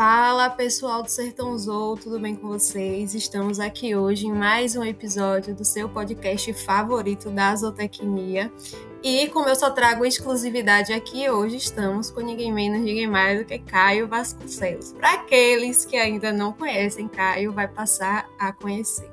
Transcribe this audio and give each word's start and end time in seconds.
Fala 0.00 0.48
pessoal 0.48 1.02
do 1.02 1.10
Sertão 1.10 1.58
Zou, 1.58 1.94
tudo 1.94 2.18
bem 2.18 2.34
com 2.34 2.48
vocês? 2.48 3.14
Estamos 3.14 3.60
aqui 3.60 3.94
hoje 3.94 4.28
em 4.28 4.32
mais 4.32 4.74
um 4.74 4.82
episódio 4.82 5.54
do 5.54 5.62
seu 5.62 5.90
podcast 5.90 6.54
favorito 6.54 7.28
da 7.28 7.54
zootecnia. 7.54 8.50
E 9.02 9.28
como 9.28 9.50
eu 9.50 9.54
só 9.54 9.68
trago 9.68 10.06
exclusividade 10.06 10.94
aqui, 10.94 11.28
hoje 11.28 11.58
estamos 11.58 12.10
com 12.10 12.22
ninguém 12.22 12.50
menos, 12.50 12.80
ninguém 12.80 13.06
mais 13.06 13.40
do 13.40 13.44
que 13.44 13.58
Caio 13.58 14.08
Vasconcelos. 14.08 14.94
Para 14.94 15.16
aqueles 15.16 15.84
que 15.84 15.98
ainda 15.98 16.32
não 16.32 16.54
conhecem, 16.54 17.06
Caio 17.06 17.52
vai 17.52 17.68
passar 17.68 18.26
a 18.38 18.54
conhecer. 18.54 19.12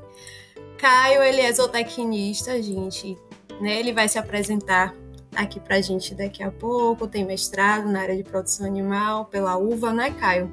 Caio, 0.78 1.22
ele 1.22 1.42
é 1.42 1.52
zootecnista, 1.52 2.64
gente, 2.64 3.18
né? 3.60 3.78
Ele 3.78 3.92
vai 3.92 4.08
se 4.08 4.18
apresentar 4.18 4.96
aqui 5.38 5.60
pra 5.60 5.80
gente 5.80 6.16
daqui 6.16 6.44
a 6.44 6.52
pouco, 6.52 7.08
tem 7.08 7.24
mestrado 7.26 7.88
na 7.90 8.02
área 8.02 8.18
de 8.18 8.24
produção 8.24 8.66
animal 8.66 9.26
pela 9.26 9.58
UVA, 9.58 9.94
né, 9.94 10.12
Caio? 10.12 10.52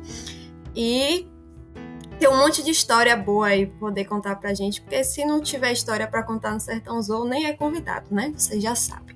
E 0.77 1.27
tem 2.19 2.29
um 2.29 2.37
monte 2.37 2.63
de 2.63 2.71
história 2.71 3.17
boa 3.17 3.49
aí 3.49 3.67
poder 3.67 4.05
contar 4.05 4.37
pra 4.37 4.55
gente, 4.55 4.81
porque 4.81 5.03
se 5.03 5.25
não 5.25 5.41
tiver 5.41 5.73
história 5.73 6.07
para 6.07 6.23
contar 6.23 6.53
no 6.53 6.61
Sertão 6.61 7.01
Zou, 7.03 7.25
nem 7.25 7.47
é 7.47 7.53
convidado, 7.53 8.15
né? 8.15 8.33
Você 8.37 8.61
já 8.61 8.75
sabe. 8.75 9.14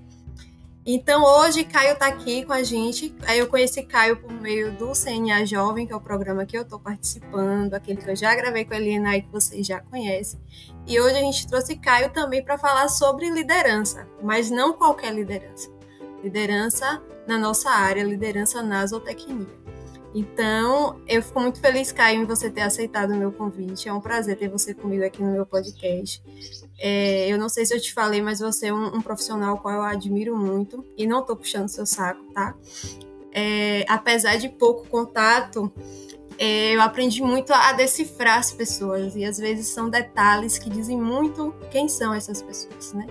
Então 0.91 1.23
hoje 1.23 1.65
Caio 1.65 1.93
está 1.93 2.07
aqui 2.07 2.47
com 2.47 2.53
a 2.55 2.63
gente. 2.63 3.15
Eu 3.37 3.47
conheci 3.47 3.83
Caio 3.83 4.17
por 4.17 4.33
meio 4.33 4.73
do 4.73 4.93
CNA 4.95 5.45
Jovem, 5.45 5.87
que 5.87 5.93
é 5.93 5.97
o 5.97 6.01
programa 6.01 6.47
que 6.47 6.57
eu 6.57 6.63
estou 6.63 6.81
participando, 6.81 7.75
aquele 7.75 8.01
que 8.01 8.11
eu 8.11 8.17
já 8.17 8.35
gravei 8.35 8.65
com 8.65 8.73
a 8.73 8.79
Eliana 8.79 9.11
aí 9.11 9.21
que 9.21 9.31
vocês 9.31 9.67
já 9.67 9.83
conhecem. 9.83 10.41
E 10.87 10.99
hoje 10.99 11.15
a 11.15 11.21
gente 11.21 11.47
trouxe 11.47 11.77
Caio 11.77 12.11
também 12.11 12.43
para 12.43 12.57
falar 12.57 12.89
sobre 12.89 13.29
liderança, 13.29 14.09
mas 14.23 14.51
não 14.51 14.73
qualquer 14.73 15.13
liderança. 15.13 15.69
Liderança 16.25 17.03
na 17.27 17.37
nossa 17.37 17.69
área, 17.69 18.03
liderança 18.03 18.63
na 18.63 18.87
zootecnia. 18.87 19.47
Então, 20.15 21.01
eu 21.07 21.23
fico 21.23 21.41
muito 21.41 21.61
feliz, 21.61 21.93
Caio, 21.93 22.23
em 22.23 22.25
você 22.25 22.51
ter 22.51 22.63
aceitado 22.63 23.11
o 23.11 23.17
meu 23.17 23.31
convite. 23.31 23.89
É 23.89 23.93
um 23.93 24.01
prazer 24.01 24.37
ter 24.37 24.49
você 24.49 24.73
comigo 24.75 25.05
aqui 25.05 25.23
no 25.23 25.33
meu 25.33 25.45
podcast. 25.45 26.23
É, 26.79 27.29
eu 27.31 27.39
não 27.39 27.49
sei 27.49 27.67
se 27.67 27.75
eu 27.75 27.81
te 27.81 27.93
falei, 27.93 28.23
mas 28.23 28.41
você 28.41 28.69
é 28.69 28.73
um, 28.73 28.97
um 28.97 29.03
profissional 29.03 29.59
qual 29.59 29.75
eu 29.75 29.83
admiro 29.83 30.37
muito. 30.37 30.85
E 30.97 31.07
não 31.07 31.21
estou 31.21 31.37
puxando 31.37 31.69
seu 31.69 31.85
saco, 31.85 32.25
tá? 32.33 32.55
É, 33.33 33.85
apesar 33.89 34.37
de 34.37 34.49
pouco 34.49 34.89
contato, 34.89 35.71
é, 36.39 36.75
eu 36.75 36.81
aprendi 36.81 37.23
muito 37.23 37.53
a 37.53 37.73
decifrar 37.73 38.39
as 38.39 38.51
pessoas. 38.51 39.15
E 39.15 39.25
às 39.25 39.39
vezes 39.39 39.67
são 39.67 39.91
detalhes 39.91 40.57
que 40.57 40.71
dizem 40.71 40.99
muito 40.99 41.55
quem 41.71 41.87
são 41.89 42.15
essas 42.15 42.41
pessoas, 42.41 42.95
né? 42.95 43.07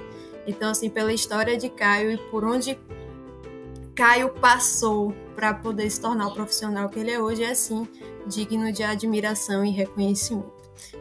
Então, 0.47 0.71
assim, 0.71 0.89
pela 0.89 1.13
história 1.13 1.57
de 1.57 1.69
Caio 1.69 2.11
e 2.11 2.17
por 2.17 2.45
onde 2.45 2.79
Caio 3.97 4.29
passou 4.29 5.11
para 5.35 5.55
poder 5.55 5.89
se 5.89 5.99
tornar 5.99 6.27
o 6.27 6.33
profissional 6.35 6.87
que 6.87 6.99
ele 6.99 7.09
é 7.09 7.19
hoje, 7.19 7.43
é 7.43 7.49
assim, 7.49 7.87
digno 8.27 8.71
de 8.71 8.83
admiração 8.83 9.65
e 9.65 9.71
reconhecimento. 9.71 10.53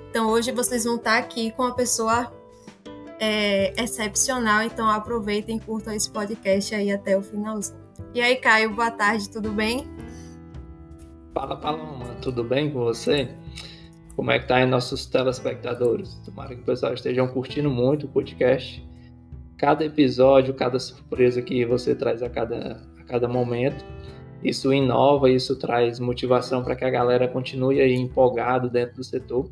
Então 0.08 0.30
hoje 0.30 0.50
vocês 0.50 0.84
vão 0.84 0.96
estar 0.96 1.18
aqui 1.18 1.50
com 1.50 1.64
uma 1.64 1.74
pessoa 1.74 2.32
é, 3.20 3.74
excepcional, 3.78 4.62
então 4.62 4.88
aproveitem 4.88 5.58
curtam 5.58 5.92
esse 5.92 6.10
podcast 6.10 6.74
aí 6.74 6.90
até 6.90 7.18
o 7.18 7.22
finalzinho. 7.22 7.78
E 8.14 8.20
aí, 8.22 8.36
Caio, 8.36 8.74
boa 8.74 8.90
tarde, 8.90 9.28
tudo 9.28 9.52
bem? 9.52 9.86
Fala, 11.34 11.54
Paloma, 11.54 12.14
tudo 12.22 12.42
bem 12.42 12.72
com 12.72 12.78
você? 12.78 13.28
Como 14.16 14.30
é 14.30 14.38
que 14.38 14.48
tá 14.48 14.56
aí 14.56 14.64
nossos 14.64 15.04
telespectadores? 15.04 16.14
Tomara 16.24 16.54
que 16.54 16.62
o 16.62 16.64
pessoal 16.64 16.94
estejam 16.94 17.28
curtindo 17.28 17.68
muito 17.68 18.06
o 18.06 18.08
podcast. 18.08 18.82
Cada 19.58 19.84
episódio, 19.84 20.54
cada 20.54 20.78
surpresa 20.78 21.40
que 21.40 21.64
você 21.64 21.94
traz 21.94 22.22
a 22.22 22.28
cada, 22.28 22.80
a 22.98 23.04
cada 23.04 23.26
momento 23.26 23.84
isso 24.42 24.72
inova, 24.72 25.30
isso 25.30 25.56
traz 25.56 25.98
motivação 25.98 26.62
para 26.62 26.76
que 26.76 26.84
a 26.84 26.90
galera 26.90 27.26
continue 27.26 27.80
aí 27.80 27.94
empolgado 27.94 28.68
dentro 28.68 28.96
do 28.96 29.04
setor. 29.04 29.50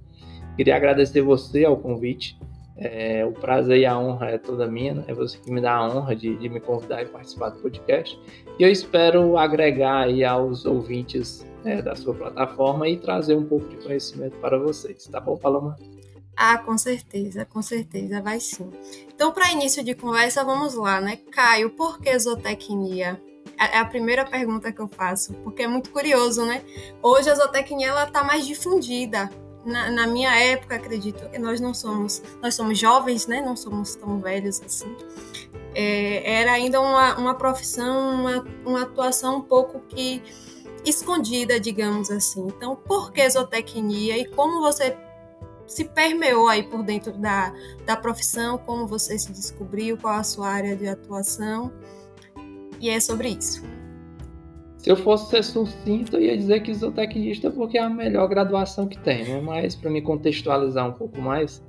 Queria 0.56 0.76
agradecer 0.76 1.20
você 1.20 1.64
ao 1.64 1.76
convite. 1.76 2.38
É, 2.76 3.25
o 3.25 3.32
prazer 3.32 3.78
e 3.78 3.87
a 3.87 3.97
honra 3.97 4.31
é 4.31 4.38
toda 4.38 4.66
minha, 4.66 4.94
né? 4.94 5.04
é 5.06 5.14
você 5.14 5.38
que 5.38 5.50
me 5.50 5.60
dá 5.60 5.75
a 5.75 5.88
honra 5.88 6.14
de, 6.14 6.37
de, 6.37 6.48
me 6.48 6.59
convidar 6.59 7.03
e 7.03 7.06
participar 7.06 7.50
do 7.50 7.60
podcast. 7.60 8.19
E 8.59 8.62
eu 8.62 8.69
espero 8.69 9.38
agregar 9.38 10.03
aí 10.03 10.25
aos 10.25 10.66
ouvintes 10.66 11.47
é, 11.64 11.81
da 11.81 11.94
sua 11.94 12.14
plataforma 12.14 12.88
e 12.88 12.97
trazer 12.97 13.37
um 13.37 13.44
pouco 13.44 13.69
de 13.69 13.76
conhecimento 13.76 14.37
para 14.38 14.59
vocês. 14.59 15.06
Tá 15.06 15.20
bom, 15.20 15.37
Paloma? 15.37 15.76
Ah, 16.36 16.58
com 16.58 16.76
certeza, 16.76 17.44
com 17.44 17.62
certeza, 17.62 18.20
vai 18.20 18.40
sim. 18.40 18.70
Então, 19.14 19.32
para 19.32 19.52
início 19.52 19.84
de 19.84 19.94
conversa, 19.94 20.44
vamos 20.44 20.74
lá, 20.74 21.00
né? 21.00 21.16
Caio, 21.30 21.70
por 21.70 22.00
que 22.00 22.18
zootecnia? 22.18 23.20
É 23.56 23.78
a 23.78 23.84
primeira 23.84 24.24
pergunta 24.24 24.72
que 24.72 24.80
eu 24.80 24.88
faço, 24.88 25.32
porque 25.44 25.62
é 25.62 25.68
muito 25.68 25.90
curioso, 25.90 26.44
né? 26.44 26.62
Hoje 27.00 27.30
a 27.30 27.34
zootecnia 27.34 27.88
ela 27.88 28.04
está 28.04 28.24
mais 28.24 28.46
difundida. 28.46 29.30
Na, 29.64 29.90
na, 29.90 30.06
minha 30.06 30.34
época, 30.36 30.74
acredito 30.74 31.28
que 31.30 31.38
nós 31.38 31.60
não 31.60 31.72
somos, 31.72 32.22
nós 32.42 32.54
somos 32.54 32.78
jovens, 32.78 33.26
né? 33.26 33.40
Não 33.40 33.56
somos 33.56 33.94
tão 33.94 34.18
velhos 34.18 34.60
assim. 34.60 34.94
É, 35.74 36.40
era 36.40 36.52
ainda 36.52 36.80
uma, 36.80 37.16
uma 37.16 37.34
profissão, 37.34 38.14
uma, 38.14 38.44
uma 38.66 38.82
atuação 38.82 39.36
um 39.36 39.40
pouco 39.40 39.80
que 39.88 40.22
escondida, 40.84 41.58
digamos 41.58 42.10
assim. 42.10 42.46
Então, 42.48 42.76
por 42.76 43.12
que 43.12 43.28
zootecnia 43.28 44.18
e 44.18 44.26
como 44.26 44.60
você 44.60 44.96
se 45.74 45.84
permeou 45.86 46.46
aí 46.46 46.62
por 46.62 46.84
dentro 46.84 47.12
da, 47.18 47.52
da 47.84 47.96
profissão, 47.96 48.56
como 48.58 48.86
você 48.86 49.18
se 49.18 49.32
descobriu, 49.32 49.98
qual 49.98 50.14
a 50.14 50.22
sua 50.22 50.48
área 50.48 50.76
de 50.76 50.86
atuação? 50.86 51.72
E 52.80 52.88
é 52.88 53.00
sobre 53.00 53.30
isso. 53.30 53.64
Se 54.78 54.88
eu 54.88 54.96
fosse 54.96 55.30
ser 55.30 55.42
sucinto, 55.42 56.16
eu 56.16 56.20
ia 56.20 56.36
dizer 56.36 56.60
que 56.60 56.72
zootecnista 56.72 57.50
porque 57.50 57.76
é 57.76 57.82
a 57.82 57.90
melhor 57.90 58.28
graduação 58.28 58.86
que 58.86 58.96
tem, 58.98 59.24
né? 59.24 59.40
Mas 59.40 59.74
para 59.74 59.90
me 59.90 60.00
contextualizar 60.00 60.86
um 60.88 60.92
pouco 60.92 61.20
mais, 61.20 61.60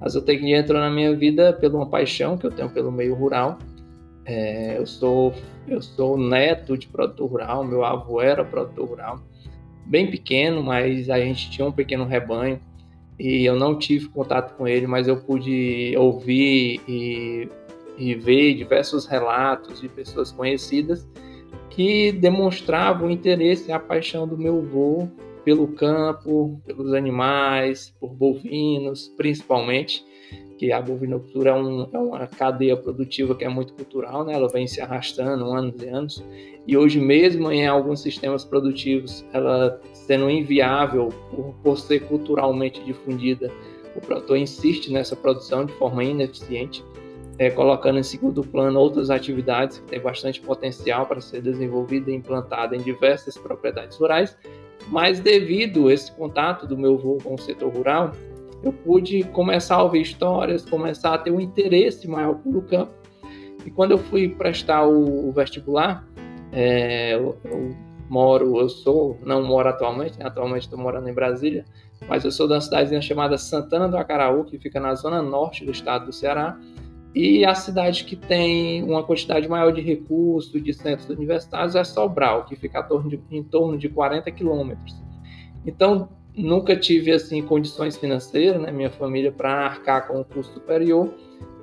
a 0.00 0.08
zootecnia 0.08 0.58
entrou 0.60 0.80
na 0.80 0.88
minha 0.88 1.14
vida 1.14 1.52
por 1.52 1.74
uma 1.74 1.86
paixão 1.86 2.38
que 2.38 2.46
eu 2.46 2.50
tenho 2.50 2.70
pelo 2.70 2.90
meio 2.90 3.14
rural. 3.14 3.58
É, 4.24 4.78
eu 4.78 4.86
sou 4.86 5.34
eu 5.68 5.82
sou 5.82 6.16
neto 6.16 6.78
de 6.78 6.86
produtor 6.86 7.28
rural, 7.28 7.62
meu 7.62 7.84
avô 7.84 8.22
era 8.22 8.42
produtor 8.42 8.88
rural, 8.88 9.20
bem 9.84 10.10
pequeno, 10.10 10.62
mas 10.62 11.10
a 11.10 11.18
gente 11.18 11.50
tinha 11.50 11.66
um 11.66 11.72
pequeno 11.72 12.06
rebanho 12.06 12.58
e 13.18 13.44
eu 13.44 13.56
não 13.56 13.78
tive 13.78 14.08
contato 14.08 14.56
com 14.56 14.66
ele, 14.66 14.86
mas 14.86 15.06
eu 15.08 15.16
pude 15.16 15.94
ouvir 15.96 16.80
e 16.88 17.48
e 17.96 18.14
ver 18.14 18.54
diversos 18.54 19.06
relatos 19.06 19.80
de 19.80 19.88
pessoas 19.88 20.32
conhecidas 20.32 21.06
que 21.70 22.12
demonstravam 22.12 23.08
o 23.08 23.10
interesse 23.10 23.68
e 23.68 23.72
a 23.72 23.78
paixão 23.78 24.26
do 24.26 24.38
meu 24.38 24.58
avô 24.58 25.08
pelo 25.44 25.68
campo, 25.68 26.60
pelos 26.64 26.94
animais, 26.94 27.94
por 28.00 28.14
bovinos, 28.14 29.08
principalmente, 29.16 30.04
que 30.56 30.72
a 30.72 30.80
bovinocultura 30.80 31.50
é, 31.50 31.54
um, 31.54 31.88
é, 31.92 31.98
uma 31.98 32.26
cadeia 32.26 32.76
produtiva 32.76 33.34
que 33.34 33.44
é 33.44 33.48
muito 33.48 33.72
cultural, 33.74 34.24
né? 34.24 34.34
ela 34.34 34.48
vem 34.48 34.66
se 34.66 34.80
arrastando 34.80 35.44
anos 35.46 35.82
e 35.82 35.88
anos, 35.88 36.24
e 36.66 36.76
hoje 36.76 37.00
mesmo 37.00 37.50
em 37.50 37.66
alguns 37.66 38.00
sistemas 38.00 38.44
produtivos, 38.44 39.24
ela 39.32 39.80
sendo 39.92 40.30
inviável 40.30 41.08
por, 41.30 41.54
por 41.62 41.78
ser 41.78 42.00
culturalmente 42.00 42.82
difundida, 42.84 43.50
o 43.96 44.00
produtor 44.00 44.36
insiste 44.36 44.92
nessa 44.92 45.14
produção 45.14 45.64
de 45.64 45.72
forma 45.74 46.02
ineficiente, 46.02 46.84
é, 47.38 47.50
colocando 47.50 47.98
em 47.98 48.02
segundo 48.02 48.42
plano 48.42 48.78
outras 48.78 49.10
atividades 49.10 49.78
que 49.78 49.84
têm 49.86 50.00
bastante 50.00 50.40
potencial 50.40 51.06
para 51.06 51.20
ser 51.20 51.42
desenvolvida 51.42 52.10
e 52.10 52.14
implantada 52.14 52.76
em 52.76 52.80
diversas 52.80 53.36
propriedades 53.36 53.96
rurais, 53.96 54.36
mas 54.88 55.20
devido 55.20 55.88
a 55.88 55.94
esse 55.94 56.12
contato 56.12 56.66
do 56.66 56.76
meu 56.76 56.94
avô 56.94 57.18
com 57.22 57.34
o 57.34 57.38
setor 57.38 57.72
rural, 57.72 58.12
eu 58.62 58.72
pude 58.72 59.24
começar 59.24 59.76
a 59.76 59.82
ouvir 59.82 60.02
histórias, 60.02 60.64
começar 60.64 61.14
a 61.14 61.18
ter 61.18 61.30
um 61.30 61.40
interesse 61.40 62.08
maior 62.08 62.34
pelo 62.36 62.62
campo. 62.62 62.92
E 63.64 63.70
quando 63.70 63.92
eu 63.92 63.98
fui 63.98 64.28
prestar 64.28 64.86
o, 64.86 65.32
vestibular, 65.32 66.06
é, 66.52 67.14
eu, 67.14 67.36
eu, 67.44 67.74
moro, 68.08 68.60
eu 68.60 68.68
sou, 68.68 69.18
não 69.24 69.42
moro 69.42 69.68
atualmente, 69.68 70.18
né? 70.18 70.26
atualmente 70.26 70.62
estou 70.62 70.78
morando 70.78 71.08
em 71.08 71.14
Brasília, 71.14 71.64
mas 72.08 72.24
eu 72.24 72.30
sou 72.30 72.46
da 72.46 72.60
cidadezinha 72.60 73.00
chamada 73.00 73.38
Santana 73.38 73.88
do 73.88 73.96
Acaraú, 73.96 74.44
que 74.44 74.58
fica 74.58 74.78
na 74.78 74.94
zona 74.94 75.22
norte 75.22 75.64
do 75.64 75.72
estado 75.72 76.06
do 76.06 76.12
Ceará, 76.12 76.58
e 77.14 77.44
a 77.44 77.54
cidade 77.54 78.04
que 78.04 78.16
tem 78.16 78.82
uma 78.82 79.04
quantidade 79.04 79.48
maior 79.48 79.72
de 79.72 79.80
recursos, 79.80 80.62
de 80.62 80.72
centros 80.74 81.08
universitários, 81.08 81.76
é 81.76 81.84
Sobral, 81.84 82.44
que 82.44 82.56
fica 82.56 82.80
em 82.80 82.88
torno 82.88 83.08
de, 83.08 83.20
em 83.30 83.42
torno 83.42 83.78
de 83.78 83.88
40 83.88 84.30
quilômetros. 84.32 85.00
Então, 85.64 86.08
nunca 86.36 86.76
tive 86.76 87.12
assim 87.12 87.42
condições 87.42 87.96
financeiras, 87.96 88.60
né, 88.60 88.70
minha 88.70 88.90
família, 88.90 89.32
para 89.32 89.66
arcar 89.66 90.06
com 90.06 90.20
o 90.20 90.24
curso 90.24 90.52
superior. 90.52 91.12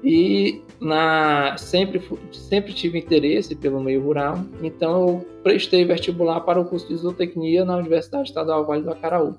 E 0.04 0.64
na, 0.80 1.56
sempre, 1.58 2.02
sempre 2.32 2.74
tive 2.74 2.98
interesse 2.98 3.56
pelo 3.56 3.80
meio 3.80 4.02
rural, 4.02 4.40
então 4.64 5.08
eu 5.08 5.28
prestei 5.44 5.86
vestibular 5.86 6.42
para 6.42 6.60
o 6.60 6.66
curso 6.66 6.88
de 6.88 6.96
zootecnia 6.96 7.64
na 7.64 7.78
Universidade 7.78 8.30
Estadual 8.30 8.66
Vale 8.66 8.82
do 8.82 8.90
Acaraú. 8.90 9.36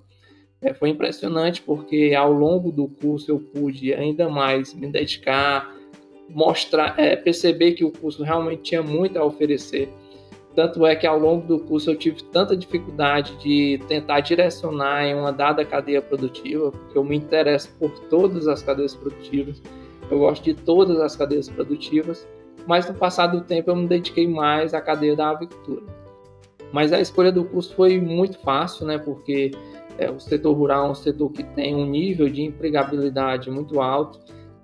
É, 0.60 0.72
foi 0.72 0.90
impressionante 0.90 1.60
porque 1.60 2.14
ao 2.16 2.32
longo 2.32 2.70
do 2.70 2.86
curso 2.86 3.28
eu 3.28 3.40
pude 3.40 3.92
ainda 3.92 4.28
mais 4.28 4.72
me 4.72 4.86
dedicar 4.86 5.74
mostrar, 6.34 6.98
é, 6.98 7.14
perceber 7.14 7.72
que 7.72 7.84
o 7.84 7.90
curso 7.90 8.22
realmente 8.22 8.62
tinha 8.62 8.82
muito 8.82 9.18
a 9.18 9.24
oferecer. 9.24 9.88
Tanto 10.54 10.84
é 10.84 10.94
que 10.94 11.06
ao 11.06 11.18
longo 11.18 11.46
do 11.46 11.58
curso 11.60 11.90
eu 11.90 11.96
tive 11.96 12.22
tanta 12.24 12.54
dificuldade 12.54 13.34
de 13.38 13.80
tentar 13.88 14.20
direcionar 14.20 15.04
em 15.04 15.14
uma 15.14 15.32
dada 15.32 15.64
cadeia 15.64 16.02
produtiva, 16.02 16.70
porque 16.70 16.98
eu 16.98 17.02
me 17.02 17.16
interesso 17.16 17.70
por 17.78 17.90
todas 18.10 18.46
as 18.46 18.62
cadeias 18.62 18.94
produtivas, 18.94 19.62
eu 20.10 20.18
gosto 20.18 20.44
de 20.44 20.52
todas 20.52 21.00
as 21.00 21.16
cadeias 21.16 21.48
produtivas, 21.48 22.28
mas 22.66 22.86
no 22.86 22.94
passar 22.94 23.28
do 23.28 23.40
tempo 23.40 23.70
eu 23.70 23.76
me 23.76 23.88
dediquei 23.88 24.26
mais 24.26 24.74
à 24.74 24.80
cadeia 24.80 25.16
da 25.16 25.30
avicultura. 25.30 25.82
Mas 26.70 26.92
a 26.92 27.00
escolha 27.00 27.32
do 27.32 27.44
curso 27.44 27.74
foi 27.74 27.98
muito 27.98 28.38
fácil, 28.38 28.86
né? 28.86 28.98
Porque 28.98 29.52
é, 29.98 30.10
o 30.10 30.20
setor 30.20 30.52
rural 30.52 30.86
é 30.86 30.90
um 30.90 30.94
setor 30.94 31.30
que 31.30 31.42
tem 31.42 31.74
um 31.74 31.86
nível 31.86 32.28
de 32.28 32.42
empregabilidade 32.42 33.50
muito 33.50 33.80
alto, 33.80 34.20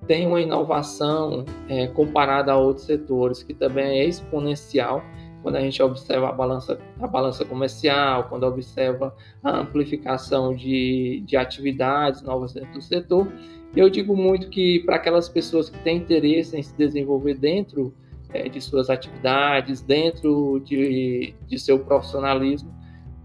tem 0.07 0.27
uma 0.27 0.41
inovação 0.41 1.45
é, 1.69 1.87
comparada 1.89 2.53
a 2.53 2.57
outros 2.57 2.87
setores 2.87 3.43
que 3.43 3.53
também 3.53 4.01
é 4.01 4.07
exponencial 4.07 5.03
quando 5.43 5.57
a 5.57 5.61
gente 5.61 5.83
observa 5.83 6.29
a 6.29 6.33
balança, 6.33 6.79
a 7.01 7.07
balança 7.07 7.45
comercial, 7.45 8.25
quando 8.29 8.45
observa 8.45 9.15
a 9.43 9.59
amplificação 9.59 10.55
de, 10.55 11.23
de 11.27 11.37
atividades 11.37 12.23
novas 12.23 12.53
dentro 12.53 12.73
do 12.73 12.83
setor. 12.83 13.29
Eu 13.77 13.89
digo 13.89 14.17
muito 14.17 14.49
que 14.49 14.81
para 14.81 14.97
aquelas 14.97 15.29
pessoas 15.29 15.69
que 15.69 15.79
têm 15.81 15.99
interesse 15.99 16.57
em 16.57 16.63
se 16.63 16.77
desenvolver 16.77 17.35
dentro 17.35 17.95
é, 18.33 18.49
de 18.49 18.61
suas 18.61 18.91
atividades, 18.91 19.81
dentro 19.81 20.61
de, 20.65 21.35
de 21.47 21.59
seu 21.59 21.79
profissionalismo, 21.79 22.75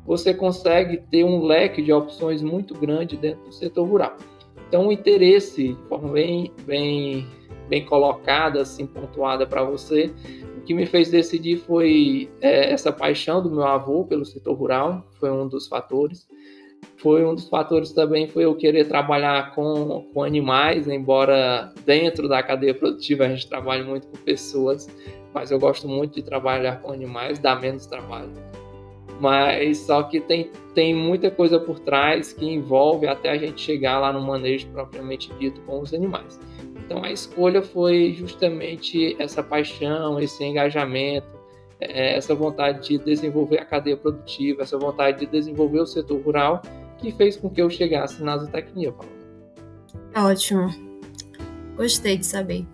você 0.06 0.33
consegue 0.33 0.98
ter 0.98 1.24
um 1.24 1.44
leque 1.44 1.81
de 1.81 1.92
opções 1.92 2.42
muito 2.42 2.74
grande 2.74 3.16
dentro 3.18 3.45
do 3.45 3.51
setor 3.51 3.88
rural. 3.88 4.18
Então, 4.68 4.88
o 4.88 4.92
interesse, 4.92 5.69
de 5.74 5.88
forma 5.88 6.09
bem, 6.13 6.51
bem, 6.66 7.27
bem 7.68 7.86
colocada, 7.86 8.62
assim, 8.62 8.86
pontuada 8.86 9.45
para 9.45 9.63
você, 9.63 10.12
o 10.57 10.62
que 10.62 10.74
me 10.74 10.86
fez 10.86 11.10
decidir 11.10 11.57
foi 11.57 12.30
é, 12.42 12.71
essa 12.71 12.92
paixão 12.92 13.42
do 13.42 13.50
meu 13.50 13.63
avô 13.63 14.06
pelo 14.06 14.25
setor 14.25 14.54
rural, 14.54 15.06
foi 15.19 15.31
um 15.31 15.48
dos 15.48 15.68
fatores. 15.68 16.27
Foi 16.98 17.25
um 17.25 17.33
dos 17.33 17.48
fatores 17.48 17.92
também 17.92 18.27
foi 18.27 18.45
eu 18.45 18.56
querer 18.56 18.88
trabalhar 18.88 19.56
com, 19.56 20.10
com 20.13 20.24
animais, 20.24 20.88
embora 20.88 21.74
dentro 21.86 22.27
da 22.27 22.44
cadeia 22.44 22.74
produtiva 22.74 23.25
a 23.25 23.30
gente 23.30 23.48
trabalhe 23.48 23.83
muito 23.83 24.07
com 24.07 24.18
pessoas, 24.18 24.88
mas 25.33 25.50
eu 25.50 25.59
gosto 25.59 25.88
muito 25.88 26.16
de 26.16 26.24
trabalhar 26.24 26.81
com 26.81 26.92
animais, 26.92 27.39
dá 27.39 27.56
menos 27.56 27.86
trabalho 27.86 28.31
mas 29.19 29.77
só 29.80 30.04
que 30.04 30.19
tem, 30.19 30.50
tem 30.74 30.94
muita 30.94 31.31
coisa 31.31 31.59
por 31.59 31.80
trás 31.80 32.33
que 32.33 32.45
envolve 32.45 33.07
até 33.07 33.30
a 33.30 33.38
gente 33.38 33.62
chegar 33.62 34.00
lá 34.00 34.12
no 34.12 34.21
manejo 34.21 34.68
propriamente 34.68 35.31
dito 35.39 35.62
com 35.62 35.80
os 35.80 35.94
animais. 35.94 36.39
Então 36.85 37.03
a 37.03 37.12
escolha 37.12 37.62
foi 37.62 38.13
justamente 38.18 39.15
essa 39.19 39.41
paixão, 39.41 40.19
esse 40.19 40.44
engajamento, 40.44 41.27
é, 41.80 42.15
essa 42.15 42.35
vontade 42.35 42.88
de 42.88 42.97
desenvolver 42.97 43.59
a 43.59 43.65
cadeia 43.65 43.97
produtiva, 43.97 44.63
essa 44.63 44.77
vontade 44.77 45.19
de 45.19 45.25
desenvolver 45.25 45.80
o 45.80 45.85
setor 45.85 46.21
rural, 46.21 46.62
que 46.97 47.12
fez 47.12 47.35
com 47.35 47.50
que 47.50 47.62
eu 47.62 47.69
chegasse 47.69 48.24
na 48.24 48.38
zootecnia, 48.38 48.91
Paulo. 48.91 49.12
Ótimo. 50.15 50.69
Gostei 51.75 52.18
de 52.18 52.25
saber. 52.25 52.65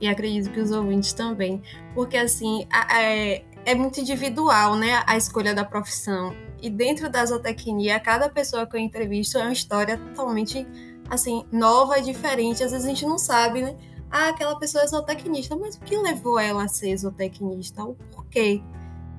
E 0.00 0.06
acredito 0.06 0.50
que 0.52 0.60
os 0.60 0.70
ouvintes 0.70 1.12
também. 1.12 1.62
Porque, 1.94 2.16
assim, 2.16 2.66
é, 2.92 3.42
é 3.64 3.74
muito 3.74 4.00
individual, 4.00 4.76
né, 4.76 5.02
a 5.06 5.16
escolha 5.16 5.54
da 5.54 5.64
profissão. 5.64 6.34
E 6.60 6.68
dentro 6.68 7.08
da 7.10 7.24
zootecnia, 7.24 8.00
cada 8.00 8.28
pessoa 8.28 8.66
que 8.66 8.76
eu 8.76 8.80
entrevisto 8.80 9.38
é 9.38 9.42
uma 9.42 9.52
história 9.52 9.96
totalmente, 9.96 10.66
assim, 11.08 11.44
nova 11.50 11.98
e 11.98 12.02
diferente. 12.02 12.62
Às 12.62 12.72
vezes 12.72 12.86
a 12.86 12.88
gente 12.88 13.06
não 13.06 13.18
sabe, 13.18 13.62
né? 13.62 13.76
Ah, 14.10 14.28
aquela 14.28 14.58
pessoa 14.58 14.84
é 14.84 14.86
zootecnista, 14.86 15.54
mas 15.56 15.76
o 15.76 15.80
que 15.80 15.96
levou 15.96 16.38
ela 16.38 16.64
a 16.64 16.68
ser 16.68 16.96
zootecnista? 16.96 17.84
O 17.84 17.94
porquê? 17.94 18.62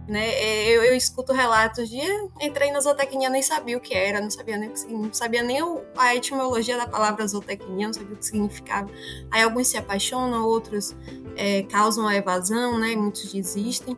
Né? 0.08 0.28
É, 0.28 0.70
eu, 0.70 0.84
eu, 0.84 0.96
escuto 0.96 1.32
relatos 1.32 1.88
de 1.88 2.02
ah, 2.02 2.28
entrei 2.42 2.72
na 2.72 2.80
zootecnia, 2.80 3.30
nem 3.30 3.44
sabia 3.44 3.78
o 3.78 3.80
que 3.80 3.94
era, 3.94 4.20
não 4.20 4.32
sabia 4.32 4.58
nem, 4.58 4.74
não 4.90 5.14
sabia 5.14 5.44
nem 5.44 5.60
a 5.96 6.16
etimologia 6.16 6.76
da 6.78 6.88
palavra 6.88 7.28
zootecnia, 7.28 7.86
não 7.86 7.94
sabia 7.94 8.16
o 8.16 8.18
que 8.18 8.26
significava. 8.26 8.90
Aí 9.30 9.44
alguns 9.44 9.68
se 9.68 9.78
apaixonam, 9.78 10.44
outros 10.48 10.96
é, 11.36 11.62
causam 11.64 12.08
a 12.08 12.16
evasão, 12.16 12.80
né? 12.80 12.96
Muitos 12.96 13.32
desistem. 13.32 13.96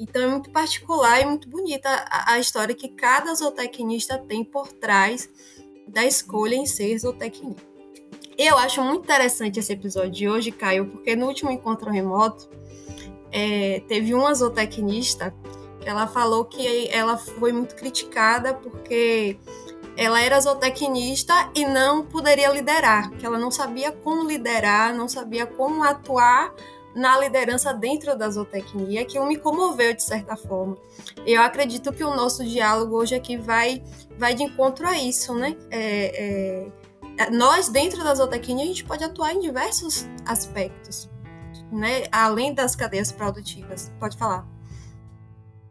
Então 0.00 0.20
é 0.20 0.26
muito 0.26 0.50
particular 0.50 1.20
e 1.20 1.26
muito 1.26 1.48
bonita 1.48 1.88
a, 1.88 2.32
a 2.32 2.40
história 2.40 2.74
que 2.74 2.88
cada 2.88 3.32
zootecnista 3.32 4.18
tem 4.18 4.44
por 4.44 4.72
trás 4.72 5.30
da 5.86 6.04
escolha 6.04 6.54
em 6.54 6.66
ser 6.66 6.98
zootecnista. 6.98 7.62
Eu 8.36 8.56
acho 8.58 8.82
muito 8.82 9.04
interessante 9.04 9.60
esse 9.60 9.72
episódio 9.72 10.10
de 10.10 10.28
hoje, 10.28 10.50
Caio, 10.50 10.86
porque 10.86 11.14
no 11.14 11.26
último 11.26 11.50
encontro 11.50 11.90
remoto 11.90 12.48
é, 13.30 13.82
teve 13.86 14.14
uma 14.14 14.34
zootecnista 14.34 15.34
que 15.80 15.88
ela 15.88 16.06
falou 16.06 16.44
que 16.44 16.88
ela 16.88 17.16
foi 17.16 17.52
muito 17.52 17.74
criticada 17.74 18.54
porque 18.54 19.36
ela 19.96 20.20
era 20.20 20.40
zootecnista 20.40 21.50
e 21.54 21.66
não 21.66 22.04
poderia 22.04 22.50
liderar, 22.50 23.10
que 23.10 23.26
ela 23.26 23.38
não 23.38 23.50
sabia 23.50 23.92
como 23.92 24.26
liderar, 24.26 24.94
não 24.94 25.08
sabia 25.08 25.44
como 25.44 25.82
atuar 25.82 26.54
na 26.94 27.18
liderança 27.18 27.72
dentro 27.72 28.16
da 28.16 28.28
zootecnia, 28.28 29.04
que 29.04 29.18
me 29.20 29.36
comoveu 29.36 29.94
de 29.94 30.02
certa 30.02 30.36
forma. 30.36 30.76
Eu 31.26 31.40
acredito 31.42 31.92
que 31.92 32.04
o 32.04 32.14
nosso 32.14 32.44
diálogo 32.44 32.96
hoje 32.96 33.14
aqui 33.14 33.36
vai, 33.36 33.82
vai 34.22 34.36
de 34.36 34.44
encontro 34.44 34.86
a 34.86 34.96
isso, 34.96 35.34
né? 35.34 35.56
É, 35.68 36.68
é, 37.18 37.30
nós, 37.30 37.68
dentro 37.68 38.04
da 38.04 38.14
zootecnia, 38.14 38.62
a 38.62 38.66
gente 38.68 38.84
pode 38.84 39.02
atuar 39.02 39.34
em 39.34 39.40
diversos 39.40 40.08
aspectos, 40.24 41.10
né? 41.72 42.04
Além 42.12 42.54
das 42.54 42.76
cadeias 42.76 43.10
produtivas. 43.10 43.92
Pode 43.98 44.16
falar. 44.16 44.46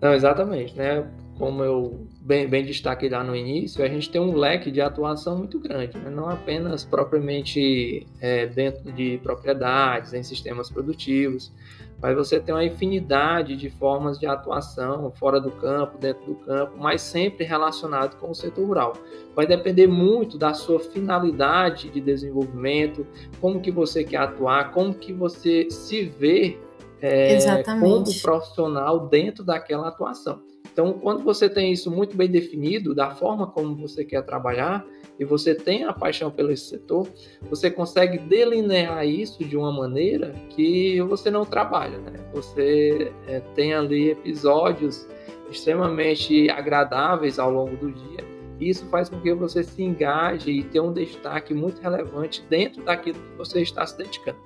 Não, 0.02 0.14
exatamente, 0.14 0.76
né? 0.76 1.10
Como 1.38 1.64
eu 1.64 2.06
bem, 2.20 2.46
bem 2.46 2.66
destaquei 2.66 3.10
lá 3.10 3.24
no 3.24 3.34
início, 3.34 3.84
a 3.84 3.88
gente 3.88 4.10
tem 4.10 4.20
um 4.20 4.36
leque 4.36 4.70
de 4.70 4.82
atuação 4.82 5.38
muito 5.38 5.58
grande, 5.58 5.98
né? 5.98 6.10
não 6.10 6.30
apenas 6.30 6.84
propriamente 6.84 8.06
é, 8.20 8.46
dentro 8.46 8.92
de 8.92 9.18
propriedades, 9.24 10.14
em 10.14 10.24
sistemas 10.24 10.70
produtivos, 10.70 11.54
mas 12.02 12.16
você 12.16 12.40
tem 12.40 12.54
uma 12.54 12.66
infinidade 12.66 13.56
de 13.56 13.70
formas 13.70 14.18
de 14.18 14.26
atuação 14.26 15.12
fora 15.12 15.40
do 15.40 15.52
campo, 15.52 15.98
dentro 15.98 16.26
do 16.26 16.36
campo, 16.36 16.74
mas 16.78 17.02
sempre 17.02 17.46
relacionado 17.46 18.18
com 18.18 18.32
o 18.32 18.36
setor 18.36 18.66
rural. 18.66 18.94
Vai 19.36 19.46
depender 19.46 19.88
muito 19.88 20.38
da 20.38 20.54
sua 20.54 20.80
finalidade 20.80 21.90
de 21.90 22.02
desenvolvimento, 22.02 23.06
como 23.40 23.62
que 23.62 23.72
você 23.72 24.04
quer 24.04 24.18
atuar, 24.18 24.72
como 24.72 24.94
que 24.94 25.14
você 25.14 25.70
se 25.70 26.04
vê 26.06 26.58
é, 27.02 27.64
como 27.64 28.04
profissional 28.22 29.08
dentro 29.08 29.44
daquela 29.44 29.88
atuação. 29.88 30.42
Então, 30.72 30.94
quando 30.94 31.24
você 31.24 31.50
tem 31.50 31.72
isso 31.72 31.92
muito 31.92 32.16
bem 32.16 32.30
definido, 32.30 32.96
da 32.96 33.12
forma 33.12 33.48
como 33.48 33.76
você 33.76 34.06
quer 34.06 34.24
trabalhar, 34.24 34.86
e 35.20 35.26
você 35.26 35.54
tem 35.54 35.84
a 35.84 35.94
paixão 35.94 36.32
pelo 36.32 36.56
setor, 36.58 37.08
você 37.50 37.70
consegue 37.70 38.18
delinear 38.18 39.06
isso 39.06 39.44
de 39.44 39.56
uma 39.56 39.72
maneira 39.72 40.34
que 40.50 41.00
você 41.02 41.30
não 41.30 41.46
trabalha, 41.46 42.00
né? 42.00 42.14
Você 42.34 43.12
é, 43.28 43.40
tem 43.54 43.74
ali 43.74 44.10
episódios 44.12 45.08
extremamente 45.52 46.50
agradáveis 46.50 47.38
ao 47.38 47.52
longo 47.52 47.76
do 47.76 47.92
dia. 47.92 48.26
E 48.60 48.70
isso 48.70 48.86
faz 48.88 49.10
com 49.10 49.20
que 49.20 49.34
você 49.34 49.64
se 49.64 49.84
engaje 49.84 50.50
e 50.50 50.64
tenha 50.64 50.84
um 50.84 50.94
destaque 50.94 51.54
muito 51.54 51.82
relevante 51.82 52.44
dentro 52.50 52.84
daquilo 52.84 53.20
que 53.20 53.38
você 53.38 53.62
está 53.62 53.86
se 53.86 53.98
dedicando. 53.98 54.40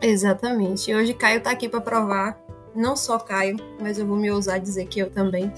Exatamente. 0.00 0.90
E 0.90 0.94
hoje 0.94 1.12
Caio 1.14 1.38
está 1.38 1.50
aqui 1.50 1.68
para 1.68 1.80
provar 1.80 2.38
não 2.76 2.96
só 2.96 3.18
Caio, 3.18 3.56
mas 3.80 3.98
eu 3.98 4.06
vou 4.06 4.16
me 4.16 4.30
ousar 4.30 4.60
dizer 4.60 4.86
que 4.86 5.00
eu 5.00 5.10
também, 5.10 5.52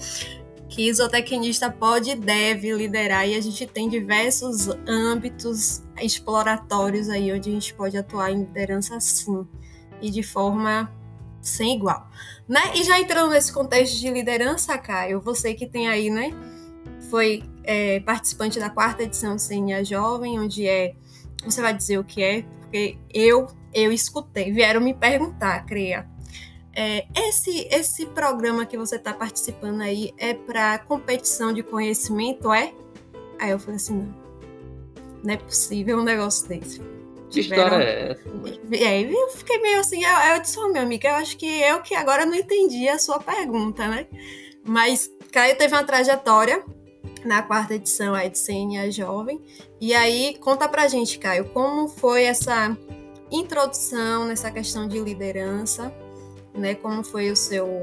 que 0.69 0.93
zootecnista 0.93 1.71
pode 1.71 2.11
e 2.11 2.15
deve 2.15 2.71
liderar 2.71 3.27
e 3.27 3.35
a 3.35 3.41
gente 3.41 3.65
tem 3.65 3.89
diversos 3.89 4.67
âmbitos 4.87 5.81
exploratórios 5.99 7.09
aí 7.09 7.33
onde 7.33 7.49
a 7.49 7.53
gente 7.53 7.73
pode 7.73 7.97
atuar 7.97 8.31
em 8.31 8.43
liderança 8.43 8.99
sim 8.99 9.47
e 9.99 10.11
de 10.11 10.21
forma 10.21 10.91
sem 11.41 11.75
igual, 11.75 12.07
né? 12.47 12.61
E 12.75 12.83
já 12.83 12.99
entrando 12.99 13.31
nesse 13.31 13.51
contexto 13.51 13.97
de 13.97 14.09
liderança, 14.09 14.77
Caio, 14.77 15.21
você 15.21 15.53
que 15.53 15.65
tem 15.65 15.87
aí, 15.87 16.09
né, 16.09 16.31
foi 17.09 17.43
é, 17.63 17.99
participante 18.01 18.59
da 18.59 18.69
quarta 18.69 19.03
edição 19.03 19.35
do 19.35 19.41
CNA 19.41 19.83
Jovem, 19.83 20.39
onde 20.39 20.67
é, 20.67 20.95
você 21.43 21.61
vai 21.61 21.73
dizer 21.73 21.97
o 21.97 22.03
que 22.03 22.21
é, 22.21 22.43
porque 22.61 22.97
eu 23.13 23.47
eu 23.73 23.91
escutei, 23.91 24.51
vieram 24.51 24.81
me 24.81 24.93
perguntar, 24.93 25.65
Cria, 25.65 26.07
é, 26.73 27.05
esse, 27.27 27.67
esse 27.71 28.05
programa 28.07 28.65
que 28.65 28.77
você 28.77 28.95
está 28.95 29.13
participando 29.13 29.81
aí 29.81 30.13
é 30.17 30.33
para 30.33 30.79
competição 30.79 31.51
de 31.51 31.63
conhecimento, 31.63 32.51
é? 32.53 32.73
Aí 33.39 33.51
eu 33.51 33.59
falei 33.59 33.77
assim, 33.77 33.95
não, 33.95 34.15
não 35.23 35.33
é 35.33 35.37
possível 35.37 35.97
um 35.99 36.03
negócio 36.03 36.47
desse. 36.47 36.81
Que 37.29 37.41
história 37.41 37.83
é 37.83 38.11
essa? 38.11 38.23
E 38.71 38.83
aí 38.83 39.13
eu 39.13 39.29
fiquei 39.29 39.59
meio 39.59 39.79
assim, 39.79 40.03
eu, 40.03 40.33
eu 40.33 40.41
disse, 40.41 40.59
oh, 40.59 40.69
meu 40.69 40.81
amigo, 40.81 41.05
eu 41.05 41.15
acho 41.15 41.37
que 41.37 41.45
eu 41.45 41.81
que 41.81 41.93
agora 41.95 42.25
não 42.25 42.35
entendi 42.35 42.87
a 42.87 42.97
sua 42.97 43.19
pergunta, 43.19 43.87
né? 43.87 44.07
Mas 44.63 45.11
Caio 45.31 45.55
teve 45.55 45.73
uma 45.73 45.83
trajetória 45.83 46.63
na 47.23 47.41
quarta 47.41 47.75
edição 47.75 48.13
aí 48.15 48.29
de 48.29 48.39
CNA 48.39 48.91
Jovem. 48.91 49.41
E 49.79 49.93
aí, 49.93 50.37
conta 50.39 50.67
pra 50.67 50.87
gente, 50.87 51.19
Caio, 51.19 51.45
como 51.49 51.87
foi 51.87 52.23
essa 52.23 52.75
introdução 53.31 54.25
nessa 54.25 54.49
questão 54.49 54.87
de 54.87 54.99
liderança 54.99 55.93
né? 56.53 56.75
Como 56.75 57.03
foi 57.03 57.31
o 57.31 57.35
seu 57.35 57.81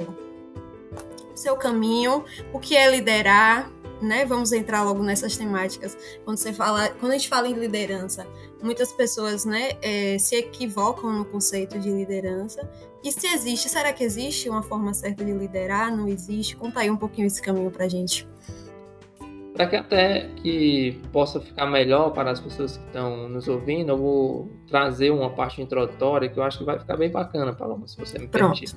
seu 1.34 1.54
caminho, 1.54 2.24
o 2.52 2.58
que 2.58 2.74
é 2.74 2.90
liderar, 2.90 3.70
né? 4.00 4.24
Vamos 4.24 4.52
entrar 4.52 4.82
logo 4.82 5.02
nessas 5.02 5.36
temáticas. 5.36 5.96
Quando 6.24 6.38
você 6.38 6.52
fala, 6.52 6.88
quando 6.98 7.12
a 7.12 7.18
gente 7.18 7.28
fala 7.28 7.46
em 7.46 7.52
liderança, 7.52 8.26
muitas 8.62 8.92
pessoas, 8.92 9.44
né, 9.44 9.72
é, 9.82 10.18
se 10.18 10.34
equivocam 10.36 11.12
no 11.12 11.24
conceito 11.24 11.78
de 11.78 11.90
liderança. 11.90 12.68
E 13.02 13.12
se 13.12 13.26
existe, 13.26 13.68
será 13.68 13.92
que 13.92 14.02
existe 14.02 14.48
uma 14.48 14.62
forma 14.62 14.92
certa 14.92 15.24
de 15.24 15.32
liderar? 15.32 15.94
Não 15.94 16.08
existe? 16.08 16.56
Conta 16.56 16.80
aí 16.80 16.90
um 16.90 16.96
pouquinho 16.96 17.26
esse 17.26 17.40
caminho 17.40 17.70
para 17.70 17.86
gente. 17.88 18.26
Para 19.56 19.66
que 19.66 19.76
até 19.76 20.28
que 20.36 21.00
possa 21.12 21.40
ficar 21.40 21.66
melhor 21.66 22.10
para 22.10 22.30
as 22.30 22.38
pessoas 22.38 22.76
que 22.76 22.84
estão 22.84 23.26
nos 23.26 23.48
ouvindo, 23.48 23.92
eu 23.92 23.96
vou 23.96 24.52
trazer 24.68 25.10
uma 25.10 25.30
parte 25.30 25.62
introdutória 25.62 26.28
que 26.28 26.38
eu 26.38 26.42
acho 26.42 26.58
que 26.58 26.64
vai 26.64 26.78
ficar 26.78 26.96
bem 26.96 27.10
bacana, 27.10 27.54
Paloma, 27.54 27.88
se 27.88 27.96
você 27.96 28.18
me 28.18 28.28
permitir. 28.28 28.70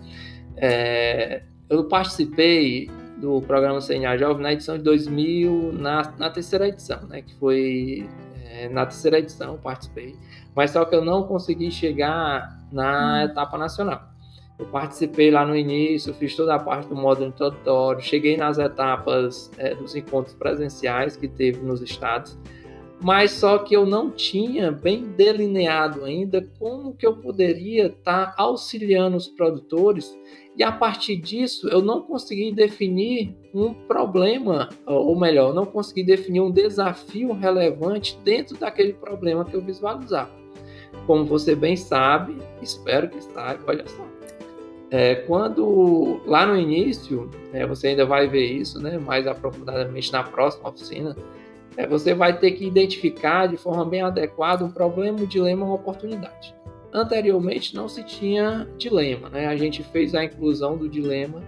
É, 0.55 1.43
eu 1.69 1.83
participei 1.89 2.89
do 3.17 3.41
programa 3.41 3.81
CNA 3.81 4.17
Jovem 4.17 4.41
na 4.41 4.53
edição 4.53 4.77
de 4.77 4.83
2000, 4.83 5.74
na, 5.74 6.13
na 6.17 6.29
terceira 6.29 6.69
edição, 6.69 7.05
né, 7.07 7.24
que 7.24 7.36
foi 7.36 8.09
é, 8.45 8.69
na 8.69 8.86
terceira 8.86 9.19
edição 9.19 9.57
participei, 9.57 10.15
mas 10.55 10.71
só 10.71 10.86
que 10.86 10.95
eu 10.95 11.03
não 11.03 11.24
consegui 11.24 11.71
chegar 11.71 12.57
na 12.71 13.19
hum. 13.21 13.25
etapa 13.25 13.57
nacional. 13.57 14.09
Eu 14.59 14.65
participei 14.65 15.31
lá 15.31 15.45
no 15.45 15.55
início, 15.55 16.13
fiz 16.13 16.35
toda 16.35 16.53
a 16.53 16.59
parte 16.59 16.89
do 16.89 16.95
módulo 16.95 17.29
introdutório, 17.29 18.01
cheguei 18.01 18.35
nas 18.35 18.57
etapas 18.57 19.49
é, 19.57 19.73
dos 19.73 19.95
encontros 19.95 20.35
presenciais 20.35 21.15
que 21.15 21.29
teve 21.29 21.61
nos 21.61 21.81
estados, 21.81 22.37
mas 23.01 23.31
só 23.31 23.59
que 23.59 23.73
eu 23.73 23.85
não 23.85 24.11
tinha 24.11 24.69
bem 24.69 25.05
delineado 25.05 26.03
ainda 26.03 26.45
como 26.59 26.93
que 26.93 27.07
eu 27.07 27.15
poderia 27.15 27.85
estar 27.87 28.35
tá 28.35 28.43
auxiliando 28.43 29.15
os 29.15 29.29
produtores 29.29 30.13
e 30.57 30.63
a 30.63 30.73
partir 30.73 31.15
disso 31.15 31.69
eu 31.69 31.81
não 31.81 32.01
consegui 32.01 32.51
definir 32.51 33.33
um 33.53 33.73
problema, 33.73 34.67
ou 34.85 35.17
melhor, 35.17 35.53
não 35.53 35.65
consegui 35.65 36.03
definir 36.03 36.41
um 36.41 36.51
desafio 36.51 37.31
relevante 37.31 38.19
dentro 38.25 38.57
daquele 38.57 38.91
problema 38.91 39.45
que 39.45 39.55
eu 39.55 39.61
visualizava. 39.61 40.37
Como 41.07 41.23
você 41.23 41.55
bem 41.55 41.77
sabe, 41.77 42.35
espero 42.61 43.07
que 43.07 43.23
saiba, 43.23 43.63
olha 43.67 43.87
só. 43.87 44.08
É, 44.91 45.15
quando 45.15 46.19
lá 46.25 46.46
no 46.46 46.58
início, 46.58 47.29
é, 47.53 47.65
você 47.65 47.89
ainda 47.89 48.05
vai 48.05 48.27
ver 48.27 48.46
isso 48.46 48.81
né, 48.81 48.98
mais 48.98 49.27
aprofundadamente 49.27 50.12
na 50.12 50.24
próxima 50.24 50.69
oficina, 50.69 51.15
é, 51.77 51.86
você 51.86 52.13
vai 52.13 52.38
ter 52.38 52.51
que 52.51 52.65
identificar 52.65 53.48
de 53.48 53.55
forma 53.55 53.86
bem 53.86 54.01
adequada 54.01 54.65
um 54.65 54.72
problema, 54.72 55.19
um 55.22 55.25
dilema, 55.25 55.65
uma 55.65 55.75
oportunidade. 55.75 56.55
Anteriormente 56.91 57.75
não 57.75 57.88
se 57.88 58.03
tinha 58.03 58.67
dilema, 58.77 59.29
né? 59.29 59.46
A 59.46 59.55
gente 59.55 59.84
fez 59.84 60.15
a 60.15 60.24
inclusão 60.24 60.75
do 60.75 60.89
dilema 60.89 61.43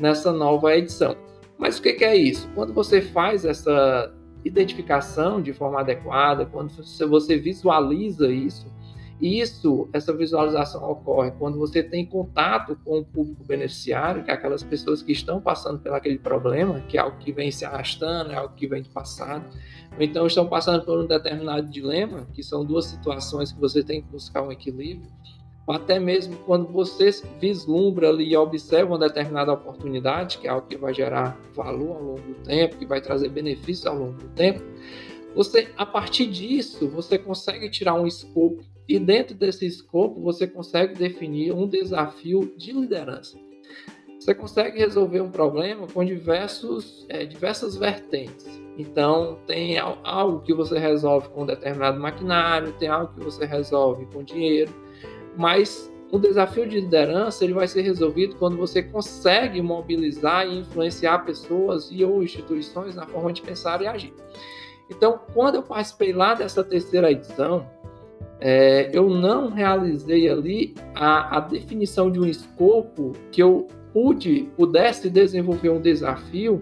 nessa 0.00 0.32
nova 0.32 0.74
edição. 0.76 1.16
Mas 1.56 1.78
o 1.78 1.82
que 1.82 2.04
é 2.04 2.16
isso? 2.16 2.50
Quando 2.56 2.72
você 2.72 3.00
faz 3.00 3.44
essa 3.44 4.12
identificação 4.44 5.40
de 5.40 5.52
forma 5.52 5.80
adequada, 5.80 6.44
quando 6.46 6.72
você 7.08 7.36
visualiza 7.36 8.32
isso, 8.32 8.66
isso, 9.20 9.88
essa 9.92 10.14
visualização 10.16 10.88
ocorre 10.90 11.30
quando 11.32 11.58
você 11.58 11.82
tem 11.82 12.06
contato 12.06 12.76
com 12.84 13.00
o 13.00 13.04
público 13.04 13.44
beneficiário, 13.44 14.24
que 14.24 14.30
é 14.30 14.34
aquelas 14.34 14.62
pessoas 14.62 15.02
que 15.02 15.12
estão 15.12 15.40
passando 15.40 15.78
por 15.78 15.92
aquele 15.92 16.18
problema, 16.18 16.80
que 16.80 16.96
é 16.96 17.00
algo 17.00 17.18
que 17.18 17.30
vem 17.30 17.50
se 17.50 17.64
arrastando, 17.64 18.32
é 18.32 18.36
algo 18.36 18.54
que 18.54 18.66
vem 18.66 18.82
do 18.82 18.88
passado, 18.88 19.44
ou 19.94 20.02
então 20.02 20.26
estão 20.26 20.46
passando 20.46 20.84
por 20.84 20.98
um 20.98 21.06
determinado 21.06 21.68
dilema, 21.68 22.26
que 22.32 22.42
são 22.42 22.64
duas 22.64 22.86
situações 22.86 23.52
que 23.52 23.60
você 23.60 23.82
tem 23.82 24.00
que 24.00 24.08
buscar 24.08 24.42
um 24.42 24.50
equilíbrio, 24.50 25.10
ou 25.66 25.74
até 25.74 26.00
mesmo 26.00 26.36
quando 26.46 26.66
você 26.68 27.10
vislumbra 27.38 28.08
ali 28.08 28.32
e 28.32 28.36
observa 28.36 28.92
uma 28.92 28.98
determinada 28.98 29.52
oportunidade, 29.52 30.38
que 30.38 30.46
é 30.46 30.50
algo 30.50 30.66
que 30.66 30.78
vai 30.78 30.94
gerar 30.94 31.38
valor 31.54 31.96
ao 31.96 32.02
longo 32.02 32.20
do 32.20 32.34
tempo, 32.42 32.78
que 32.78 32.86
vai 32.86 33.02
trazer 33.02 33.28
benefícios 33.28 33.86
ao 33.86 33.96
longo 33.96 34.14
do 34.14 34.28
tempo, 34.28 34.62
você, 35.34 35.68
a 35.76 35.86
partir 35.86 36.26
disso, 36.26 36.88
você 36.88 37.16
consegue 37.18 37.70
tirar 37.70 37.94
um 37.94 38.06
escopo 38.06 38.64
e 38.90 38.98
dentro 38.98 39.36
desse 39.36 39.64
escopo 39.64 40.20
você 40.20 40.48
consegue 40.48 40.94
definir 40.94 41.52
um 41.52 41.68
desafio 41.68 42.52
de 42.56 42.72
liderança. 42.72 43.38
Você 44.18 44.34
consegue 44.34 44.80
resolver 44.80 45.20
um 45.20 45.30
problema 45.30 45.86
com 45.86 46.04
diversos, 46.04 47.06
é, 47.08 47.24
diversas 47.24 47.76
vertentes. 47.76 48.60
Então, 48.76 49.38
tem 49.46 49.78
algo 49.78 50.40
que 50.40 50.52
você 50.52 50.76
resolve 50.76 51.28
com 51.28 51.44
um 51.44 51.46
determinado 51.46 52.00
maquinário, 52.00 52.72
tem 52.80 52.88
algo 52.88 53.14
que 53.14 53.24
você 53.24 53.46
resolve 53.46 54.06
com 54.06 54.24
dinheiro, 54.24 54.74
mas 55.36 55.88
o 56.10 56.18
desafio 56.18 56.68
de 56.68 56.80
liderança 56.80 57.44
ele 57.44 57.52
vai 57.52 57.68
ser 57.68 57.82
resolvido 57.82 58.34
quando 58.36 58.56
você 58.56 58.82
consegue 58.82 59.62
mobilizar 59.62 60.48
e 60.48 60.58
influenciar 60.58 61.20
pessoas 61.20 61.88
e 61.92 62.04
ou 62.04 62.24
instituições 62.24 62.96
na 62.96 63.06
forma 63.06 63.32
de 63.32 63.40
pensar 63.40 63.80
e 63.82 63.86
agir. 63.86 64.12
Então, 64.90 65.20
quando 65.32 65.54
eu 65.54 65.62
participei 65.62 66.12
lá 66.12 66.34
dessa 66.34 66.64
terceira 66.64 67.12
edição, 67.12 67.64
é, 68.40 68.90
eu 68.92 69.08
não 69.10 69.50
realizei 69.50 70.28
ali 70.28 70.74
a, 70.94 71.36
a, 71.36 71.40
definição 71.40 72.10
de 72.10 72.18
um 72.18 72.24
escopo 72.24 73.12
que 73.30 73.42
eu 73.42 73.68
pude, 73.92 74.48
pudesse 74.56 75.10
desenvolver 75.10 75.68
um 75.68 75.80
desafio 75.80 76.60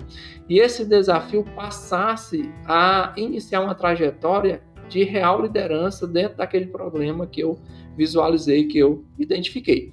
e 0.49 0.59
esse 0.59 0.85
desafio 0.85 1.45
passasse 1.55 2.51
a 2.67 3.13
iniciar 3.17 3.61
uma 3.61 3.75
trajetória 3.75 4.63
de 4.89 5.05
real 5.05 5.43
liderança 5.43 6.07
dentro 6.07 6.39
daquele 6.39 6.67
problema 6.67 7.27
que 7.27 7.41
eu 7.41 7.59
visualizei, 7.97 8.65
que 8.65 8.79
eu 8.79 9.05
identifiquei. 9.19 9.93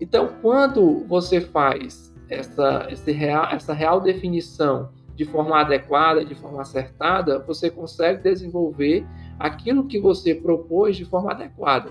Então, 0.00 0.28
quando 0.42 1.04
você 1.06 1.40
faz 1.40 2.12
essa, 2.28 2.88
real, 3.06 3.46
essa 3.52 3.72
real 3.72 4.00
definição 4.00 4.90
de 5.14 5.24
forma 5.24 5.60
adequada, 5.60 6.24
de 6.24 6.34
forma 6.34 6.62
acertada, 6.62 7.38
você 7.38 7.70
consegue 7.70 8.22
desenvolver 8.22 9.06
aquilo 9.38 9.86
que 9.86 9.98
você 9.98 10.34
propôs 10.34 10.96
de 10.96 11.04
forma 11.04 11.30
adequada. 11.30 11.90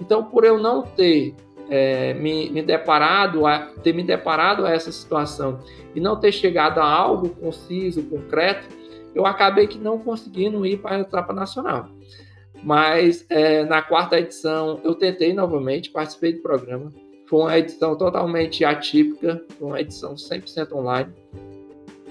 Então, 0.00 0.24
por 0.24 0.44
eu 0.44 0.58
não 0.58 0.82
ter 0.82 1.34
é, 1.68 2.14
me, 2.14 2.50
me, 2.50 2.62
deparado 2.62 3.46
a, 3.46 3.70
ter 3.82 3.92
me 3.92 4.02
deparado 4.02 4.66
a 4.66 4.70
essa 4.70 4.92
situação 4.92 5.60
e 5.94 6.00
não 6.00 6.18
ter 6.18 6.32
chegado 6.32 6.78
a 6.78 6.84
algo 6.84 7.30
conciso, 7.30 8.02
concreto, 8.02 8.68
eu 9.14 9.24
acabei 9.24 9.66
que 9.66 9.78
não 9.78 9.98
conseguindo 9.98 10.66
ir 10.66 10.78
para 10.78 10.96
a 10.96 11.00
etapa 11.00 11.32
nacional. 11.32 11.88
Mas 12.62 13.24
é, 13.28 13.64
na 13.64 13.82
quarta 13.82 14.18
edição 14.18 14.80
eu 14.82 14.94
tentei 14.94 15.32
novamente, 15.32 15.90
participei 15.90 16.32
do 16.32 16.42
programa. 16.42 16.92
Foi 17.26 17.40
uma 17.40 17.58
edição 17.58 17.96
totalmente 17.96 18.64
atípica, 18.64 19.42
foi 19.58 19.68
uma 19.68 19.80
edição 19.80 20.14
100% 20.14 20.72
online 20.72 21.12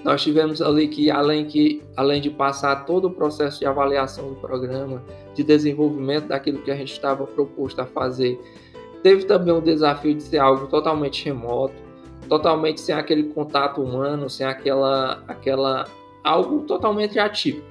nós 0.04 0.22
tivemos 0.22 0.60
ali 0.60 0.86
que 0.86 1.10
além, 1.10 1.46
que, 1.46 1.82
além 1.96 2.20
de 2.20 2.28
passar 2.28 2.84
todo 2.84 3.06
o 3.06 3.10
processo 3.10 3.58
de 3.58 3.66
avaliação 3.66 4.28
do 4.28 4.34
programa, 4.36 5.02
de 5.34 5.42
desenvolvimento 5.42 6.28
daquilo 6.28 6.58
que 6.58 6.70
a 6.70 6.76
gente 6.76 6.92
estava 6.92 7.26
proposto 7.26 7.80
a 7.80 7.86
fazer, 7.86 8.38
teve 9.02 9.24
também 9.24 9.54
o 9.54 9.62
desafio 9.62 10.14
de 10.14 10.22
ser 10.22 10.38
algo 10.38 10.66
totalmente 10.66 11.24
remoto, 11.24 11.74
totalmente 12.28 12.82
sem 12.82 12.94
aquele 12.94 13.24
contato 13.24 13.82
humano, 13.82 14.28
sem 14.28 14.46
aquela, 14.46 15.24
aquela 15.26 15.86
algo 16.22 16.60
totalmente 16.60 17.18
atípico. 17.18 17.66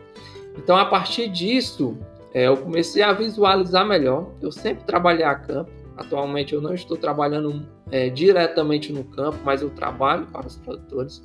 Então, 0.57 0.75
a 0.75 0.85
partir 0.85 1.27
disso, 1.27 1.95
é, 2.33 2.47
eu 2.47 2.57
comecei 2.57 3.03
a 3.03 3.13
visualizar 3.13 3.85
melhor. 3.85 4.31
Eu 4.41 4.51
sempre 4.51 4.83
trabalhei 4.85 5.23
a 5.23 5.35
campo. 5.35 5.69
Atualmente, 5.95 6.53
eu 6.53 6.61
não 6.61 6.73
estou 6.73 6.97
trabalhando 6.97 7.63
é, 7.91 8.09
diretamente 8.09 8.91
no 8.91 9.03
campo, 9.03 9.37
mas 9.43 9.61
eu 9.61 9.69
trabalho 9.69 10.25
para 10.27 10.47
os 10.47 10.55
produtores. 10.57 11.23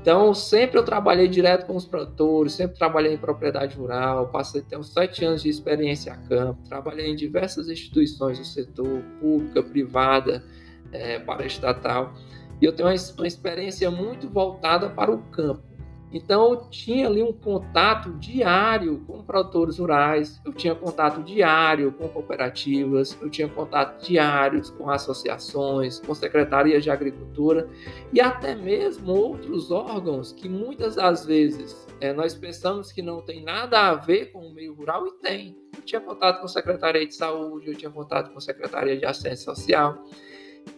Então, 0.00 0.34
sempre 0.34 0.76
eu 0.76 0.84
trabalhei 0.84 1.28
direto 1.28 1.66
com 1.66 1.76
os 1.76 1.86
produtores, 1.86 2.54
sempre 2.54 2.76
trabalhei 2.76 3.14
em 3.14 3.16
propriedade 3.16 3.76
rural, 3.76 4.28
passei 4.28 4.60
até 4.60 4.76
uns 4.76 4.92
sete 4.92 5.24
anos 5.24 5.42
de 5.42 5.48
experiência 5.48 6.12
a 6.12 6.16
campo, 6.16 6.60
trabalhei 6.68 7.06
em 7.06 7.14
diversas 7.14 7.68
instituições 7.68 8.38
do 8.38 8.44
setor, 8.44 9.02
pública, 9.20 9.62
privada, 9.62 10.44
é, 10.92 11.20
para 11.20 11.46
estatal, 11.46 12.12
e 12.60 12.64
eu 12.64 12.72
tenho 12.72 12.88
uma, 12.88 12.94
uma 13.16 13.26
experiência 13.26 13.88
muito 13.88 14.28
voltada 14.28 14.90
para 14.90 15.12
o 15.12 15.18
campo. 15.30 15.62
Então 16.14 16.52
eu 16.52 16.56
tinha 16.70 17.08
ali 17.08 17.24
um 17.24 17.32
contato 17.32 18.12
diário 18.12 19.02
com 19.04 19.20
produtores 19.24 19.78
rurais, 19.78 20.40
eu 20.46 20.52
tinha 20.52 20.72
contato 20.72 21.20
diário 21.24 21.90
com 21.90 22.08
cooperativas, 22.08 23.18
eu 23.20 23.28
tinha 23.28 23.48
contato 23.48 24.00
diários 24.06 24.70
com 24.70 24.88
associações, 24.88 25.98
com 25.98 26.14
secretarias 26.14 26.84
de 26.84 26.90
agricultura 26.90 27.68
e 28.12 28.20
até 28.20 28.54
mesmo 28.54 29.12
outros 29.12 29.72
órgãos 29.72 30.32
que 30.32 30.48
muitas 30.48 30.94
das 30.94 31.26
vezes 31.26 31.84
é, 32.00 32.12
nós 32.12 32.32
pensamos 32.32 32.92
que 32.92 33.02
não 33.02 33.20
tem 33.20 33.42
nada 33.42 33.88
a 33.88 33.94
ver 33.96 34.26
com 34.30 34.38
o 34.38 34.54
meio 34.54 34.72
rural 34.72 35.08
e 35.08 35.12
tem. 35.14 35.56
Eu 35.76 35.82
tinha 35.82 36.00
contato 36.00 36.38
com 36.38 36.44
a 36.44 36.48
Secretaria 36.48 37.04
de 37.04 37.14
Saúde, 37.14 37.68
eu 37.68 37.74
tinha 37.74 37.90
contato 37.90 38.30
com 38.30 38.38
a 38.38 38.40
Secretaria 38.40 38.96
de 38.96 39.04
Assistência 39.04 39.52
Social. 39.52 40.04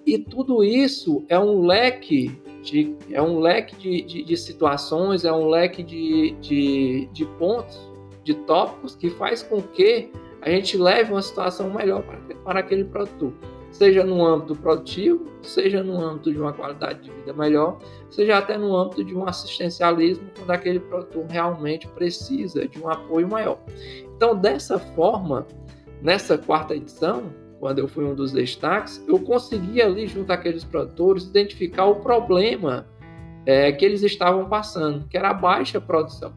E 0.07 0.19
tudo 0.19 0.65
isso 0.65 1.25
é 1.29 1.39
um 1.39 1.61
leque 1.67 2.41
de, 2.67 2.97
é 3.11 3.23
um 3.23 3.39
leque 3.39 3.77
de, 3.77 4.03
de, 4.03 4.23
de 4.25 4.37
situações, 4.37 5.25
é 5.25 5.33
um 5.33 5.49
leque 5.49 5.83
de, 5.83 6.33
de, 6.41 7.09
de 7.13 7.25
pontos, 7.39 7.79
de 8.25 8.35
tópicos 8.35 8.97
que 8.97 9.09
faz 9.11 9.43
com 9.43 9.63
que 9.63 10.11
a 10.43 10.51
gente 10.51 10.77
leve 10.77 11.13
uma 11.13 11.23
situação 11.23 11.71
melhor 11.71 12.03
para, 12.03 12.19
para 12.45 12.61
aquele 12.61 12.85
produtor. 12.85 13.33
seja 13.71 14.03
no 14.05 14.25
âmbito 14.25 14.57
produtivo, 14.57 15.25
seja 15.43 15.83
no 15.83 16.01
âmbito 16.01 16.33
de 16.33 16.39
uma 16.39 16.53
qualidade 16.53 17.03
de 17.03 17.11
vida 17.11 17.33
melhor, 17.33 17.79
seja 18.11 18.39
até 18.39 18.59
no 18.59 18.75
âmbito 18.77 19.05
de 19.05 19.15
um 19.15 19.27
assistencialismo, 19.29 20.29
quando 20.37 20.51
aquele 20.51 20.81
produtor 20.81 21.25
realmente 21.29 21.87
precisa 21.89 22.67
de 22.67 22.81
um 22.81 22.89
apoio 22.89 23.29
maior. 23.29 23.59
Então, 24.17 24.37
dessa 24.37 24.79
forma, 24.79 25.47
nessa 26.03 26.37
quarta 26.37 26.75
edição, 26.75 27.25
quando 27.59 27.79
eu 27.79 27.89
fui 27.89 28.05
um 28.05 28.15
dos 28.15 28.33
destaques, 28.33 29.03
eu 29.09 29.19
consegui 29.19 29.81
ali, 29.81 30.07
junto 30.07 30.31
àqueles 30.33 30.65
produtores, 30.65 31.25
identificar 31.25 31.87
o 31.87 31.97
problema 31.97 32.87
é, 33.45 33.73
que 33.73 33.85
eles 33.85 34.03
estavam 34.03 34.49
passando, 34.49 35.07
que 35.09 35.17
era 35.17 35.31
a 35.31 35.35
baixa 35.35 35.81
produção. 35.81 36.33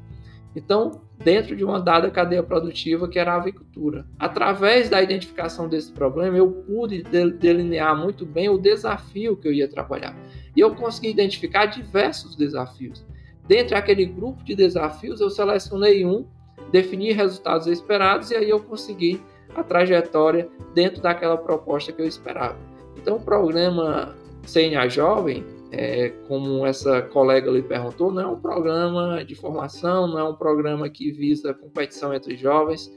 Então, 0.55 1.01
dentro 1.17 1.55
de 1.55 1.63
uma 1.63 1.79
dada 1.79 2.09
cadeia 2.09 2.41
produtiva 2.41 3.07
que 3.07 3.19
era 3.19 3.33
a 3.33 3.35
avicultura. 3.35 4.05
Através 4.17 4.89
da 4.89 5.01
identificação 5.01 5.67
desse 5.67 5.91
problema, 5.91 6.37
eu 6.37 6.49
pude 6.49 7.03
delinear 7.03 7.95
muito 7.95 8.25
bem 8.25 8.49
o 8.49 8.57
desafio 8.57 9.37
que 9.37 9.47
eu 9.47 9.53
ia 9.53 9.67
trabalhar. 9.67 10.17
E 10.55 10.59
eu 10.59 10.73
consegui 10.75 11.09
identificar 11.09 11.65
diversos 11.65 12.35
desafios. 12.35 13.05
Dentre 13.47 13.75
aquele 13.75 14.05
grupo 14.05 14.43
de 14.43 14.55
desafios, 14.55 15.19
eu 15.19 15.29
selecionei 15.29 16.05
um, 16.05 16.25
defini 16.71 17.11
resultados 17.11 17.67
esperados 17.67 18.31
e 18.31 18.35
aí 18.35 18.49
eu 18.49 18.59
consegui 18.59 19.21
a 19.55 19.63
trajetória 19.63 20.49
dentro 20.73 21.01
daquela 21.01 21.37
proposta 21.37 21.91
que 21.91 22.01
eu 22.01 22.07
esperava. 22.07 22.57
Então, 22.97 23.17
o 23.17 23.21
programa 23.21 24.15
CNA 24.45 24.87
Jovem 24.89 25.45
é, 25.71 26.09
como 26.27 26.65
essa 26.65 27.01
colega 27.01 27.51
lhe 27.51 27.61
perguntou, 27.61 28.11
não 28.11 28.21
é 28.21 28.27
um 28.27 28.39
programa 28.39 29.23
de 29.23 29.35
formação, 29.35 30.07
não 30.07 30.19
é 30.19 30.23
um 30.23 30.33
programa 30.33 30.89
que 30.89 31.11
visa 31.11 31.53
competição 31.53 32.13
entre 32.13 32.35
jovens. 32.35 32.91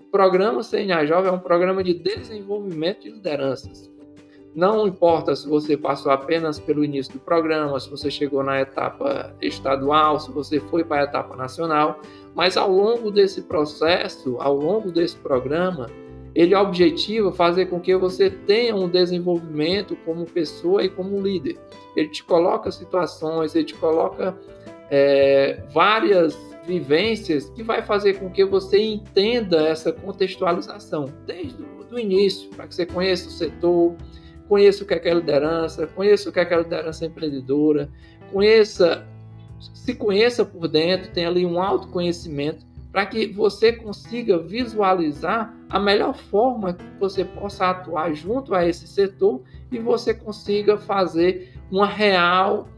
O 0.00 0.04
programa 0.10 0.62
CNA 0.62 1.06
Jovem 1.06 1.30
é 1.30 1.34
um 1.34 1.38
programa 1.38 1.84
de 1.84 1.94
desenvolvimento 1.94 3.02
de 3.02 3.10
lideranças. 3.10 3.90
Não 4.56 4.88
importa 4.88 5.36
se 5.36 5.46
você 5.46 5.76
passou 5.76 6.10
apenas 6.10 6.58
pelo 6.58 6.82
início 6.82 7.12
do 7.12 7.18
programa, 7.18 7.78
se 7.78 7.90
você 7.90 8.10
chegou 8.10 8.42
na 8.42 8.58
etapa 8.58 9.34
estadual, 9.42 10.18
se 10.18 10.32
você 10.32 10.58
foi 10.58 10.82
para 10.82 11.02
a 11.02 11.04
etapa 11.04 11.36
nacional, 11.36 12.00
mas 12.34 12.56
ao 12.56 12.72
longo 12.72 13.10
desse 13.10 13.42
processo, 13.42 14.38
ao 14.40 14.56
longo 14.56 14.90
desse 14.90 15.14
programa, 15.16 15.90
ele 16.34 16.54
objetiva 16.54 17.30
fazer 17.32 17.66
com 17.66 17.78
que 17.78 17.94
você 17.98 18.30
tenha 18.30 18.74
um 18.74 18.88
desenvolvimento 18.88 19.94
como 20.06 20.24
pessoa 20.24 20.82
e 20.82 20.88
como 20.88 21.20
líder. 21.20 21.58
Ele 21.94 22.08
te 22.08 22.24
coloca 22.24 22.70
situações, 22.70 23.54
ele 23.54 23.66
te 23.66 23.74
coloca 23.74 24.34
é, 24.90 25.62
várias 25.70 26.34
vivências 26.66 27.50
que 27.50 27.62
vai 27.62 27.82
fazer 27.82 28.18
com 28.18 28.30
que 28.30 28.42
você 28.42 28.78
entenda 28.78 29.68
essa 29.68 29.92
contextualização 29.92 31.12
desde 31.26 31.62
o 31.92 31.98
início, 31.98 32.48
para 32.50 32.66
que 32.66 32.74
você 32.74 32.86
conheça 32.86 33.28
o 33.28 33.30
setor, 33.30 33.94
conheça 34.48 34.84
o 34.84 34.86
que 34.86 34.94
é, 34.94 35.08
é 35.08 35.14
liderança, 35.14 35.86
conheça 35.86 36.28
o 36.28 36.32
que 36.32 36.40
é, 36.40 36.42
é 36.42 36.58
liderança 36.58 37.06
empreendedora, 37.06 37.88
conheça, 38.32 39.06
se 39.74 39.94
conheça 39.94 40.44
por 40.44 40.68
dentro, 40.68 41.10
tenha 41.12 41.28
ali 41.28 41.44
um 41.44 41.60
autoconhecimento 41.60 42.64
para 42.92 43.04
que 43.04 43.26
você 43.26 43.72
consiga 43.72 44.38
visualizar 44.38 45.54
a 45.68 45.78
melhor 45.78 46.14
forma 46.14 46.72
que 46.72 46.84
você 46.98 47.24
possa 47.24 47.68
atuar 47.68 48.14
junto 48.14 48.54
a 48.54 48.66
esse 48.66 48.86
setor 48.86 49.42
e 49.70 49.78
você 49.78 50.14
consiga 50.14 50.78
fazer 50.78 51.52
uma 51.70 51.86
real 51.86 52.68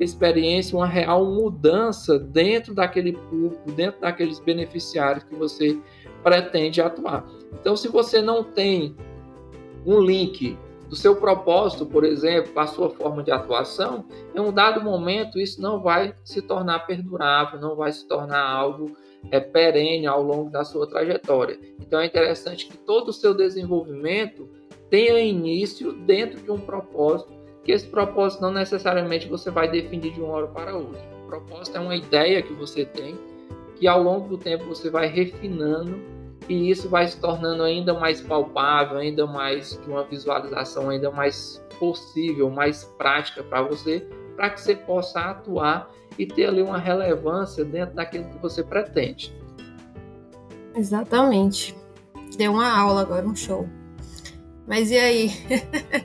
experiência, 0.00 0.76
uma 0.76 0.86
real 0.86 1.24
mudança 1.26 2.18
dentro 2.18 2.74
daquele 2.74 3.12
público, 3.12 3.70
dentro 3.72 4.00
daqueles 4.00 4.38
beneficiários 4.40 5.24
que 5.24 5.34
você 5.34 5.78
pretende 6.22 6.80
atuar. 6.80 7.24
Então, 7.52 7.76
se 7.76 7.88
você 7.88 8.20
não 8.20 8.42
tem 8.42 8.96
um 9.86 10.00
link 10.00 10.56
do 10.88 10.96
seu 10.96 11.16
propósito, 11.16 11.84
por 11.84 12.04
exemplo, 12.04 12.58
a 12.58 12.66
sua 12.66 12.90
forma 12.90 13.22
de 13.22 13.30
atuação, 13.30 14.06
em 14.34 14.40
um 14.40 14.52
dado 14.52 14.82
momento 14.82 15.38
isso 15.38 15.60
não 15.60 15.80
vai 15.80 16.14
se 16.24 16.40
tornar 16.40 16.80
perdurável, 16.80 17.60
não 17.60 17.76
vai 17.76 17.92
se 17.92 18.06
tornar 18.08 18.42
algo 18.42 18.96
é 19.30 19.40
perene 19.40 20.06
ao 20.06 20.22
longo 20.22 20.50
da 20.50 20.64
sua 20.64 20.86
trajetória. 20.86 21.58
Então 21.80 22.00
é 22.00 22.06
interessante 22.06 22.66
que 22.66 22.76
todo 22.76 23.08
o 23.08 23.12
seu 23.12 23.34
desenvolvimento 23.34 24.48
tenha 24.88 25.20
início 25.20 25.92
dentro 25.92 26.40
de 26.40 26.50
um 26.50 26.58
propósito, 26.58 27.32
que 27.64 27.72
esse 27.72 27.86
propósito 27.86 28.40
não 28.40 28.52
necessariamente 28.52 29.28
você 29.28 29.50
vai 29.50 29.68
definir 29.68 30.14
de 30.14 30.20
uma 30.20 30.32
hora 30.32 30.46
para 30.46 30.76
outra. 30.76 31.02
O 31.24 31.26
propósito 31.26 31.76
é 31.76 31.80
uma 31.80 31.96
ideia 31.96 32.42
que 32.42 32.54
você 32.54 32.84
tem, 32.84 33.18
que 33.76 33.86
ao 33.86 34.02
longo 34.02 34.28
do 34.28 34.38
tempo 34.38 34.64
você 34.64 34.88
vai 34.88 35.06
refinando 35.06 36.00
e 36.48 36.70
isso 36.70 36.88
vai 36.88 37.06
se 37.06 37.20
tornando 37.20 37.62
ainda 37.62 37.92
mais 37.92 38.20
palpável, 38.22 38.98
ainda 38.98 39.26
mais 39.26 39.78
uma 39.86 40.02
visualização 40.04 40.88
ainda 40.88 41.10
mais 41.10 41.62
possível, 41.78 42.48
mais 42.48 42.84
prática 42.96 43.42
para 43.42 43.62
você, 43.62 44.08
para 44.34 44.50
que 44.50 44.60
você 44.60 44.74
possa 44.74 45.20
atuar 45.20 45.90
e 46.18 46.26
ter 46.26 46.46
ali 46.46 46.62
uma 46.62 46.78
relevância 46.78 47.64
dentro 47.64 47.94
daquilo 47.94 48.24
que 48.30 48.38
você 48.38 48.62
pretende. 48.62 49.32
Exatamente. 50.74 51.76
Deu 52.36 52.52
uma 52.52 52.70
aula 52.70 53.02
agora, 53.02 53.26
um 53.26 53.36
show. 53.36 53.68
Mas 54.66 54.90
e 54.90 54.96
aí? 54.96 55.30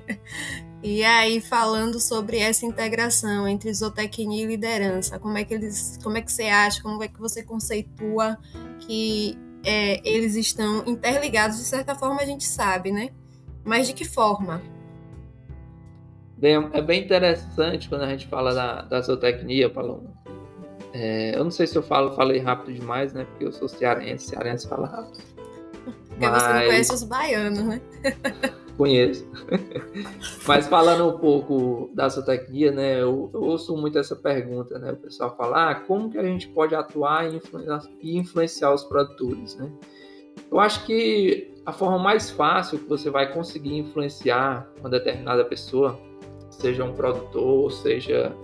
e 0.84 1.04
aí, 1.04 1.40
falando 1.40 2.00
sobre 2.00 2.40
essa 2.40 2.66
integração 2.66 3.48
entre 3.48 3.74
zootecnia 3.74 4.44
e 4.44 4.48
liderança, 4.48 5.20
como 5.20 5.38
é 5.38 5.44
que 5.44 5.54
eles, 5.54 5.98
como 6.04 6.18
é 6.18 6.22
que 6.22 6.32
você 6.32 6.44
acha, 6.44 6.82
como 6.82 7.02
é 7.02 7.08
que 7.08 7.20
você 7.20 7.44
conceitua 7.44 8.38
que 8.80 9.38
é, 9.64 10.02
eles 10.08 10.36
estão 10.36 10.84
interligados? 10.86 11.58
De 11.58 11.64
certa 11.64 11.96
forma, 11.96 12.22
a 12.22 12.26
gente 12.26 12.46
sabe, 12.46 12.92
né? 12.92 13.10
Mas 13.64 13.88
de 13.88 13.94
que 13.94 14.06
forma? 14.06 14.62
Bem, 16.38 16.70
é 16.74 16.82
bem 16.82 17.04
interessante 17.04 17.88
quando 17.88 18.02
a 18.02 18.10
gente 18.10 18.28
fala 18.28 18.54
da, 18.54 18.82
da 18.82 19.02
zootecnia, 19.02 19.70
Paloma. 19.70 20.12
É, 20.94 21.36
eu 21.36 21.44
não 21.44 21.52
sei 21.52 21.66
se 21.66 21.76
eu 21.76 21.82
falo, 21.82 22.14
falei 22.16 22.40
rápido 22.40 22.74
demais, 22.74 23.14
né? 23.14 23.26
Porque 23.26 23.46
eu 23.46 23.52
sou 23.52 23.68
cearense, 23.68 24.28
cearense 24.28 24.68
fala 24.68 24.88
rápido. 24.88 25.24
Porque 26.10 26.28
Mas... 26.28 26.44
você 26.44 26.54
não 26.54 26.66
conhece 26.66 26.94
os 26.94 27.04
baianos, 27.04 27.64
né? 27.64 27.82
Conheço. 28.84 29.26
Mas 30.46 30.68
falando 30.68 31.08
um 31.08 31.18
pouco 31.18 31.90
da 31.94 32.10
zootecnia, 32.10 32.70
né? 32.70 33.02
Eu, 33.02 33.30
eu, 33.34 33.42
ouço 33.42 33.78
muito 33.78 33.98
essa 33.98 34.14
pergunta, 34.14 34.78
né? 34.78 34.92
O 34.92 34.98
pessoal 34.98 35.34
fala, 35.38 35.72
ah, 35.72 35.76
como 35.76 36.12
que 36.12 36.18
a 36.18 36.24
gente 36.24 36.50
pode 36.50 36.76
atuar 36.76 37.32
e 37.32 37.38
influenciar, 37.38 37.82
e 38.02 38.18
influenciar 38.18 38.74
os 38.74 38.84
produtores, 38.84 39.56
né? 39.56 39.72
Eu 40.52 40.60
acho 40.60 40.86
que 40.86 41.54
a 41.66 41.72
forma 41.72 41.98
mais 41.98 42.30
fácil 42.30 42.78
que 42.78 42.84
você 42.84 43.10
vai 43.10 43.32
conseguir 43.32 43.74
influenciar 43.78 44.70
uma 44.82 44.90
determinada 44.90 45.46
pessoa 45.46 45.98
seja 46.50 46.84
um 46.84 46.94
produtor, 46.94 47.72
seja, 47.72 48.36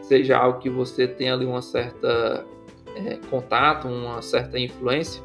seja 0.00 0.38
algo 0.38 0.60
que 0.60 0.70
você 0.70 1.08
tenha 1.08 1.34
ali 1.34 1.44
uma 1.44 1.60
certa 1.60 2.46
é, 2.94 3.16
contato, 3.28 3.88
uma 3.88 4.22
certa 4.22 4.60
influência, 4.60 5.20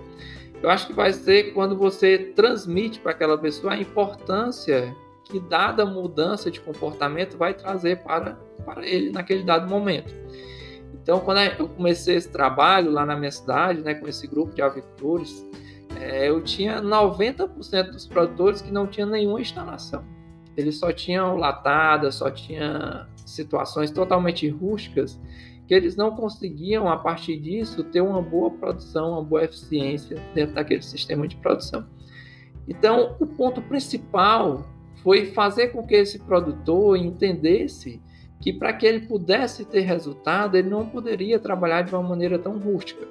eu 0.63 0.69
acho 0.69 0.87
que 0.87 0.93
vai 0.93 1.13
ser 1.13 1.53
quando 1.53 1.77
você 1.77 2.17
transmite 2.17 2.99
para 2.99 3.11
aquela 3.11 3.37
pessoa 3.37 3.73
a 3.73 3.77
importância 3.77 4.95
que 5.25 5.39
dada 5.39 5.85
mudança 5.85 6.49
de 6.49 6.59
comportamento 6.59 7.37
vai 7.37 7.53
trazer 7.53 8.01
para, 8.03 8.37
para 8.65 8.85
ele 8.87 9.11
naquele 9.11 9.43
dado 9.43 9.69
momento. 9.69 10.13
Então, 10.93 11.19
quando 11.19 11.39
eu 11.59 11.67
comecei 11.67 12.15
esse 12.15 12.29
trabalho 12.29 12.91
lá 12.91 13.05
na 13.05 13.15
minha 13.15 13.31
cidade, 13.31 13.81
né, 13.81 13.93
com 13.93 14.07
esse 14.07 14.25
grupo 14.25 14.55
de 14.55 14.61
avicultores, 14.61 15.45
é, 15.99 16.29
eu 16.29 16.41
tinha 16.41 16.81
90% 16.81 17.91
dos 17.91 18.07
produtores 18.07 18.61
que 18.61 18.71
não 18.71 18.87
tinham 18.87 19.09
nenhuma 19.09 19.41
instalação 19.41 20.03
eles 20.55 20.77
só 20.77 20.91
tinham 20.91 21.35
latada, 21.35 22.11
só 22.11 22.29
tinha 22.29 23.07
situações 23.25 23.91
totalmente 23.91 24.47
rústicas 24.47 25.19
que 25.67 25.73
eles 25.73 25.95
não 25.95 26.15
conseguiam, 26.15 26.89
a 26.89 26.97
partir 26.97 27.37
disso, 27.37 27.83
ter 27.83 28.01
uma 28.01 28.21
boa 28.21 28.51
produção, 28.51 29.11
uma 29.13 29.23
boa 29.23 29.43
eficiência 29.43 30.17
dentro 30.33 30.55
daquele 30.55 30.81
sistema 30.81 31.27
de 31.27 31.35
produção. 31.37 31.85
Então, 32.67 33.15
o 33.19 33.25
ponto 33.25 33.61
principal 33.61 34.65
foi 35.01 35.27
fazer 35.27 35.69
com 35.69 35.85
que 35.85 35.95
esse 35.95 36.19
produtor 36.19 36.97
entendesse 36.97 38.01
que 38.39 38.51
para 38.51 38.73
que 38.73 38.85
ele 38.85 39.07
pudesse 39.07 39.63
ter 39.63 39.81
resultado, 39.81 40.57
ele 40.57 40.69
não 40.69 40.85
poderia 40.85 41.39
trabalhar 41.39 41.81
de 41.83 41.93
uma 41.93 42.03
maneira 42.03 42.37
tão 42.37 42.57
rústica. 42.59 43.07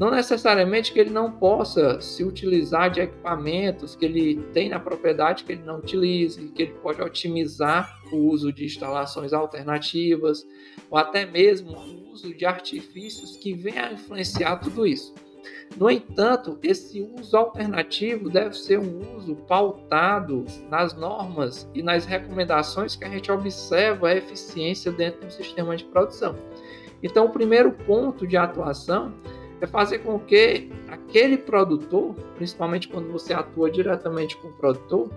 Não 0.00 0.10
necessariamente 0.10 0.94
que 0.94 0.98
ele 0.98 1.10
não 1.10 1.30
possa 1.30 2.00
se 2.00 2.24
utilizar 2.24 2.90
de 2.90 3.02
equipamentos 3.02 3.94
que 3.94 4.06
ele 4.06 4.36
tem 4.50 4.70
na 4.70 4.80
propriedade 4.80 5.44
que 5.44 5.52
ele 5.52 5.62
não 5.62 5.76
utilize, 5.76 6.48
que 6.48 6.62
ele 6.62 6.72
pode 6.82 7.02
otimizar 7.02 8.00
o 8.10 8.16
uso 8.16 8.50
de 8.50 8.64
instalações 8.64 9.34
alternativas, 9.34 10.46
ou 10.90 10.96
até 10.96 11.26
mesmo 11.26 11.72
o 11.72 12.12
uso 12.12 12.32
de 12.32 12.46
artifícios 12.46 13.36
que 13.36 13.52
venham 13.52 13.84
a 13.84 13.92
influenciar 13.92 14.56
tudo 14.56 14.86
isso. 14.86 15.14
No 15.76 15.90
entanto, 15.90 16.58
esse 16.62 17.02
uso 17.02 17.36
alternativo 17.36 18.30
deve 18.30 18.54
ser 18.54 18.78
um 18.78 19.18
uso 19.18 19.36
pautado 19.36 20.46
nas 20.70 20.94
normas 20.94 21.68
e 21.74 21.82
nas 21.82 22.06
recomendações 22.06 22.96
que 22.96 23.04
a 23.04 23.10
gente 23.10 23.30
observa 23.30 24.08
a 24.08 24.16
eficiência 24.16 24.90
dentro 24.90 25.26
do 25.26 25.30
sistema 25.30 25.76
de 25.76 25.84
produção. 25.84 26.34
Então, 27.02 27.26
o 27.26 27.30
primeiro 27.30 27.72
ponto 27.72 28.26
de 28.26 28.38
atuação 28.38 29.12
é 29.60 29.66
fazer 29.66 29.98
com 29.98 30.18
que 30.18 30.70
aquele 30.88 31.36
produtor, 31.36 32.14
principalmente 32.36 32.88
quando 32.88 33.10
você 33.12 33.32
atua 33.32 33.70
diretamente 33.70 34.36
com 34.36 34.48
o 34.48 34.52
produtor, 34.52 35.10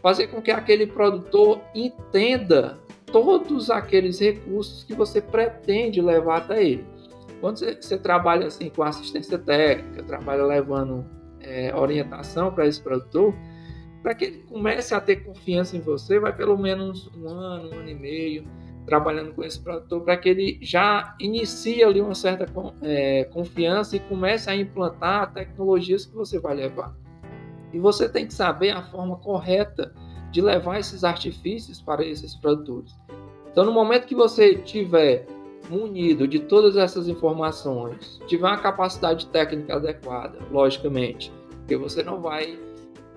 fazer 0.00 0.28
com 0.28 0.40
que 0.40 0.50
aquele 0.50 0.86
produtor 0.86 1.60
entenda 1.74 2.78
todos 3.06 3.70
aqueles 3.70 4.18
recursos 4.18 4.84
que 4.84 4.94
você 4.94 5.20
pretende 5.20 6.00
levar 6.00 6.38
até 6.38 6.64
ele. 6.64 6.86
Quando 7.40 7.58
você, 7.58 7.74
você 7.74 7.98
trabalha 7.98 8.46
assim 8.46 8.70
com 8.70 8.82
assistência 8.82 9.38
técnica, 9.38 10.02
trabalha 10.04 10.44
levando 10.44 11.04
é, 11.40 11.74
orientação 11.74 12.52
para 12.52 12.66
esse 12.66 12.80
produtor, 12.80 13.34
para 14.02 14.14
que 14.14 14.24
ele 14.24 14.38
comece 14.48 14.94
a 14.94 15.00
ter 15.00 15.16
confiança 15.16 15.76
em 15.76 15.80
você, 15.80 16.18
vai 16.18 16.34
pelo 16.34 16.56
menos 16.56 17.10
um 17.16 17.28
ano, 17.28 17.70
um 17.70 17.78
ano 17.80 17.88
e 17.88 17.94
meio 17.94 18.44
trabalhando 18.86 19.32
com 19.32 19.44
esse 19.44 19.60
produtor, 19.60 20.02
para 20.02 20.16
que 20.16 20.28
ele 20.28 20.58
já 20.60 21.14
inicie 21.20 21.82
ali 21.82 22.00
uma 22.00 22.14
certa 22.14 22.46
é, 22.82 23.24
confiança 23.24 23.96
e 23.96 24.00
comece 24.00 24.50
a 24.50 24.56
implantar 24.56 25.32
tecnologias 25.32 26.04
que 26.04 26.14
você 26.14 26.38
vai 26.38 26.54
levar. 26.54 26.94
E 27.72 27.78
você 27.78 28.08
tem 28.08 28.26
que 28.26 28.34
saber 28.34 28.70
a 28.70 28.82
forma 28.82 29.16
correta 29.16 29.94
de 30.30 30.40
levar 30.40 30.78
esses 30.78 31.04
artifícios 31.04 31.80
para 31.80 32.04
esses 32.04 32.34
produtores. 32.34 32.94
Então, 33.50 33.64
no 33.64 33.72
momento 33.72 34.06
que 34.06 34.14
você 34.14 34.56
tiver 34.56 35.26
munido 35.70 36.26
de 36.26 36.40
todas 36.40 36.76
essas 36.76 37.08
informações, 37.08 38.20
tiver 38.26 38.46
uma 38.46 38.58
capacidade 38.58 39.26
técnica 39.26 39.76
adequada, 39.76 40.38
logicamente, 40.50 41.32
porque 41.58 41.76
você 41.76 42.02
não 42.02 42.20
vai 42.20 42.58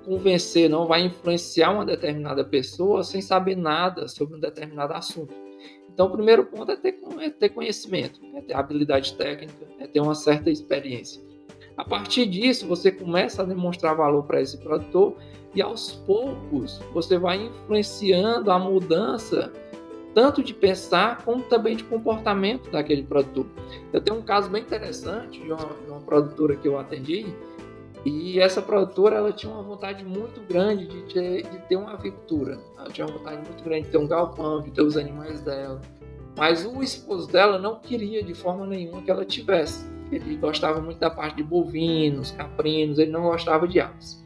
convencer, 0.05 0.69
não 0.69 0.85
vai 0.85 1.01
influenciar 1.01 1.71
uma 1.71 1.85
determinada 1.85 2.45
pessoa 2.45 3.03
sem 3.03 3.21
saber 3.21 3.55
nada 3.55 4.07
sobre 4.07 4.35
um 4.35 4.39
determinado 4.39 4.93
assunto. 4.93 5.44
Então, 5.95 6.07
o 6.07 6.09
primeiro 6.09 6.45
ponto 6.45 6.69
é 6.69 6.75
ter, 6.75 6.99
é 7.21 7.29
ter 7.29 7.47
conhecimento, 7.47 8.19
é 8.35 8.41
ter 8.41 8.53
habilidade 8.53 9.13
técnica, 9.13 9.65
é 9.79 9.87
ter 9.87 10.01
uma 10.01 10.13
certa 10.13 10.49
experiência. 10.49 11.23
A 11.77 11.85
partir 11.85 12.25
disso, 12.25 12.67
você 12.67 12.91
começa 12.91 13.41
a 13.41 13.45
demonstrar 13.45 13.95
valor 13.95 14.23
para 14.23 14.41
esse 14.41 14.57
produtor 14.57 15.15
e 15.53 15.61
aos 15.61 15.93
poucos 15.93 16.81
você 16.93 17.17
vai 17.17 17.45
influenciando 17.45 18.51
a 18.51 18.59
mudança 18.59 19.53
tanto 20.13 20.43
de 20.43 20.53
pensar 20.53 21.23
como 21.23 21.43
também 21.43 21.77
de 21.77 21.85
comportamento 21.85 22.69
daquele 22.69 23.03
produtor. 23.03 23.45
Eu 23.93 24.01
tenho 24.01 24.19
um 24.19 24.21
caso 24.21 24.49
bem 24.49 24.63
interessante 24.63 25.41
de 25.41 25.49
uma, 25.49 25.65
de 25.65 25.91
uma 25.91 26.01
produtora 26.01 26.57
que 26.57 26.67
eu 26.67 26.77
atendi 26.77 27.25
e 28.05 28.39
essa 28.39 28.61
produtora 28.61 29.15
ela 29.15 29.31
tinha 29.31 29.51
uma 29.51 29.63
vontade 29.63 30.05
muito 30.05 30.39
grande 30.47 30.85
de 30.85 31.01
ter, 31.11 31.41
de 31.49 31.57
ter 31.67 31.75
uma 31.75 31.93
avicultura. 31.93 32.59
Ela 32.77 32.89
tinha 32.89 33.07
uma 33.07 33.17
vontade 33.17 33.37
muito 33.37 33.63
grande 33.63 33.85
de 33.85 33.91
ter 33.91 33.97
um 33.97 34.07
galpão, 34.07 34.61
de 34.61 34.69
ter 34.69 34.83
os 34.83 34.95
animais 34.95 35.41
dela. 35.41 35.81
Mas 36.37 36.63
o 36.63 36.83
esposo 36.83 37.27
dela 37.27 37.57
não 37.57 37.79
queria 37.79 38.21
de 38.21 38.35
forma 38.35 38.67
nenhuma 38.67 39.01
que 39.01 39.09
ela 39.09 39.25
tivesse. 39.25 39.89
Ele 40.11 40.35
gostava 40.35 40.79
muito 40.79 40.99
da 40.99 41.09
parte 41.09 41.37
de 41.37 41.43
bovinos, 41.43 42.29
caprinos, 42.29 42.99
ele 42.99 43.09
não 43.09 43.23
gostava 43.23 43.67
de 43.67 43.79
aves. 43.79 44.23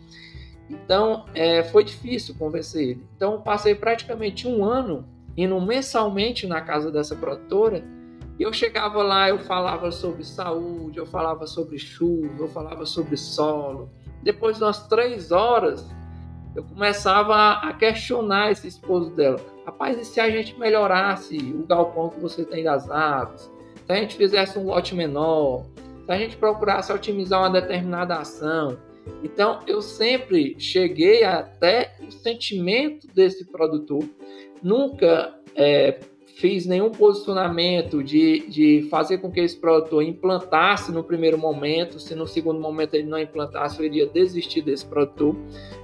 Então 0.70 1.26
é, 1.34 1.64
foi 1.64 1.86
difícil 1.86 2.36
convencer 2.38 2.84
ele. 2.84 3.08
Então 3.16 3.42
passei 3.42 3.76
praticamente 3.76 4.46
um 4.46 4.66
ano 4.66 5.08
indo 5.38 5.60
mensalmente 5.62 6.46
na 6.46 6.60
casa 6.60 6.92
dessa 6.92 7.16
produtora. 7.16 7.82
E 8.40 8.44
eu 8.44 8.54
chegava 8.54 9.04
lá, 9.04 9.28
eu 9.28 9.38
falava 9.40 9.92
sobre 9.92 10.24
saúde, 10.24 10.98
eu 10.98 11.06
falava 11.06 11.46
sobre 11.46 11.78
chuva, 11.78 12.44
eu 12.44 12.48
falava 12.48 12.86
sobre 12.86 13.18
solo. 13.18 13.92
Depois 14.24 14.58
de 14.58 14.64
umas 14.64 14.88
três 14.88 15.30
horas, 15.30 15.86
eu 16.56 16.64
começava 16.64 17.36
a 17.36 17.74
questionar 17.74 18.50
esse 18.50 18.66
esposo 18.66 19.14
dela. 19.14 19.40
Rapaz, 19.66 20.00
e 20.00 20.06
se 20.06 20.22
a 20.22 20.30
gente 20.30 20.58
melhorasse 20.58 21.38
o 21.38 21.66
galpão 21.68 22.10
que 22.10 22.20
você 22.22 22.46
tem 22.46 22.64
das 22.64 22.90
aves? 22.90 23.52
Se 23.86 23.92
a 23.92 23.96
gente 23.96 24.16
fizesse 24.16 24.58
um 24.58 24.68
lote 24.68 24.96
menor? 24.96 25.66
Se 26.06 26.12
a 26.12 26.18
gente 26.18 26.38
procurasse 26.38 26.94
otimizar 26.94 27.42
uma 27.42 27.50
determinada 27.50 28.16
ação? 28.16 28.78
Então, 29.22 29.60
eu 29.68 29.82
sempre 29.82 30.56
cheguei 30.58 31.26
até 31.26 31.94
o 32.08 32.10
sentimento 32.10 33.06
desse 33.08 33.46
produtor 33.52 34.04
nunca 34.64 35.38
é, 35.56 36.00
fiz 36.40 36.66
nenhum 36.66 36.90
posicionamento 36.90 38.02
de, 38.02 38.48
de 38.48 38.88
fazer 38.90 39.18
com 39.18 39.30
que 39.30 39.42
esse 39.42 39.58
produtor 39.58 40.02
implantasse 40.02 40.90
no 40.90 41.04
primeiro 41.04 41.38
momento. 41.38 42.00
Se 42.00 42.16
no 42.16 42.26
segundo 42.26 42.62
momento 42.62 42.94
ele 42.94 43.08
não 43.08 43.20
implantasse, 43.20 43.78
eu 43.78 43.86
iria 43.86 44.08
desistir 44.08 44.62
desse 44.62 44.86
produtor. 44.86 45.36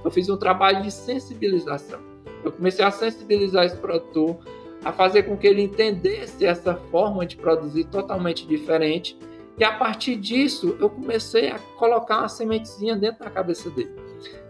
Eu 0.02 0.10
fiz 0.10 0.30
um 0.30 0.36
trabalho 0.36 0.82
de 0.82 0.90
sensibilização. 0.90 2.00
Eu 2.42 2.50
comecei 2.50 2.82
a 2.82 2.90
sensibilizar 2.90 3.66
esse 3.66 3.76
produtor, 3.76 4.38
a 4.82 4.92
fazer 4.92 5.24
com 5.24 5.36
que 5.36 5.46
ele 5.46 5.60
entendesse 5.60 6.46
essa 6.46 6.74
forma 6.90 7.26
de 7.26 7.36
produzir 7.36 7.84
totalmente 7.84 8.46
diferente. 8.46 9.18
E 9.58 9.64
a 9.64 9.72
partir 9.72 10.16
disso, 10.16 10.74
eu 10.80 10.88
comecei 10.88 11.50
a 11.50 11.58
colocar 11.76 12.20
uma 12.20 12.28
sementezinha 12.28 12.96
dentro 12.96 13.24
da 13.24 13.30
cabeça 13.30 13.68
dele. 13.68 13.94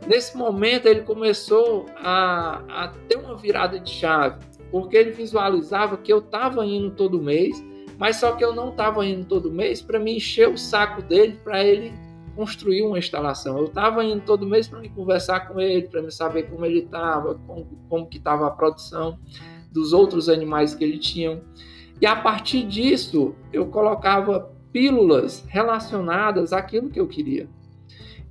Nesse 0.07 0.37
momento, 0.37 0.87
ele 0.87 1.01
começou 1.01 1.87
a, 1.97 2.62
a 2.69 2.88
ter 3.09 3.16
uma 3.16 3.37
virada 3.37 3.81
de 3.81 3.90
chave, 3.90 4.38
porque 4.70 4.96
ele 4.96 5.12
visualizava 5.12 5.96
que 5.96 6.12
eu 6.12 6.18
estava 6.18 6.64
indo 6.64 6.90
todo 6.90 7.22
mês, 7.22 7.64
mas 7.98 8.16
só 8.16 8.33
que 8.33 8.44
eu 8.44 8.55
não 8.55 8.70
estava 8.70 9.07
indo 9.07 9.24
todo 9.24 9.50
mês 9.50 9.81
para 9.81 9.98
me 9.98 10.16
encher 10.16 10.48
o 10.48 10.59
saco 10.59 11.02
dele, 11.02 11.38
para 11.42 11.64
ele 11.64 11.92
construir 12.35 12.83
uma 12.83 12.98
instalação. 12.98 13.59
Eu 13.59 13.64
estava 13.64 14.05
indo 14.05 14.22
todo 14.22 14.46
mês 14.46 14.68
para 14.68 14.81
me 14.81 14.90
conversar 14.90 15.48
com 15.48 15.59
ele, 15.59 15.88
para 15.88 16.02
me 16.02 16.12
saber 16.12 16.44
como 16.44 16.64
ele 16.66 16.81
estava, 16.81 17.35
como, 17.46 17.66
como 17.88 18.07
que 18.07 18.18
estava 18.18 18.46
a 18.46 18.50
produção 18.50 19.18
dos 19.72 19.92
outros 19.92 20.29
animais 20.29 20.74
que 20.74 20.85
ele 20.85 20.98
tinha. 20.98 21.42
E 22.00 22.07
a 22.07 22.14
partir 22.14 22.64
disso, 22.64 23.35
eu 23.52 23.66
colocava 23.66 24.52
pílulas 24.70 25.44
relacionadas 25.48 26.52
àquilo 26.52 26.90
que 26.90 27.00
eu 27.00 27.09
queria. 27.09 27.48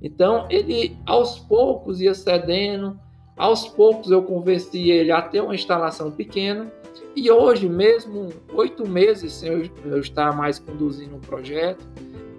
Então 0.00 0.46
ele 0.48 0.96
aos 1.04 1.40
poucos 1.40 2.00
ia 2.00 2.14
cedendo, 2.14 2.98
aos 3.36 3.68
poucos 3.68 4.10
eu 4.10 4.22
convenci 4.22 4.90
ele 4.90 5.12
a 5.12 5.20
ter 5.20 5.40
uma 5.42 5.54
instalação 5.54 6.10
pequena 6.10 6.72
e 7.14 7.30
hoje, 7.30 7.66
mesmo 7.68 8.28
oito 8.52 8.86
meses 8.86 9.32
sem 9.32 9.70
eu, 9.84 10.00
estar 10.00 10.36
mais 10.36 10.58
conduzindo 10.58 11.16
o 11.16 11.20
projeto, 11.20 11.82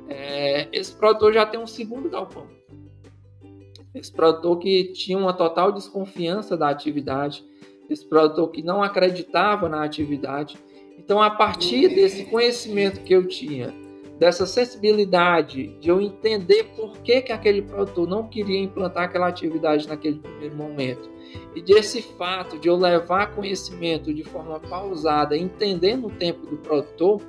é, 0.07 0.67
esse 0.71 0.93
produtor 0.93 1.33
já 1.33 1.45
tem 1.45 1.59
um 1.59 1.65
segundo 1.65 2.09
galpão. 2.09 2.47
Esse 3.93 4.11
produtor 4.11 4.59
que 4.59 4.91
tinha 4.93 5.17
uma 5.17 5.33
total 5.33 5.71
desconfiança 5.71 6.55
da 6.55 6.69
atividade, 6.69 7.43
esse 7.89 8.05
produtor 8.05 8.51
que 8.51 8.61
não 8.61 8.83
acreditava 8.83 9.67
na 9.67 9.83
atividade. 9.83 10.57
Então, 10.97 11.21
a 11.21 11.31
partir 11.31 11.89
desse 11.89 12.25
conhecimento 12.25 13.01
que 13.01 13.13
eu 13.13 13.27
tinha 13.27 13.73
dessa 14.19 14.45
sensibilidade 14.45 15.67
de 15.79 15.89
eu 15.89 16.01
entender 16.01 16.63
por 16.75 16.97
que, 16.99 17.21
que 17.21 17.31
aquele 17.31 17.61
produtor 17.61 18.07
não 18.07 18.27
queria 18.27 18.59
implantar 18.59 19.03
aquela 19.03 19.27
atividade 19.27 19.87
naquele 19.87 20.19
primeiro 20.19 20.55
momento. 20.55 21.09
E 21.55 21.61
desse 21.61 22.01
fato 22.01 22.57
de 22.57 22.67
eu 22.67 22.75
levar 22.75 23.35
conhecimento 23.35 24.13
de 24.13 24.23
forma 24.23 24.59
pausada, 24.59 25.37
entendendo 25.37 26.07
o 26.07 26.11
tempo 26.11 26.47
do 26.47 26.57
produtor, 26.57 27.21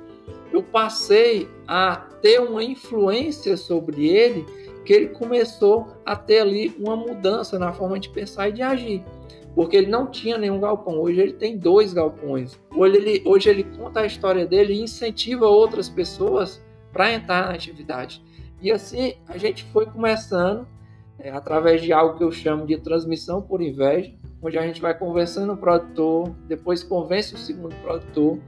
eu 0.51 0.63
passei 0.63 1.47
a 1.67 1.95
ter 2.21 2.39
uma 2.39 2.63
influência 2.63 3.55
sobre 3.55 4.09
ele 4.09 4.45
que 4.83 4.93
ele 4.93 5.09
começou 5.09 5.87
a 6.03 6.15
ter 6.15 6.39
ali 6.39 6.75
uma 6.79 6.95
mudança 6.95 7.59
na 7.59 7.71
forma 7.71 7.99
de 7.99 8.09
pensar 8.09 8.49
e 8.49 8.53
de 8.53 8.61
agir. 8.63 9.03
Porque 9.53 9.75
ele 9.75 9.87
não 9.87 10.07
tinha 10.07 10.37
nenhum 10.37 10.59
galpão, 10.59 10.99
hoje 10.99 11.19
ele 11.19 11.33
tem 11.33 11.57
dois 11.57 11.93
galpões. 11.93 12.59
Hoje 12.75 12.97
ele, 12.97 13.21
hoje 13.25 13.49
ele 13.49 13.63
conta 13.77 13.99
a 13.99 14.05
história 14.05 14.45
dele 14.47 14.73
e 14.73 14.81
incentiva 14.81 15.47
outras 15.47 15.89
pessoas 15.89 16.61
para 16.91 17.13
entrar 17.13 17.47
na 17.47 17.53
atividade. 17.53 18.23
E 18.61 18.71
assim 18.71 19.13
a 19.27 19.37
gente 19.37 19.63
foi 19.65 19.85
começando 19.85 20.67
é, 21.17 21.29
através 21.29 21.81
de 21.81 21.91
algo 21.91 22.17
que 22.17 22.23
eu 22.23 22.31
chamo 22.31 22.65
de 22.65 22.77
transmissão 22.77 23.41
por 23.41 23.61
inveja, 23.61 24.13
onde 24.41 24.57
a 24.57 24.61
gente 24.61 24.81
vai 24.81 24.97
conversando 24.97 25.53
o 25.53 25.57
produtor, 25.57 26.29
depois 26.47 26.81
convence 26.81 27.35
o 27.35 27.37
segundo 27.37 27.75
produtor, 27.81 28.39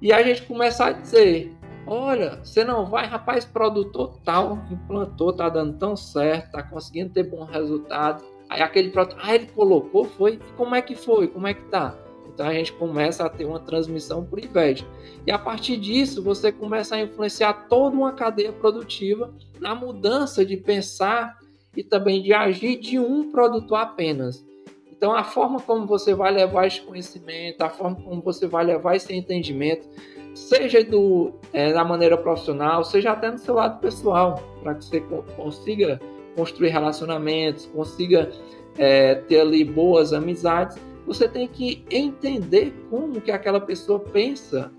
e 0.00 0.12
a 0.12 0.22
gente 0.22 0.42
começa 0.42 0.86
a 0.86 0.92
dizer: 0.92 1.54
Olha, 1.86 2.38
você 2.42 2.64
não 2.64 2.86
vai, 2.86 3.06
rapaz, 3.06 3.44
produtor 3.44 4.18
tal 4.24 4.58
implantou, 4.70 5.32
tá 5.32 5.48
dando 5.48 5.78
tão 5.78 5.96
certo, 5.96 6.52
tá 6.52 6.62
conseguindo 6.62 7.10
ter 7.10 7.24
bom 7.24 7.44
resultado. 7.44 8.22
Aí 8.48 8.60
aquele 8.62 8.90
produtor, 8.90 9.18
ah, 9.22 9.34
ele 9.34 9.46
colocou, 9.46 10.04
foi? 10.04 10.38
Como 10.56 10.74
é 10.74 10.82
que 10.82 10.94
foi? 10.94 11.28
Como 11.28 11.46
é 11.46 11.54
que 11.54 11.62
tá? 11.64 11.96
Então 12.40 12.48
a 12.48 12.54
gente 12.54 12.72
começa 12.72 13.22
a 13.22 13.28
ter 13.28 13.44
uma 13.44 13.60
transmissão 13.60 14.24
por 14.24 14.42
inveja. 14.42 14.86
E 15.26 15.30
a 15.30 15.38
partir 15.38 15.76
disso, 15.76 16.22
você 16.22 16.50
começa 16.50 16.96
a 16.96 17.00
influenciar 17.02 17.52
toda 17.68 17.94
uma 17.94 18.12
cadeia 18.12 18.50
produtiva 18.50 19.30
na 19.60 19.74
mudança 19.74 20.42
de 20.42 20.56
pensar 20.56 21.36
e 21.76 21.84
também 21.84 22.22
de 22.22 22.32
agir 22.32 22.80
de 22.80 22.98
um 22.98 23.30
produtor 23.30 23.80
apenas. 23.80 24.42
Então, 24.90 25.14
a 25.14 25.22
forma 25.22 25.60
como 25.60 25.86
você 25.86 26.14
vai 26.14 26.32
levar 26.32 26.66
esse 26.66 26.80
conhecimento, 26.80 27.60
a 27.60 27.68
forma 27.68 27.96
como 27.96 28.22
você 28.22 28.46
vai 28.46 28.64
levar 28.64 28.96
esse 28.96 29.12
entendimento, 29.12 29.86
seja 30.34 30.82
do, 30.82 31.34
é, 31.52 31.74
da 31.74 31.84
maneira 31.84 32.16
profissional, 32.16 32.82
seja 32.84 33.12
até 33.12 33.30
no 33.30 33.36
seu 33.36 33.56
lado 33.56 33.80
pessoal, 33.80 34.42
para 34.62 34.76
que 34.76 34.86
você 34.86 35.02
consiga 35.36 36.00
construir 36.34 36.70
relacionamentos, 36.70 37.66
consiga 37.66 38.30
é, 38.78 39.16
ter 39.16 39.40
ali 39.40 39.62
boas 39.62 40.14
amizades, 40.14 40.78
você 41.10 41.26
tem 41.26 41.48
que 41.48 41.84
entender 41.90 42.72
como 42.88 43.20
que 43.20 43.32
aquela 43.32 43.60
pessoa 43.60 43.98
pensa 43.98 44.70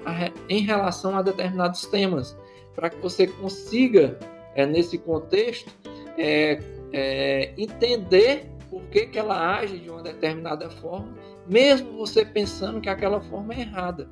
em 0.47 0.61
relação 0.61 1.17
a 1.17 1.21
determinados 1.21 1.85
temas, 1.87 2.37
para 2.73 2.89
que 2.89 2.95
você 3.01 3.27
consiga, 3.27 4.17
é, 4.55 4.65
nesse 4.65 4.97
contexto, 4.97 5.69
é, 6.17 6.57
é, 6.93 7.53
entender 7.57 8.49
por 8.69 8.81
que, 8.83 9.07
que 9.07 9.19
ela 9.19 9.57
age 9.57 9.77
de 9.77 9.89
uma 9.89 10.01
determinada 10.01 10.69
forma, 10.69 11.13
mesmo 11.49 11.97
você 11.97 12.23
pensando 12.23 12.79
que 12.79 12.87
aquela 12.87 13.19
forma 13.19 13.53
é 13.53 13.59
errada. 13.59 14.09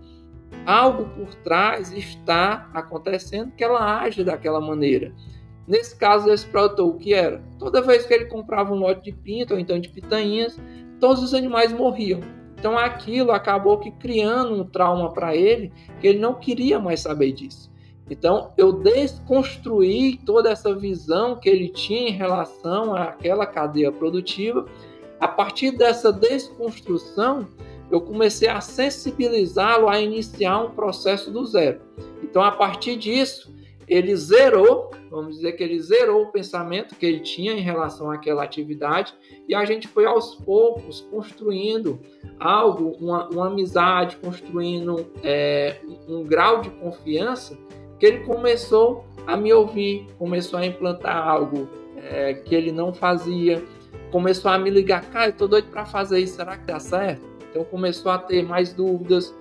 Algo 0.65 1.05
por 1.15 1.33
trás 1.35 1.93
está 1.93 2.69
acontecendo 2.73 3.53
que 3.55 3.63
ela 3.63 4.01
age 4.01 4.25
daquela 4.25 4.59
maneira. 4.59 5.15
Nesse 5.65 5.95
caso 5.95 6.25
desse 6.25 6.47
produtor, 6.47 6.89
o 6.89 6.97
que 6.97 7.13
era? 7.13 7.41
Toda 7.57 7.81
vez 7.81 8.05
que 8.05 8.13
ele 8.13 8.25
comprava 8.25 8.73
um 8.73 8.77
lote 8.77 9.09
de 9.09 9.13
pinto 9.13 9.53
ou 9.53 9.59
então 9.59 9.79
de 9.79 9.87
pitanhas, 9.87 10.59
todos 10.99 11.23
os 11.23 11.33
animais 11.33 11.71
morriam. 11.71 12.19
Então 12.57 12.77
aquilo 12.77 13.31
acabou 13.31 13.77
que 13.77 13.89
criando 13.91 14.53
um 14.53 14.65
trauma 14.65 15.11
para 15.13 15.35
ele, 15.35 15.71
que 16.01 16.07
ele 16.07 16.19
não 16.19 16.33
queria 16.33 16.77
mais 16.77 16.99
saber 16.99 17.31
disso. 17.31 17.71
Então 18.09 18.51
eu 18.57 18.73
desconstruí 18.73 20.17
toda 20.25 20.49
essa 20.49 20.75
visão 20.75 21.35
que 21.37 21.47
ele 21.47 21.69
tinha 21.69 22.09
em 22.09 22.11
relação 22.11 22.95
àquela 22.95 23.45
cadeia 23.45 23.91
produtiva. 23.91 24.65
A 25.19 25.27
partir 25.27 25.71
dessa 25.71 26.11
desconstrução, 26.11 27.47
eu 27.91 28.01
comecei 28.01 28.49
a 28.49 28.61
sensibilizá-lo 28.61 29.87
a 29.87 29.99
iniciar 29.99 30.59
um 30.59 30.71
processo 30.71 31.31
do 31.31 31.45
zero. 31.45 31.81
Então 32.23 32.41
a 32.41 32.51
partir 32.51 32.97
disso, 32.97 33.53
ele 33.89 34.15
zerou, 34.15 34.91
vamos 35.09 35.37
dizer 35.37 35.53
que 35.53 35.63
ele 35.63 35.79
zerou 35.81 36.23
o 36.23 36.31
pensamento 36.31 36.95
que 36.95 37.05
ele 37.05 37.19
tinha 37.21 37.53
em 37.53 37.61
relação 37.61 38.11
àquela 38.11 38.43
atividade 38.43 39.13
e 39.47 39.55
a 39.55 39.65
gente 39.65 39.87
foi 39.87 40.05
aos 40.05 40.35
poucos 40.35 41.01
construindo 41.09 41.99
algo, 42.39 42.95
uma, 43.01 43.27
uma 43.29 43.47
amizade, 43.47 44.17
construindo 44.17 45.07
é, 45.23 45.77
um 46.07 46.23
grau 46.23 46.61
de 46.61 46.69
confiança 46.69 47.57
que 47.97 48.05
ele 48.05 48.19
começou 48.19 49.05
a 49.25 49.35
me 49.35 49.51
ouvir, 49.51 50.05
começou 50.19 50.59
a 50.59 50.65
implantar 50.65 51.27
algo 51.27 51.67
é, 51.97 52.35
que 52.35 52.53
ele 52.53 52.71
não 52.71 52.93
fazia, 52.93 53.63
começou 54.11 54.51
a 54.51 54.57
me 54.57 54.69
ligar, 54.69 55.03
cara, 55.09 55.29
eu 55.29 55.33
tô 55.33 55.47
doido 55.47 55.69
para 55.69 55.85
fazer 55.85 56.19
isso, 56.19 56.35
será 56.35 56.57
que 56.57 56.65
dá 56.65 56.79
certo? 56.79 57.21
Então 57.49 57.63
começou 57.63 58.11
a 58.11 58.19
ter 58.19 58.43
mais 58.43 58.71
dúvidas, 58.71 59.35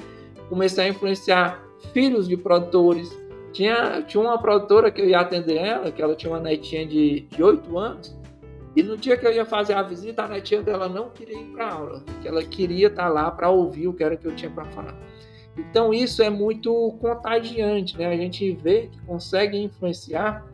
comecei 0.48 0.84
a 0.84 0.88
influenciar 0.88 1.62
filhos 1.92 2.26
de 2.26 2.36
produtores, 2.36 3.16
tinha, 3.52 4.02
tinha 4.02 4.22
uma 4.22 4.38
produtora 4.38 4.90
que 4.90 5.00
eu 5.00 5.08
ia 5.08 5.20
atender 5.20 5.56
ela, 5.56 5.90
que 5.90 6.02
ela 6.02 6.14
tinha 6.14 6.32
uma 6.32 6.40
netinha 6.40 6.86
de, 6.86 7.20
de 7.20 7.42
8 7.42 7.78
anos, 7.78 8.18
e 8.76 8.82
no 8.82 8.96
dia 8.96 9.16
que 9.16 9.26
eu 9.26 9.32
ia 9.32 9.44
fazer 9.44 9.74
a 9.74 9.82
visita, 9.82 10.22
a 10.22 10.28
netinha 10.28 10.62
dela 10.62 10.88
não 10.88 11.10
queria 11.10 11.40
ir 11.40 11.46
para 11.46 11.72
aula, 11.72 12.02
que 12.22 12.28
ela 12.28 12.42
queria 12.44 12.86
estar 12.86 13.04
tá 13.04 13.08
lá 13.08 13.30
para 13.30 13.50
ouvir 13.50 13.88
o 13.88 13.92
que 13.92 14.04
era 14.04 14.16
que 14.16 14.26
eu 14.26 14.36
tinha 14.36 14.50
para 14.50 14.64
falar. 14.66 14.96
Então 15.56 15.92
isso 15.92 16.22
é 16.22 16.30
muito 16.30 16.96
contagiante, 17.00 17.98
né? 17.98 18.06
A 18.06 18.16
gente 18.16 18.52
vê 18.52 18.86
que 18.86 19.00
consegue 19.00 19.58
influenciar. 19.58 20.46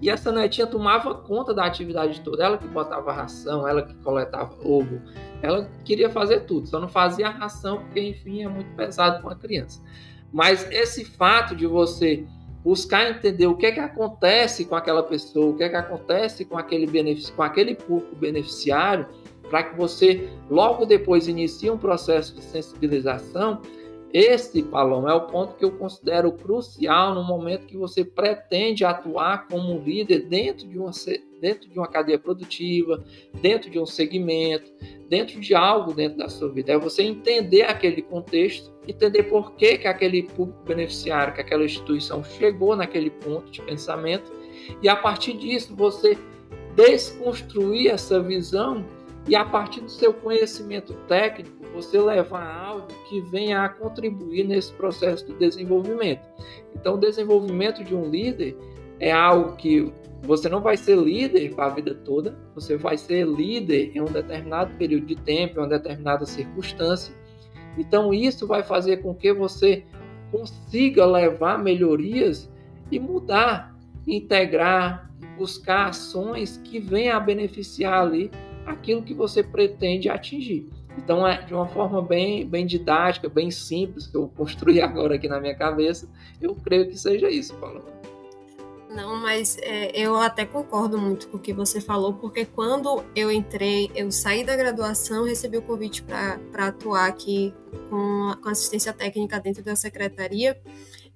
E 0.00 0.08
essa 0.08 0.32
netinha 0.32 0.66
tomava 0.66 1.14
conta 1.14 1.52
da 1.52 1.66
atividade 1.66 2.22
toda, 2.22 2.42
ela 2.42 2.56
que 2.56 2.66
botava 2.66 3.12
ração, 3.12 3.68
ela 3.68 3.82
que 3.82 3.92
coletava 3.96 4.56
ovo, 4.64 4.98
ela 5.42 5.70
queria 5.84 6.08
fazer 6.08 6.46
tudo, 6.46 6.66
só 6.66 6.80
não 6.80 6.88
fazia 6.88 7.26
a 7.28 7.30
ração 7.30 7.82
porque 7.82 8.00
enfim 8.00 8.42
é 8.42 8.48
muito 8.48 8.74
pesado 8.74 9.18
para 9.18 9.28
uma 9.28 9.36
criança. 9.36 9.82
Mas 10.32 10.66
esse 10.70 11.04
fato 11.04 11.54
de 11.54 11.66
você 11.66 12.24
buscar 12.62 13.10
entender 13.10 13.46
o 13.46 13.56
que 13.56 13.66
é 13.66 13.72
que 13.72 13.80
acontece 13.80 14.64
com 14.64 14.76
aquela 14.76 15.02
pessoa, 15.02 15.46
o 15.46 15.56
que 15.56 15.64
é 15.64 15.68
que 15.68 15.76
acontece 15.76 16.44
com 16.44 16.58
aquele 16.58 16.86
benefício, 16.86 17.34
com 17.34 17.42
aquele 17.42 17.74
público 17.74 18.14
beneficiário, 18.16 19.06
para 19.48 19.64
que 19.64 19.76
você 19.76 20.28
logo 20.48 20.84
depois 20.84 21.26
inicie 21.26 21.70
um 21.70 21.78
processo 21.78 22.34
de 22.34 22.42
sensibilização, 22.42 23.62
esse, 24.12 24.62
Paloma, 24.64 25.10
é 25.10 25.14
o 25.14 25.26
ponto 25.26 25.54
que 25.54 25.64
eu 25.64 25.70
considero 25.70 26.32
crucial 26.32 27.14
no 27.14 27.22
momento 27.22 27.66
que 27.66 27.76
você 27.76 28.04
pretende 28.04 28.84
atuar 28.84 29.46
como 29.46 29.78
líder 29.78 30.26
dentro 30.26 30.66
de 30.66 30.78
uma, 30.78 30.90
dentro 31.40 31.68
de 31.68 31.78
uma 31.78 31.86
cadeia 31.86 32.18
produtiva, 32.18 33.04
dentro 33.40 33.70
de 33.70 33.78
um 33.78 33.86
segmento, 33.86 34.72
dentro 35.08 35.40
de 35.40 35.54
algo 35.54 35.94
dentro 35.94 36.18
da 36.18 36.28
sua 36.28 36.48
vida. 36.48 36.72
É 36.72 36.78
você 36.78 37.02
entender 37.02 37.62
aquele 37.62 38.02
contexto, 38.02 38.72
entender 38.86 39.24
por 39.24 39.52
que, 39.52 39.78
que 39.78 39.86
aquele 39.86 40.24
público 40.24 40.60
beneficiário, 40.64 41.32
que 41.32 41.40
aquela 41.40 41.64
instituição 41.64 42.24
chegou 42.24 42.74
naquele 42.74 43.10
ponto 43.10 43.48
de 43.50 43.62
pensamento, 43.62 44.32
e 44.82 44.88
a 44.88 44.96
partir 44.96 45.34
disso 45.34 45.74
você 45.76 46.18
desconstruir 46.74 47.90
essa 47.90 48.20
visão 48.20 48.84
e 49.28 49.36
a 49.36 49.44
partir 49.44 49.80
do 49.80 49.90
seu 49.90 50.12
conhecimento 50.12 50.94
técnico 51.06 51.60
você 51.74 52.00
levar 52.00 52.44
algo 52.44 52.88
que 53.08 53.20
venha 53.20 53.64
a 53.64 53.68
contribuir 53.68 54.44
nesse 54.44 54.72
processo 54.72 55.26
de 55.26 55.34
desenvolvimento. 55.34 56.22
Então, 56.74 56.94
o 56.94 56.98
desenvolvimento 56.98 57.84
de 57.84 57.94
um 57.94 58.10
líder 58.10 58.56
é 58.98 59.12
algo 59.12 59.56
que 59.56 59.92
você 60.22 60.48
não 60.48 60.60
vai 60.60 60.76
ser 60.76 60.98
líder 60.98 61.54
para 61.54 61.66
a 61.66 61.70
vida 61.70 61.94
toda, 61.94 62.38
você 62.54 62.76
vai 62.76 62.98
ser 62.98 63.26
líder 63.26 63.92
em 63.94 64.00
um 64.00 64.06
determinado 64.06 64.74
período 64.76 65.06
de 65.06 65.16
tempo, 65.16 65.58
em 65.58 65.62
uma 65.62 65.68
determinada 65.68 66.26
circunstância. 66.26 67.14
Então, 67.78 68.12
isso 68.12 68.46
vai 68.46 68.62
fazer 68.62 68.98
com 68.98 69.14
que 69.14 69.32
você 69.32 69.84
consiga 70.30 71.06
levar 71.06 71.58
melhorias 71.58 72.50
e 72.90 72.98
mudar, 72.98 73.76
integrar, 74.06 75.10
buscar 75.38 75.88
ações 75.88 76.60
que 76.64 76.78
venham 76.78 77.16
a 77.16 77.20
beneficiar 77.20 78.02
ali 78.02 78.30
aquilo 78.70 79.02
que 79.02 79.14
você 79.14 79.42
pretende 79.42 80.08
atingir. 80.08 80.68
Então, 80.96 81.26
é 81.26 81.42
de 81.42 81.54
uma 81.54 81.66
forma 81.66 82.02
bem, 82.02 82.46
bem 82.46 82.66
didática, 82.66 83.28
bem 83.28 83.50
simples, 83.50 84.06
que 84.06 84.16
eu 84.16 84.28
construí 84.36 84.80
agora 84.80 85.14
aqui 85.14 85.28
na 85.28 85.40
minha 85.40 85.54
cabeça, 85.54 86.08
eu 86.40 86.54
creio 86.54 86.88
que 86.88 86.98
seja 86.98 87.30
isso, 87.30 87.54
Paulo. 87.56 87.84
Não, 88.90 89.14
mas 89.14 89.56
é, 89.62 89.92
eu 89.96 90.16
até 90.16 90.44
concordo 90.44 90.98
muito 90.98 91.28
com 91.28 91.36
o 91.36 91.40
que 91.40 91.52
você 91.52 91.80
falou, 91.80 92.14
porque 92.14 92.44
quando 92.44 93.04
eu 93.14 93.30
entrei, 93.30 93.88
eu 93.94 94.10
saí 94.10 94.44
da 94.44 94.56
graduação, 94.56 95.24
recebi 95.24 95.58
o 95.58 95.62
convite 95.62 96.02
para 96.02 96.66
atuar 96.66 97.06
aqui 97.06 97.54
com, 97.88 98.34
com 98.42 98.48
assistência 98.48 98.92
técnica 98.92 99.38
dentro 99.38 99.62
da 99.62 99.76
secretaria, 99.76 100.60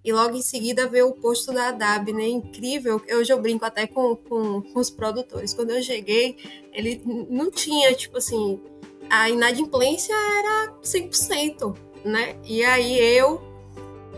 e 0.04 0.12
logo 0.12 0.36
em 0.36 0.42
seguida 0.42 0.86
veio 0.86 1.08
o 1.08 1.14
posto 1.14 1.50
da 1.50 1.68
ADAB, 1.68 2.12
né? 2.12 2.28
Incrível. 2.28 3.00
Hoje 3.10 3.32
eu 3.32 3.40
brinco 3.40 3.64
até 3.64 3.86
com, 3.86 4.14
com, 4.14 4.60
com 4.60 4.78
os 4.78 4.90
produtores. 4.90 5.54
Quando 5.54 5.70
eu 5.70 5.82
cheguei, 5.82 6.36
ele 6.72 7.02
não 7.30 7.50
tinha, 7.50 7.94
tipo 7.94 8.18
assim, 8.18 8.60
a 9.08 9.30
inadimplência 9.30 10.14
era 10.14 10.74
100%, 10.82 11.74
né? 12.04 12.36
E 12.44 12.62
aí 12.62 12.98
eu, 13.00 13.40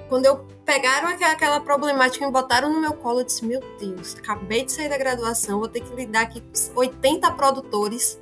quando 0.08 0.26
eu 0.26 0.44
pegaram 0.64 1.06
aquela 1.06 1.60
problemática 1.60 2.26
e 2.26 2.30
botaram 2.32 2.72
no 2.72 2.80
meu 2.80 2.94
colo, 2.94 3.20
eu 3.20 3.24
disse, 3.24 3.44
meu 3.44 3.60
Deus, 3.78 4.16
acabei 4.16 4.64
de 4.64 4.72
sair 4.72 4.88
da 4.88 4.98
graduação, 4.98 5.60
vou 5.60 5.68
ter 5.68 5.80
que 5.80 5.94
lidar 5.94 6.28
com 6.32 6.40
80 6.74 7.30
produtores 7.32 8.20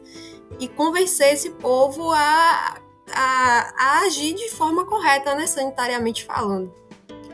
e 0.61 0.69
convencer 0.69 1.33
esse 1.33 1.49
povo 1.51 2.13
a, 2.13 2.79
a, 3.11 3.75
a 3.77 3.99
agir 4.01 4.35
de 4.35 4.51
forma 4.51 4.85
correta, 4.85 5.35
né, 5.35 5.47
sanitariamente 5.47 6.27
falando. 6.27 6.84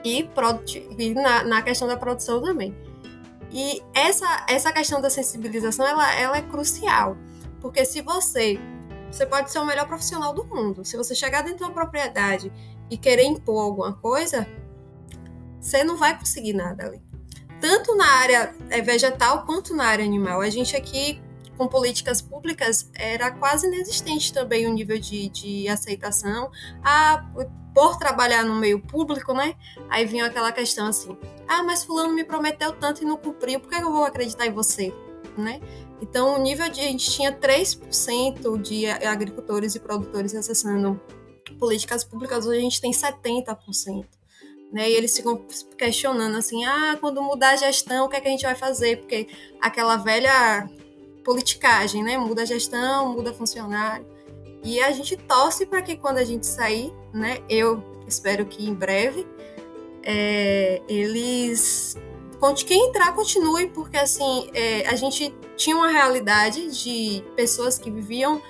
E, 0.04 0.28
e 0.98 1.14
na, 1.14 1.44
na 1.44 1.62
questão 1.62 1.86
da 1.86 1.96
produção 1.96 2.42
também. 2.42 2.74
E 3.50 3.82
essa, 3.94 4.46
essa 4.48 4.72
questão 4.72 5.00
da 5.00 5.10
sensibilização, 5.10 5.86
ela, 5.86 6.14
ela 6.14 6.36
é 6.38 6.42
crucial. 6.42 7.16
Porque 7.60 7.84
se 7.84 8.00
você 8.00 8.58
você 9.10 9.26
pode 9.26 9.50
ser 9.50 9.58
o 9.58 9.66
melhor 9.66 9.86
profissional 9.86 10.32
do 10.32 10.44
mundo. 10.44 10.84
Se 10.84 10.96
você 10.96 11.14
chegar 11.14 11.42
dentro 11.42 11.58
de 11.58 11.64
uma 11.64 11.72
propriedade 11.72 12.52
e 12.88 12.96
querer 12.96 13.24
impor 13.24 13.60
alguma 13.60 13.92
coisa, 13.92 14.46
você 15.60 15.82
não 15.82 15.96
vai 15.96 16.16
conseguir 16.16 16.52
nada 16.52 16.86
ali. 16.86 17.02
Tanto 17.60 17.94
na 17.96 18.06
área 18.06 18.54
é, 18.70 18.80
vegetal 18.80 19.44
quanto 19.44 19.74
na 19.74 19.84
área 19.84 20.04
animal. 20.04 20.40
A 20.40 20.48
gente 20.48 20.76
aqui, 20.76 21.20
com 21.60 21.68
políticas 21.68 22.22
públicas, 22.22 22.90
era 22.94 23.30
quase 23.30 23.66
inexistente 23.66 24.32
também 24.32 24.66
o 24.66 24.72
nível 24.72 24.98
de, 24.98 25.28
de 25.28 25.68
aceitação. 25.68 26.50
Ah, 26.82 27.22
por 27.74 27.98
trabalhar 27.98 28.44
no 28.44 28.54
meio 28.54 28.80
público, 28.80 29.34
né? 29.34 29.54
Aí 29.90 30.06
vinha 30.06 30.24
aquela 30.24 30.50
questão 30.52 30.86
assim: 30.86 31.14
ah, 31.46 31.62
mas 31.62 31.84
Fulano 31.84 32.14
me 32.14 32.24
prometeu 32.24 32.72
tanto 32.72 33.02
e 33.02 33.04
não 33.04 33.18
cumpriu, 33.18 33.60
por 33.60 33.68
que 33.68 33.74
eu 33.74 33.92
vou 33.92 34.04
acreditar 34.04 34.46
em 34.46 34.52
você? 34.52 34.90
Né? 35.36 35.60
Então, 36.00 36.34
o 36.34 36.42
nível 36.42 36.70
de. 36.70 36.80
A 36.80 36.84
gente 36.84 37.10
tinha 37.10 37.30
3% 37.30 38.58
de 38.62 38.86
agricultores 38.86 39.74
e 39.74 39.80
produtores 39.80 40.34
acessando 40.34 40.98
políticas 41.58 42.02
públicas, 42.02 42.46
hoje 42.46 42.58
a 42.58 42.62
gente 42.62 42.80
tem 42.80 42.90
70%. 42.90 44.06
Né? 44.72 44.88
E 44.88 44.94
eles 44.94 45.14
ficam 45.14 45.44
questionando 45.76 46.38
assim: 46.38 46.64
ah, 46.64 46.96
quando 46.98 47.22
mudar 47.22 47.50
a 47.50 47.56
gestão, 47.56 48.06
o 48.06 48.08
que, 48.08 48.16
é 48.16 48.20
que 48.22 48.28
a 48.28 48.30
gente 48.30 48.44
vai 48.44 48.54
fazer? 48.54 48.96
Porque 48.96 49.28
aquela 49.60 49.96
velha 49.96 50.66
politicagem, 51.24 52.02
né? 52.02 52.18
Muda 52.18 52.42
a 52.42 52.44
gestão, 52.44 53.12
muda 53.12 53.32
funcionário. 53.32 54.06
E 54.62 54.80
a 54.80 54.90
gente 54.92 55.16
torce 55.16 55.64
para 55.64 55.80
que 55.82 55.96
quando 55.96 56.18
a 56.18 56.24
gente 56.24 56.46
sair, 56.46 56.92
né? 57.12 57.38
Eu 57.48 57.82
espero 58.06 58.44
que 58.46 58.68
em 58.68 58.74
breve, 58.74 59.26
é, 60.02 60.82
eles 60.88 61.96
quem 62.66 62.88
entrar 62.88 63.12
continue, 63.14 63.68
porque 63.68 63.98
assim, 63.98 64.50
é, 64.54 64.88
a 64.88 64.94
gente 64.94 65.34
tinha 65.56 65.76
uma 65.76 65.90
realidade 65.90 66.70
de 66.70 67.22
pessoas 67.36 67.78
que 67.78 67.90
viviam 67.90 68.40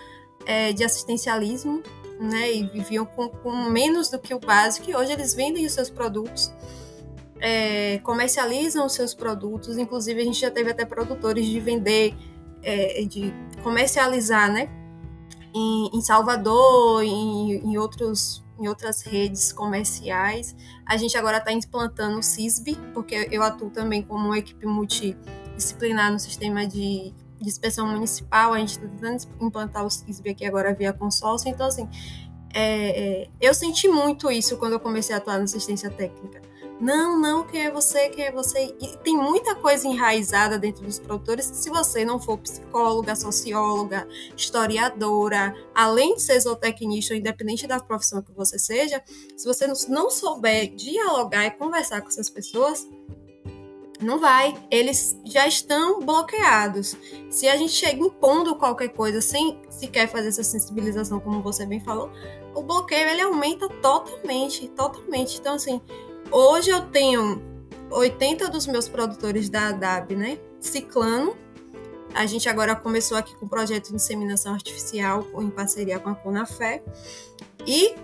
é, 0.46 0.72
de 0.72 0.84
assistencialismo, 0.84 1.82
né, 2.20 2.52
e 2.52 2.66
viviam 2.66 3.04
com, 3.04 3.28
com, 3.28 3.50
menos 3.70 4.08
do 4.08 4.18
que 4.18 4.32
o 4.34 4.38
básico, 4.38 4.90
e 4.90 4.94
hoje 4.94 5.12
eles 5.12 5.34
vendem 5.34 5.66
os 5.66 5.72
seus 5.72 5.90
produtos, 5.90 6.52
é, 7.40 7.98
comercializam 8.04 8.86
os 8.86 8.92
seus 8.92 9.14
produtos, 9.14 9.78
inclusive 9.78 10.20
a 10.20 10.24
gente 10.24 10.38
já 10.38 10.50
teve 10.50 10.70
até 10.70 10.84
produtores 10.84 11.46
de 11.46 11.58
vender 11.58 12.14
é, 12.62 13.02
de 13.04 13.32
comercializar, 13.62 14.50
né? 14.50 14.68
Em, 15.54 15.90
em 15.92 16.00
Salvador, 16.00 17.02
em, 17.02 17.56
em, 17.56 17.78
outros, 17.78 18.44
em 18.58 18.68
outras 18.68 19.02
redes 19.02 19.52
comerciais. 19.52 20.54
A 20.86 20.96
gente 20.96 21.16
agora 21.16 21.38
está 21.38 21.52
implantando 21.52 22.18
o 22.18 22.22
CISB, 22.22 22.76
porque 22.94 23.28
eu 23.30 23.42
atuo 23.42 23.70
também 23.70 24.02
como 24.02 24.26
uma 24.26 24.38
equipe 24.38 24.64
multidisciplinar 24.66 26.12
no 26.12 26.20
sistema 26.20 26.66
de, 26.66 27.12
de 27.40 27.48
inspeção 27.48 27.88
municipal. 27.88 28.52
A 28.52 28.58
gente 28.58 28.78
está 28.78 28.86
tentando 28.88 29.26
implantar 29.40 29.84
o 29.84 29.90
CISB 29.90 30.30
aqui 30.30 30.46
agora 30.46 30.72
via 30.72 30.92
consórcio. 30.92 31.48
Então, 31.48 31.66
assim, 31.66 31.88
é, 32.54 33.22
é, 33.22 33.28
eu 33.40 33.52
senti 33.52 33.88
muito 33.88 34.30
isso 34.30 34.56
quando 34.56 34.74
eu 34.74 34.80
comecei 34.80 35.14
a 35.14 35.18
atuar 35.18 35.38
na 35.38 35.44
assistência 35.44 35.90
técnica 35.90 36.49
não, 36.80 37.20
não, 37.20 37.46
quem 37.46 37.66
é 37.66 37.70
você, 37.70 38.08
quem 38.08 38.24
é 38.24 38.32
você. 38.32 38.74
E 38.80 38.96
tem 38.98 39.14
muita 39.14 39.54
coisa 39.54 39.86
enraizada 39.86 40.58
dentro 40.58 40.82
dos 40.82 40.98
produtores 40.98 41.50
que, 41.50 41.56
se 41.56 41.68
você 41.68 42.04
não 42.06 42.18
for 42.18 42.38
psicóloga, 42.38 43.14
socióloga, 43.14 44.08
historiadora, 44.34 45.54
além 45.74 46.14
de 46.14 46.22
ser 46.22 46.40
zootecnista, 46.40 47.14
independente 47.14 47.66
da 47.66 47.78
profissão 47.78 48.22
que 48.22 48.32
você 48.32 48.58
seja, 48.58 49.02
se 49.36 49.46
você 49.46 49.66
não 49.88 50.10
souber 50.10 50.74
dialogar 50.74 51.44
e 51.44 51.50
conversar 51.50 52.00
com 52.00 52.08
essas 52.08 52.30
pessoas, 52.30 52.88
não 54.00 54.18
vai. 54.18 54.56
Eles 54.70 55.18
já 55.26 55.46
estão 55.46 56.00
bloqueados. 56.00 56.96
Se 57.28 57.46
a 57.46 57.56
gente 57.56 57.72
chega 57.72 58.00
impondo 58.00 58.56
qualquer 58.56 58.88
coisa 58.88 59.20
sem 59.20 59.60
sequer 59.68 60.08
fazer 60.08 60.28
essa 60.28 60.42
sensibilização, 60.42 61.20
como 61.20 61.42
você 61.42 61.66
bem 61.66 61.80
falou, 61.80 62.10
o 62.54 62.62
bloqueio 62.62 63.06
ele 63.06 63.20
aumenta 63.20 63.68
totalmente, 63.68 64.66
totalmente. 64.68 65.38
Então, 65.38 65.54
assim, 65.54 65.80
Hoje 66.32 66.70
eu 66.70 66.82
tenho 66.82 67.42
80 67.90 68.48
dos 68.48 68.64
meus 68.66 68.88
produtores 68.88 69.48
da 69.48 69.68
ADAB, 69.68 70.14
né? 70.14 70.38
Ciclano. 70.60 71.36
A 72.14 72.24
gente 72.24 72.48
agora 72.48 72.76
começou 72.76 73.16
aqui 73.16 73.34
com 73.34 73.46
o 73.46 73.48
projeto 73.48 73.88
de 73.88 73.96
inseminação 73.96 74.54
artificial 74.54 75.26
em 75.40 75.50
parceria 75.50 75.98
com 75.98 76.08
a 76.08 76.14
Conafé. 76.14 76.84
E 77.66 77.94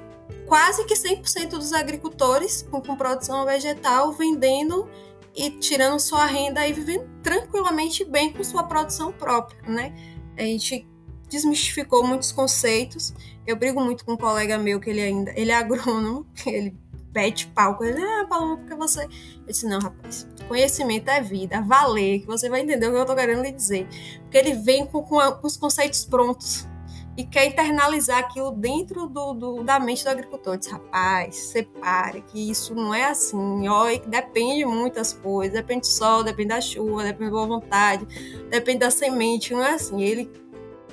quase 0.47 0.85
que 0.85 0.95
100% 0.95 1.51
dos 1.51 1.73
agricultores 1.73 2.63
com, 2.69 2.81
com 2.81 2.97
produção 2.97 3.45
vegetal 3.45 4.13
vendendo 4.13 4.89
e 5.35 5.51
tirando 5.51 6.01
sua 6.01 6.27
renda 6.27 6.67
e 6.67 6.73
vivendo 6.73 7.09
tranquilamente 7.23 8.05
bem 8.05 8.33
com 8.33 8.43
sua 8.43 8.65
produção 8.65 9.13
própria, 9.13 9.63
né? 9.71 9.95
A 10.37 10.43
gente 10.43 10.85
desmistificou 11.29 12.05
muitos 12.05 12.33
conceitos. 12.33 13.15
Eu 13.47 13.57
brigo 13.57 13.81
muito 13.81 14.05
com 14.05 14.13
um 14.13 14.17
colega 14.17 14.59
meu 14.59 14.81
que 14.81 14.91
ele 14.91 15.01
ainda, 15.01 15.33
ele 15.37 15.51
é 15.51 15.55
agrônomo, 15.55 16.27
ele 16.47 16.77
pet 17.17 17.47
pau 17.55 17.79
ele, 17.83 18.03
ah, 18.03 18.27
Paloma, 18.29 18.59
porque 18.59 18.75
você. 18.75 19.05
Eu 19.05 19.47
disse, 19.47 19.67
não, 19.67 19.79
rapaz, 19.81 20.29
conhecimento 20.47 21.09
é 21.09 21.23
vida, 21.23 21.63
valer, 21.63 22.21
que 22.21 22.27
você 22.27 22.51
vai 22.51 22.61
entender 22.61 22.89
o 22.89 22.93
que 22.93 22.99
eu 22.99 23.07
tô 23.07 23.15
querendo 23.15 23.41
lhe 23.41 23.53
dizer. 23.53 23.89
Porque 24.21 24.37
ele 24.37 24.53
vem 24.53 24.85
com, 24.85 25.03
com, 25.03 25.19
com 25.19 25.47
os 25.47 25.57
conceitos 25.57 26.05
prontos 26.05 26.69
e 27.17 27.25
quer 27.25 27.47
internalizar 27.47 28.19
aquilo 28.19 28.51
dentro 28.51 29.07
do, 29.07 29.33
do, 29.33 29.65
da 29.65 29.81
mente 29.81 30.05
do 30.05 30.11
agricultor. 30.11 30.59
Diz, 30.59 30.69
rapaz, 30.69 31.37
separe, 31.37 32.21
que 32.21 32.51
isso 32.51 32.75
não 32.75 32.95
é 32.95 33.07
assim, 33.07 33.67
ó, 33.67 33.89
e 33.89 33.99
depende 34.01 34.59
de 34.59 34.67
muitas 34.67 35.15
coisas, 35.15 35.55
depende 35.55 35.81
do 35.81 35.87
sol, 35.87 36.23
depende 36.23 36.51
da 36.51 36.61
chuva, 36.61 37.03
depende 37.03 37.31
da 37.31 37.37
boa 37.37 37.47
vontade, 37.47 38.07
depende 38.51 38.81
da 38.81 38.91
semente, 38.91 39.55
não 39.55 39.65
é 39.65 39.73
assim. 39.73 40.03
Ele. 40.03 40.31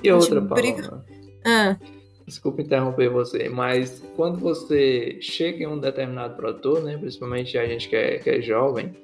E 0.02 0.10
outra, 0.10 0.40
briga... 0.40 1.04
Ah. 1.44 1.76
Desculpa 2.26 2.62
interromper 2.62 3.10
você, 3.10 3.48
mas 3.48 4.02
quando 4.16 4.38
você 4.38 5.18
chega 5.20 5.64
em 5.64 5.66
um 5.66 5.78
determinado 5.78 6.34
produtor, 6.36 6.82
né, 6.82 6.96
principalmente 6.96 7.58
a 7.58 7.66
gente 7.66 7.88
que 7.88 7.96
é, 7.96 8.18
que 8.18 8.30
é 8.30 8.40
jovem, 8.40 8.94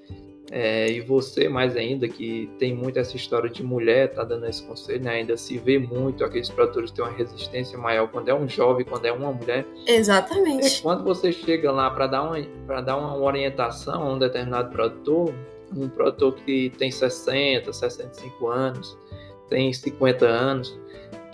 é, 0.51 0.91
e 0.91 1.01
você 1.01 1.49
mais 1.49 1.77
ainda, 1.77 2.09
que 2.09 2.51
tem 2.59 2.75
muito 2.75 2.99
essa 2.99 3.17
história 3.17 3.49
de 3.49 3.63
mulher, 3.63 4.13
tá 4.13 4.25
dando 4.25 4.47
esse 4.47 4.63
conselho, 4.65 5.05
né, 5.05 5.11
ainda 5.11 5.37
se 5.37 5.59
vê 5.59 5.79
muito 5.79 6.25
aqueles 6.25 6.49
produtores 6.49 6.91
têm 6.91 7.05
uma 7.05 7.13
resistência 7.13 7.79
maior 7.79 8.09
quando 8.09 8.29
é 8.31 8.35
um 8.35 8.49
jovem, 8.49 8.85
quando 8.85 9.05
é 9.05 9.13
uma 9.13 9.33
mulher. 9.33 9.65
Exatamente. 9.87 10.79
É, 10.79 10.83
quando 10.83 11.05
você 11.05 11.31
chega 11.31 11.71
lá 11.71 11.89
para 11.91 12.09
dar, 12.09 12.23
uma, 12.23 12.81
dar 12.81 12.97
uma 12.97 13.17
orientação 13.17 14.03
a 14.03 14.13
um 14.13 14.19
determinado 14.19 14.71
produtor, 14.71 15.33
um 15.77 15.89
produtor 15.89 16.35
que 16.35 16.71
tem 16.79 16.91
60, 16.91 17.73
65 17.73 18.49
anos, 18.49 18.99
tem 19.49 19.73
50 19.73 20.27
anos, 20.27 20.77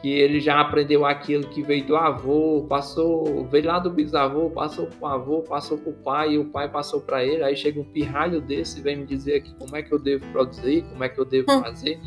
que 0.06 0.12
ele 0.12 0.38
já 0.38 0.60
aprendeu 0.60 1.04
aquilo 1.04 1.48
que 1.48 1.60
veio 1.64 1.84
do 1.84 1.96
avô, 1.96 2.64
passou, 2.68 3.44
veio 3.48 3.66
lá 3.66 3.80
do 3.80 3.90
bisavô, 3.90 4.48
passou 4.48 4.86
pro 4.86 5.04
avô, 5.04 5.42
passou 5.42 5.78
pro 5.78 5.92
pai, 5.94 6.34
e 6.34 6.38
o 6.38 6.44
pai 6.44 6.70
passou 6.70 7.00
para 7.00 7.24
ele, 7.24 7.42
aí 7.42 7.56
chega 7.56 7.80
um 7.80 7.84
pirralho 7.84 8.40
desse 8.40 8.78
e 8.78 8.82
vem 8.82 8.98
me 8.98 9.04
dizer 9.04 9.38
aqui 9.38 9.52
como 9.58 9.74
é 9.74 9.82
que 9.82 9.92
eu 9.92 9.98
devo 9.98 10.24
produzir, 10.30 10.84
como 10.84 11.02
é 11.02 11.08
que 11.08 11.18
eu 11.18 11.24
devo 11.24 11.50
hum. 11.50 11.60
fazer. 11.60 11.98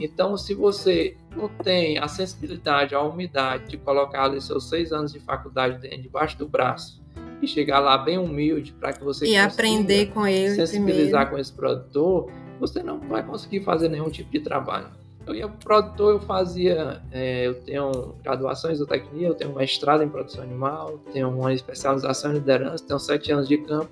Então, 0.00 0.36
se 0.36 0.54
você 0.54 1.16
não 1.34 1.48
tem 1.48 1.98
a 1.98 2.06
sensibilidade, 2.06 2.94
a 2.94 3.02
umidade 3.02 3.70
de 3.70 3.78
colocar 3.78 4.26
ali 4.26 4.40
seus 4.40 4.68
seis 4.68 4.92
anos 4.92 5.12
de 5.12 5.18
faculdade 5.18 5.88
debaixo 6.00 6.38
do 6.38 6.46
braço, 6.46 7.02
e 7.42 7.48
chegar 7.48 7.80
lá 7.80 7.98
bem 7.98 8.16
humilde 8.16 8.72
para 8.78 8.92
que 8.92 9.02
você 9.02 9.26
e 9.26 9.36
aprender 9.36 10.10
com 10.10 10.24
ele 10.24 10.54
sensibilizar 10.54 11.26
primeiro. 11.26 11.30
com 11.30 11.38
esse 11.38 11.52
produtor, 11.52 12.30
você 12.60 12.80
não 12.80 13.00
vai 13.00 13.26
conseguir 13.26 13.64
fazer 13.64 13.88
nenhum 13.88 14.08
tipo 14.08 14.30
de 14.30 14.38
trabalho. 14.38 15.00
Eu 15.26 15.34
ia 15.34 15.48
produtor, 15.48 16.14
eu 16.14 16.20
fazia, 16.20 17.02
é, 17.12 17.46
eu 17.46 17.54
tenho 17.62 18.14
graduação 18.22 18.70
em 18.70 18.74
zootecnia, 18.74 19.28
eu 19.28 19.34
tenho 19.34 19.54
mestrado 19.54 20.02
em 20.02 20.08
produção 20.08 20.42
animal, 20.42 20.98
tenho 21.12 21.28
uma 21.28 21.52
especialização 21.52 22.32
em 22.32 22.34
liderança, 22.34 22.84
tenho 22.86 22.98
sete 22.98 23.30
anos 23.30 23.46
de 23.46 23.58
campo. 23.58 23.90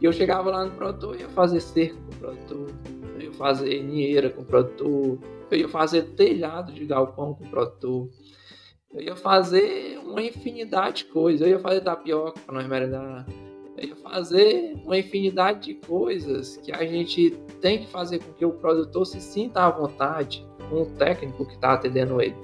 E 0.00 0.04
eu 0.04 0.12
chegava 0.12 0.50
lá 0.50 0.64
no 0.64 0.72
produtor, 0.72 1.14
eu 1.14 1.20
ia 1.22 1.28
fazer 1.28 1.60
cerco 1.60 1.96
com 1.96 2.12
o 2.12 2.18
produtor, 2.18 2.70
eu 3.14 3.20
ia 3.22 3.32
fazer 3.32 3.82
ninheira 3.82 4.30
com 4.30 4.42
o 4.42 4.44
produtor, 4.44 5.18
eu 5.50 5.58
ia 5.58 5.68
fazer 5.68 6.02
telhado 6.10 6.72
de 6.72 6.84
galpão 6.84 7.34
com 7.34 7.44
o 7.44 7.48
produtor, 7.48 8.08
eu 8.92 9.00
ia 9.00 9.16
fazer 9.16 9.98
uma 10.04 10.22
infinidade 10.22 10.98
de 10.98 11.04
coisas, 11.06 11.40
eu 11.40 11.48
ia 11.48 11.58
fazer 11.58 11.80
tapioca 11.80 12.40
para 12.40 12.54
nós 12.54 12.66
merendar, 12.66 13.26
fazer 13.86 14.74
uma 14.84 14.98
infinidade 14.98 15.66
de 15.66 15.74
coisas 15.86 16.56
que 16.58 16.72
a 16.72 16.84
gente 16.84 17.30
tem 17.60 17.78
que 17.78 17.86
fazer 17.86 18.18
com 18.18 18.32
que 18.32 18.44
o 18.44 18.52
produtor 18.52 19.06
se 19.06 19.20
sinta 19.20 19.62
à 19.62 19.70
vontade 19.70 20.46
com 20.68 20.82
o 20.82 20.86
técnico 20.86 21.46
que 21.46 21.54
está 21.54 21.74
atendendo 21.74 22.20
ele. 22.20 22.36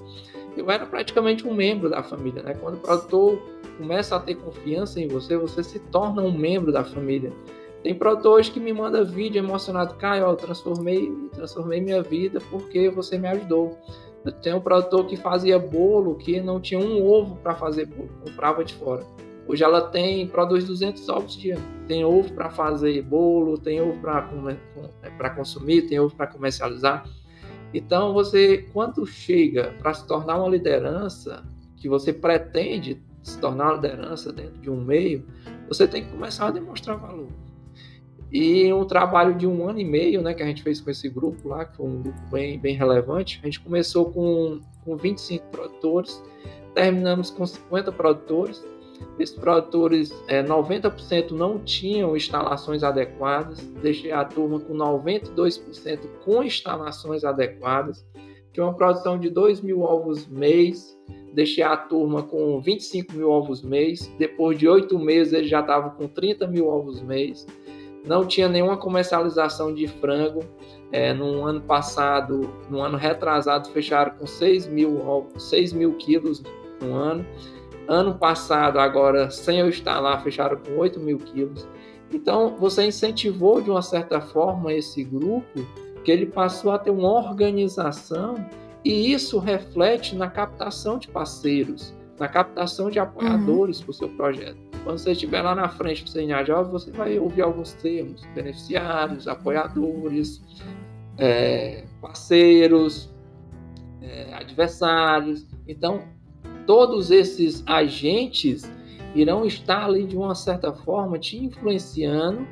Eu 0.56 0.70
era 0.70 0.86
praticamente 0.86 1.46
um 1.46 1.52
membro 1.52 1.90
da 1.90 2.02
família, 2.02 2.42
né? 2.42 2.54
Quando 2.54 2.76
o 2.76 2.80
produtor 2.80 3.42
começa 3.76 4.16
a 4.16 4.20
ter 4.20 4.36
confiança 4.36 5.00
em 5.00 5.08
você, 5.08 5.36
você 5.36 5.64
se 5.64 5.78
torna 5.78 6.22
um 6.22 6.32
membro 6.32 6.72
da 6.72 6.84
família. 6.84 7.32
Tem 7.82 7.94
produtores 7.94 8.48
que 8.48 8.60
me 8.60 8.72
manda 8.72 9.04
vídeo 9.04 9.38
emocionado, 9.38 9.94
Caio, 9.96 10.24
eu 10.24 10.36
transformei, 10.36 11.12
transformei 11.34 11.80
minha 11.80 12.02
vida 12.02 12.40
porque 12.50 12.88
você 12.88 13.18
me 13.18 13.28
ajudou. 13.28 13.76
Tem 14.42 14.54
um 14.54 14.60
produtor 14.60 15.06
que 15.06 15.16
fazia 15.16 15.58
bolo 15.58 16.14
que 16.14 16.40
não 16.40 16.60
tinha 16.60 16.80
um 16.80 17.04
ovo 17.04 17.36
para 17.36 17.54
fazer 17.54 17.86
bolo, 17.86 18.08
comprava 18.24 18.64
de 18.64 18.72
fora. 18.74 19.04
Hoje 19.46 19.62
ela 19.62 19.82
tem 19.82 20.26
produz 20.26 20.64
200 20.64 21.08
ovos 21.08 21.36
dia. 21.36 21.58
Tem 21.86 22.04
ovo 22.04 22.32
para 22.32 22.50
fazer 22.50 23.02
bolo, 23.02 23.58
tem 23.58 23.80
ovo 23.80 24.00
para 24.00 25.30
consumir, 25.30 25.82
tem 25.82 26.00
ovo 26.00 26.14
para 26.14 26.26
comercializar. 26.26 27.04
Então, 27.72 28.14
você, 28.14 28.68
quando 28.72 29.04
chega 29.04 29.74
para 29.80 29.92
se 29.92 30.06
tornar 30.06 30.38
uma 30.38 30.48
liderança, 30.48 31.44
que 31.76 31.88
você 31.88 32.12
pretende 32.12 33.02
se 33.22 33.38
tornar 33.38 33.66
uma 33.66 33.74
liderança 33.74 34.32
dentro 34.32 34.60
de 34.60 34.70
um 34.70 34.80
meio, 34.80 35.26
você 35.68 35.88
tem 35.88 36.04
que 36.04 36.10
começar 36.10 36.48
a 36.48 36.50
demonstrar 36.50 36.96
valor. 36.96 37.28
E 38.30 38.72
um 38.72 38.84
trabalho 38.84 39.34
de 39.34 39.46
um 39.46 39.68
ano 39.68 39.80
e 39.80 39.84
meio, 39.84 40.22
né, 40.22 40.34
que 40.34 40.42
a 40.42 40.46
gente 40.46 40.62
fez 40.62 40.80
com 40.80 40.90
esse 40.90 41.08
grupo 41.08 41.48
lá, 41.48 41.64
que 41.64 41.76
foi 41.76 41.86
um 41.86 42.02
grupo 42.02 42.20
bem, 42.30 42.58
bem 42.58 42.74
relevante, 42.74 43.40
a 43.42 43.46
gente 43.46 43.60
começou 43.60 44.10
com, 44.10 44.60
com 44.84 44.96
25 44.96 45.46
produtores, 45.50 46.22
terminamos 46.74 47.30
com 47.30 47.46
50 47.46 47.92
produtores, 47.92 48.64
esses 49.18 49.36
produtores, 49.36 50.12
é, 50.28 50.42
90% 50.42 51.30
não 51.30 51.58
tinham 51.58 52.16
instalações 52.16 52.82
adequadas, 52.82 53.60
deixei 53.82 54.12
a 54.12 54.24
turma 54.24 54.58
com 54.60 54.74
92% 54.74 56.00
com 56.24 56.42
instalações 56.42 57.24
adequadas, 57.24 58.04
tinha 58.52 58.64
uma 58.64 58.74
produção 58.74 59.18
de 59.18 59.30
2 59.30 59.60
mil 59.60 59.82
ovos 59.82 60.26
mês, 60.26 60.98
deixei 61.32 61.64
a 61.64 61.76
turma 61.76 62.22
com 62.22 62.60
25 62.60 63.12
mil 63.14 63.30
ovos 63.30 63.62
mês, 63.62 64.12
depois 64.18 64.58
de 64.58 64.68
oito 64.68 64.98
meses 64.98 65.32
eles 65.32 65.50
já 65.50 65.60
estavam 65.60 65.90
com 65.90 66.06
30 66.06 66.46
mil 66.46 66.68
ovos 66.68 67.02
mês, 67.02 67.46
não 68.06 68.26
tinha 68.26 68.48
nenhuma 68.48 68.76
comercialização 68.76 69.74
de 69.74 69.86
frango, 69.86 70.40
é, 70.92 71.12
no 71.12 71.44
ano 71.44 71.60
passado, 71.60 72.48
no 72.70 72.80
ano 72.80 72.96
retrasado, 72.96 73.68
fecharam 73.70 74.12
com 74.16 74.26
6 74.26 74.68
mil, 74.68 75.00
6 75.36 75.72
mil 75.72 75.94
quilos 75.94 76.40
no 76.80 76.94
ano, 76.94 77.26
Ano 77.86 78.14
passado, 78.14 78.78
agora, 78.78 79.30
sem 79.30 79.58
eu 79.58 79.68
estar 79.68 80.00
lá, 80.00 80.18
fecharam 80.20 80.56
com 80.56 80.78
8 80.78 80.98
mil 81.00 81.18
quilos. 81.18 81.68
Então, 82.12 82.56
você 82.56 82.86
incentivou 82.86 83.60
de 83.60 83.70
uma 83.70 83.82
certa 83.82 84.20
forma 84.20 84.72
esse 84.72 85.02
grupo, 85.02 85.66
que 86.04 86.10
ele 86.10 86.26
passou 86.26 86.72
a 86.72 86.78
ter 86.78 86.90
uma 86.90 87.10
organização, 87.10 88.36
e 88.84 89.12
isso 89.12 89.38
reflete 89.38 90.14
na 90.14 90.28
captação 90.28 90.98
de 90.98 91.08
parceiros, 91.08 91.94
na 92.18 92.28
captação 92.28 92.90
de 92.90 92.98
apoiadores 92.98 93.78
uhum. 93.78 93.84
para 93.84 93.90
o 93.90 93.94
seu 93.94 94.08
projeto. 94.10 94.58
Quando 94.84 94.98
você 94.98 95.12
estiver 95.12 95.40
lá 95.40 95.54
na 95.54 95.68
frente 95.68 96.04
do 96.04 96.12
CNA 96.12 96.44
Jovem, 96.44 96.70
você 96.70 96.90
vai 96.90 97.18
ouvir 97.18 97.40
alguns 97.40 97.72
termos: 97.72 98.22
beneficiários, 98.34 99.26
apoiadores, 99.26 100.42
é, 101.16 101.84
parceiros, 102.02 103.10
é, 104.02 104.34
adversários. 104.34 105.46
Então, 105.66 106.02
todos 106.66 107.10
esses 107.10 107.62
agentes 107.66 108.70
irão 109.14 109.44
estar 109.44 109.84
ali 109.84 110.04
de 110.04 110.16
uma 110.16 110.34
certa 110.34 110.72
forma 110.72 111.18
te 111.18 111.36
influenciando 111.36 112.46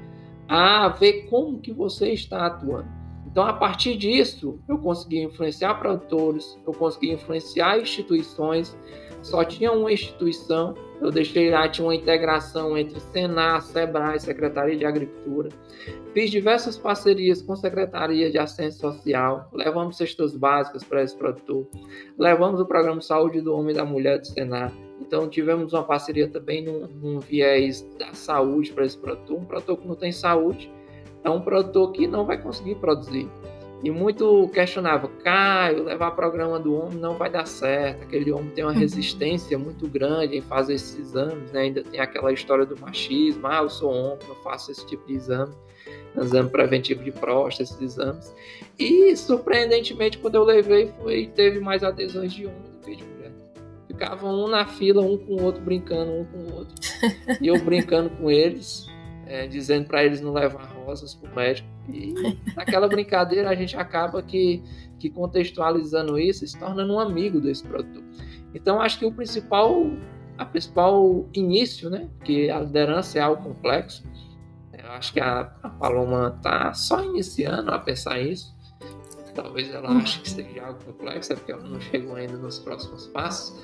a 0.48 0.88
ver 0.88 1.28
como 1.28 1.60
que 1.60 1.72
você 1.72 2.12
está 2.12 2.46
atuando. 2.46 2.88
Então, 3.26 3.44
a 3.44 3.52
partir 3.54 3.96
disso, 3.96 4.60
eu 4.68 4.76
consegui 4.76 5.22
influenciar 5.22 5.74
produtores, 5.76 6.58
eu 6.66 6.72
consegui 6.74 7.12
influenciar 7.12 7.80
instituições. 7.80 8.76
Só 9.22 9.44
tinha 9.44 9.72
uma 9.72 9.92
instituição, 9.92 10.74
eu 11.00 11.10
deixei 11.10 11.50
lá, 11.50 11.68
tinha 11.68 11.86
uma 11.86 11.94
integração 11.94 12.76
entre 12.76 12.98
Senar, 12.98 13.62
Sebrae, 13.62 14.18
Secretaria 14.18 14.76
de 14.76 14.84
Agricultura. 14.84 15.48
Fiz 16.12 16.30
diversas 16.30 16.76
parcerias 16.76 17.40
com 17.40 17.54
Secretaria 17.54 18.30
de 18.30 18.38
Assistência 18.38 18.80
Social, 18.80 19.48
levamos 19.52 19.96
cestas 19.96 20.36
básicas 20.36 20.82
para 20.82 21.02
esse 21.02 21.16
produtor, 21.16 21.66
levamos 22.18 22.60
o 22.60 22.66
Programa 22.66 23.00
Saúde 23.00 23.40
do 23.40 23.54
Homem 23.54 23.72
e 23.72 23.76
da 23.76 23.84
Mulher 23.84 24.18
do 24.18 24.26
Senar. 24.26 24.72
Então, 25.00 25.28
tivemos 25.28 25.72
uma 25.72 25.82
parceria 25.82 26.28
também 26.28 26.64
num, 26.64 26.86
num 26.86 27.20
viés 27.20 27.82
da 27.98 28.12
saúde 28.14 28.72
para 28.72 28.84
esse 28.84 28.96
produtor. 28.96 29.38
Um 29.38 29.44
produtor 29.44 29.78
que 29.78 29.88
não 29.88 29.96
tem 29.96 30.12
saúde 30.12 30.70
é 31.24 31.30
um 31.30 31.40
produtor 31.40 31.92
que 31.92 32.06
não 32.06 32.26
vai 32.26 32.40
conseguir 32.40 32.76
produzir. 32.76 33.28
E 33.82 33.90
muito 33.90 34.48
questionava, 34.54 35.08
Caio, 35.24 35.82
levar 35.84 36.12
programa 36.12 36.58
do 36.60 36.72
homem 36.74 36.98
não 36.98 37.14
vai 37.14 37.28
dar 37.28 37.46
certo. 37.46 38.04
Aquele 38.04 38.30
homem 38.30 38.50
tem 38.50 38.62
uma 38.62 38.72
uhum. 38.72 38.78
resistência 38.78 39.58
muito 39.58 39.88
grande 39.88 40.36
em 40.36 40.40
fazer 40.40 40.74
esses 40.74 40.96
exames, 40.96 41.50
né? 41.50 41.62
Ainda 41.62 41.82
tem 41.82 41.98
aquela 41.98 42.32
história 42.32 42.64
do 42.64 42.78
machismo, 42.78 43.44
ah, 43.48 43.60
eu 43.62 43.68
sou 43.68 43.92
homem, 43.92 44.18
não 44.28 44.36
faço 44.36 44.70
esse 44.70 44.86
tipo 44.86 45.04
de 45.08 45.14
exame, 45.14 45.52
exame 46.16 46.48
preventivo 46.48 47.02
de 47.02 47.10
próstata, 47.10 47.64
esses 47.64 47.80
exames. 47.80 48.32
E 48.78 49.16
surpreendentemente, 49.16 50.16
quando 50.18 50.36
eu 50.36 50.44
levei, 50.44 50.92
foi, 51.00 51.26
teve 51.34 51.58
mais 51.58 51.82
adesões 51.82 52.32
de 52.32 52.46
homem 52.46 52.62
do 52.62 52.86
que 52.86 52.94
de 52.94 53.04
mulher. 53.04 53.32
Ficavam 53.88 54.44
um 54.44 54.46
na 54.46 54.64
fila, 54.64 55.02
um 55.02 55.18
com 55.18 55.34
o 55.34 55.42
outro, 55.42 55.60
brincando 55.60 56.12
um 56.12 56.24
com 56.24 56.38
o 56.38 56.54
outro. 56.58 56.74
E 57.40 57.48
eu 57.48 57.58
brincando 57.58 58.10
com 58.10 58.30
eles, 58.30 58.86
é, 59.32 59.46
dizendo 59.46 59.86
para 59.86 60.04
eles 60.04 60.20
não 60.20 60.34
levar 60.34 60.62
rosas 60.84 61.14
para 61.14 61.30
o 61.30 61.34
médico. 61.34 61.66
E 61.88 62.12
naquela 62.54 62.86
brincadeira 62.86 63.48
a 63.48 63.54
gente 63.54 63.74
acaba 63.74 64.22
que, 64.22 64.62
que 64.98 65.08
contextualizando 65.08 66.18
isso, 66.18 66.46
se 66.46 66.58
tornando 66.58 66.92
um 66.92 67.00
amigo 67.00 67.40
desse 67.40 67.66
produtor. 67.66 68.04
Então 68.54 68.78
acho 68.78 68.98
que 68.98 69.06
o 69.06 69.12
principal, 69.12 69.86
a 70.36 70.44
principal 70.44 71.26
início, 71.32 71.88
né, 71.88 72.10
que 72.22 72.50
a 72.50 72.60
liderança 72.60 73.18
é 73.18 73.22
algo 73.22 73.42
complexo. 73.42 74.04
Eu 74.70 74.90
acho 74.90 75.14
que 75.14 75.20
a, 75.20 75.50
a 75.62 75.68
Paloma 75.70 76.34
está 76.36 76.74
só 76.74 77.02
iniciando 77.02 77.70
a 77.70 77.78
pensar 77.78 78.20
isso. 78.20 78.54
Talvez 79.34 79.72
ela 79.72 79.90
hum. 79.90 79.96
ache 79.96 80.20
que 80.20 80.28
seja 80.28 80.62
algo 80.62 80.84
complexo, 80.84 81.32
é 81.32 81.36
porque 81.36 81.52
ela 81.52 81.66
não 81.66 81.80
chegou 81.80 82.16
ainda 82.16 82.36
nos 82.36 82.58
próximos 82.58 83.06
passos. 83.06 83.58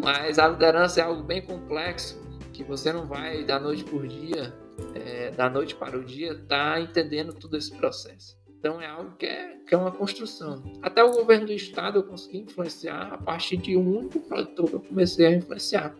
Mas 0.00 0.40
a 0.40 0.48
liderança 0.48 1.00
é 1.00 1.04
algo 1.04 1.22
bem 1.22 1.42
complexo, 1.42 2.20
que 2.52 2.64
você 2.64 2.92
não 2.92 3.06
vai 3.06 3.44
da 3.44 3.60
noite 3.60 3.84
por 3.84 4.04
dia 4.08 4.52
é, 4.94 5.30
da 5.30 5.48
noite 5.48 5.74
para 5.74 5.96
o 5.96 6.04
dia, 6.04 6.32
está 6.32 6.80
entendendo 6.80 7.32
todo 7.32 7.56
esse 7.56 7.74
processo. 7.76 8.36
Então 8.58 8.80
é 8.80 8.86
algo 8.86 9.12
que 9.16 9.26
é, 9.26 9.56
que 9.66 9.74
é 9.74 9.78
uma 9.78 9.92
construção. 9.92 10.62
Até 10.82 11.02
o 11.04 11.12
governo 11.12 11.46
do 11.46 11.52
estado 11.52 11.98
eu 11.98 12.02
consegui 12.02 12.38
influenciar 12.38 13.12
a 13.12 13.18
partir 13.18 13.56
de 13.58 13.76
um 13.76 13.98
único 13.98 14.20
produtor 14.20 14.68
que 14.68 14.74
eu 14.74 14.80
comecei 14.80 15.26
a 15.26 15.30
influenciar. 15.30 15.94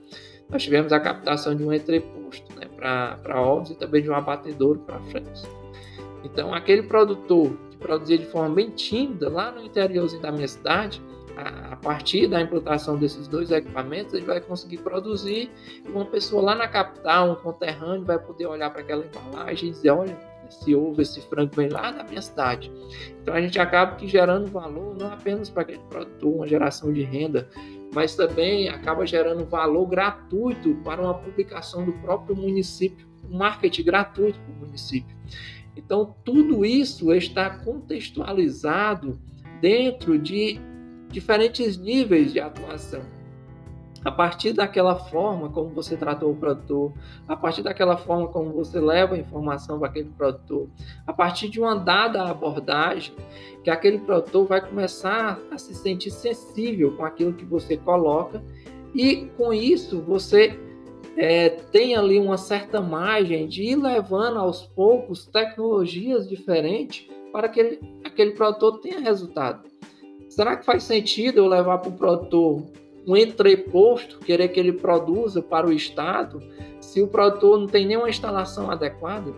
Nós 0.49 0.63
tivemos 0.63 0.93
a 0.93 1.01
captação 1.01 1.55
de 1.55 1.65
um 1.65 1.73
entreposto 1.73 2.53
né, 2.57 2.67
para 2.67 3.41
ovos 3.41 3.71
e 3.71 3.75
também 3.75 4.03
de 4.03 4.11
um 4.11 4.15
abatedouro 4.15 4.81
para 4.81 5.01
frente. 5.05 5.43
Então 6.25 6.55
aquele 6.55 6.83
produtor 6.85 7.57
que 7.71 7.77
produzia 7.77 8.19
de 8.19 8.27
forma 8.27 8.55
bem 8.55 8.71
tímida 8.71 9.29
lá 9.29 9.51
no 9.53 9.63
interiorzinho 9.63 10.23
da 10.23 10.33
minha 10.33 10.49
cidade, 10.49 11.01
a 11.37 11.77
partir 11.77 12.27
da 12.27 12.41
implantação 12.41 12.97
desses 12.97 13.29
dois 13.29 13.51
equipamentos, 13.51 14.15
ele 14.15 14.25
vai 14.25 14.41
conseguir 14.41 14.79
produzir 14.79 15.51
uma 15.87 16.05
pessoa 16.05 16.43
lá 16.43 16.55
na 16.55 16.67
capital, 16.67 17.33
um 17.33 17.35
conterrâneo, 17.35 18.05
vai 18.05 18.19
poder 18.19 18.47
olhar 18.47 18.71
para 18.71 18.81
aquela 18.81 19.05
embalagem 19.05 19.69
e 19.69 19.73
dizer, 19.73 19.91
olha, 19.91 20.17
esse 20.49 20.75
ovo, 20.75 21.03
esse 21.03 21.21
frango 21.21 21.55
vem 21.55 21.69
lá 21.69 21.91
da 21.91 22.05
minha 22.05 22.23
cidade. 22.23 22.73
Então 23.21 23.35
a 23.35 23.41
gente 23.41 23.59
acaba 23.59 23.97
que 23.97 24.07
gerando 24.07 24.51
valor 24.51 24.97
não 24.97 25.13
apenas 25.13 25.51
para 25.51 25.63
aquele 25.63 25.83
produtor, 25.91 26.35
uma 26.35 26.47
geração 26.47 26.93
de 26.93 27.03
renda, 27.03 27.49
mas 27.93 28.15
também 28.15 28.69
acaba 28.69 29.07
gerando 29.07 29.45
valor 29.45 29.87
gratuito 29.87 30.75
para 30.85 31.03
uma 31.03 31.15
publicação 31.15 31.85
do 31.85 31.93
próprio 31.95 32.35
município, 32.35 33.07
um 33.31 33.37
marketing 33.37 33.83
gratuito 33.85 34.39
para 34.39 34.55
o 34.55 34.67
município. 34.67 35.17
Então 35.77 36.15
tudo 36.25 36.65
isso 36.65 37.13
está 37.13 37.51
contextualizado 37.51 39.19
dentro 39.61 40.19
de 40.19 40.61
diferentes 41.11 41.77
níveis 41.77 42.33
de 42.33 42.41
atuação. 42.41 43.03
A 44.05 44.13
partir 44.13 44.53
daquela 44.53 44.95
forma 44.95 45.49
como 45.49 45.71
você 45.71 45.97
tratou 45.97 46.31
o 46.31 46.37
produtor, 46.37 46.93
a 47.27 47.35
partir 47.35 47.63
daquela 47.63 47.97
forma 47.97 48.29
como 48.29 48.53
você 48.53 48.79
leva 48.79 49.17
a 49.17 49.19
informação 49.19 49.81
para 49.81 49.89
aquele 49.89 50.11
produtor, 50.11 50.69
a 51.05 51.13
partir 51.13 51.49
de 51.49 51.59
uma 51.59 51.75
dada 51.75 52.23
abordagem, 52.23 53.13
que 53.65 53.71
aquele 53.71 53.99
produtor 53.99 54.47
vai 54.47 54.61
começar 54.61 55.41
a 55.51 55.59
se 55.59 55.75
sentir 55.75 56.13
sensível 56.13 56.97
com 56.97 57.05
aquilo 57.05 57.33
que 57.33 57.45
você 57.45 57.77
coloca, 57.77 58.41
e 58.95 59.27
com 59.37 59.53
isso 59.53 60.01
você 60.01 60.57
é, 61.17 61.49
tem 61.49 61.97
ali 61.97 62.21
uma 62.21 62.37
certa 62.37 62.81
margem 62.81 63.49
de 63.49 63.63
ir 63.65 63.77
levando 63.77 64.39
aos 64.39 64.63
poucos 64.63 65.27
tecnologias 65.27 66.29
diferentes 66.29 67.09
para 67.33 67.49
que 67.49 67.61
aquele, 67.61 68.01
aquele 68.05 68.31
produtor 68.33 68.79
tenha 68.81 69.01
resultado. 69.01 69.69
Será 70.37 70.55
que 70.55 70.67
faz 70.67 70.83
sentido 70.83 71.39
eu 71.39 71.47
levar 71.47 71.79
para 71.79 71.89
o 71.89 71.95
produtor 71.95 72.63
um 73.07 73.17
entreposto, 73.17 74.19
querer 74.19 74.49
que 74.49 74.61
ele 74.61 74.71
produza 74.71 75.41
para 75.41 75.67
o 75.67 75.73
Estado, 75.73 76.43
se 76.79 77.01
o 77.01 77.09
produtor 77.09 77.59
não 77.59 77.67
tem 77.67 77.87
nenhuma 77.87 78.11
instalação 78.11 78.71
adequada? 78.71 79.33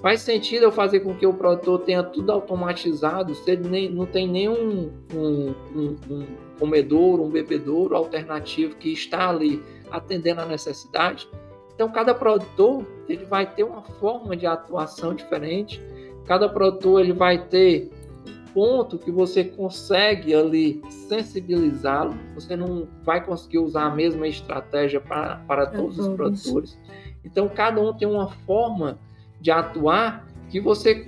Faz 0.00 0.20
sentido 0.20 0.62
eu 0.62 0.70
fazer 0.70 1.00
com 1.00 1.16
que 1.16 1.26
o 1.26 1.34
produtor 1.34 1.80
tenha 1.80 2.00
tudo 2.04 2.30
automatizado, 2.30 3.34
se 3.34 3.50
ele 3.50 3.68
nem, 3.68 3.90
não 3.90 4.06
tem 4.06 4.28
nenhum 4.28 4.88
um, 5.12 5.54
um, 5.74 5.96
um 6.08 6.26
comedouro, 6.60 7.24
um 7.24 7.30
bebedouro 7.30 7.96
alternativo 7.96 8.76
que 8.76 8.92
está 8.92 9.28
ali 9.28 9.60
atendendo 9.90 10.42
a 10.42 10.46
necessidade? 10.46 11.28
Então, 11.74 11.90
cada 11.90 12.14
produtor 12.14 12.86
ele 13.08 13.24
vai 13.24 13.52
ter 13.52 13.64
uma 13.64 13.82
forma 13.82 14.36
de 14.36 14.46
atuação 14.46 15.12
diferente, 15.12 15.82
cada 16.24 16.48
produtor 16.48 17.00
ele 17.00 17.12
vai 17.12 17.48
ter 17.48 17.90
ponto 18.56 18.98
que 18.98 19.10
você 19.10 19.44
consegue 19.44 20.34
ali 20.34 20.80
sensibilizá-lo, 20.88 22.18
você 22.34 22.56
não 22.56 22.88
vai 23.04 23.22
conseguir 23.22 23.58
usar 23.58 23.84
a 23.84 23.94
mesma 23.94 24.26
estratégia 24.26 24.98
para, 24.98 25.36
para 25.46 25.66
todos 25.66 25.98
os 25.98 26.08
produtores. 26.16 26.78
Então, 27.22 27.50
cada 27.50 27.78
um 27.82 27.92
tem 27.92 28.08
uma 28.08 28.30
forma 28.30 28.98
de 29.42 29.50
atuar 29.50 30.26
que 30.48 30.58
você, 30.58 31.06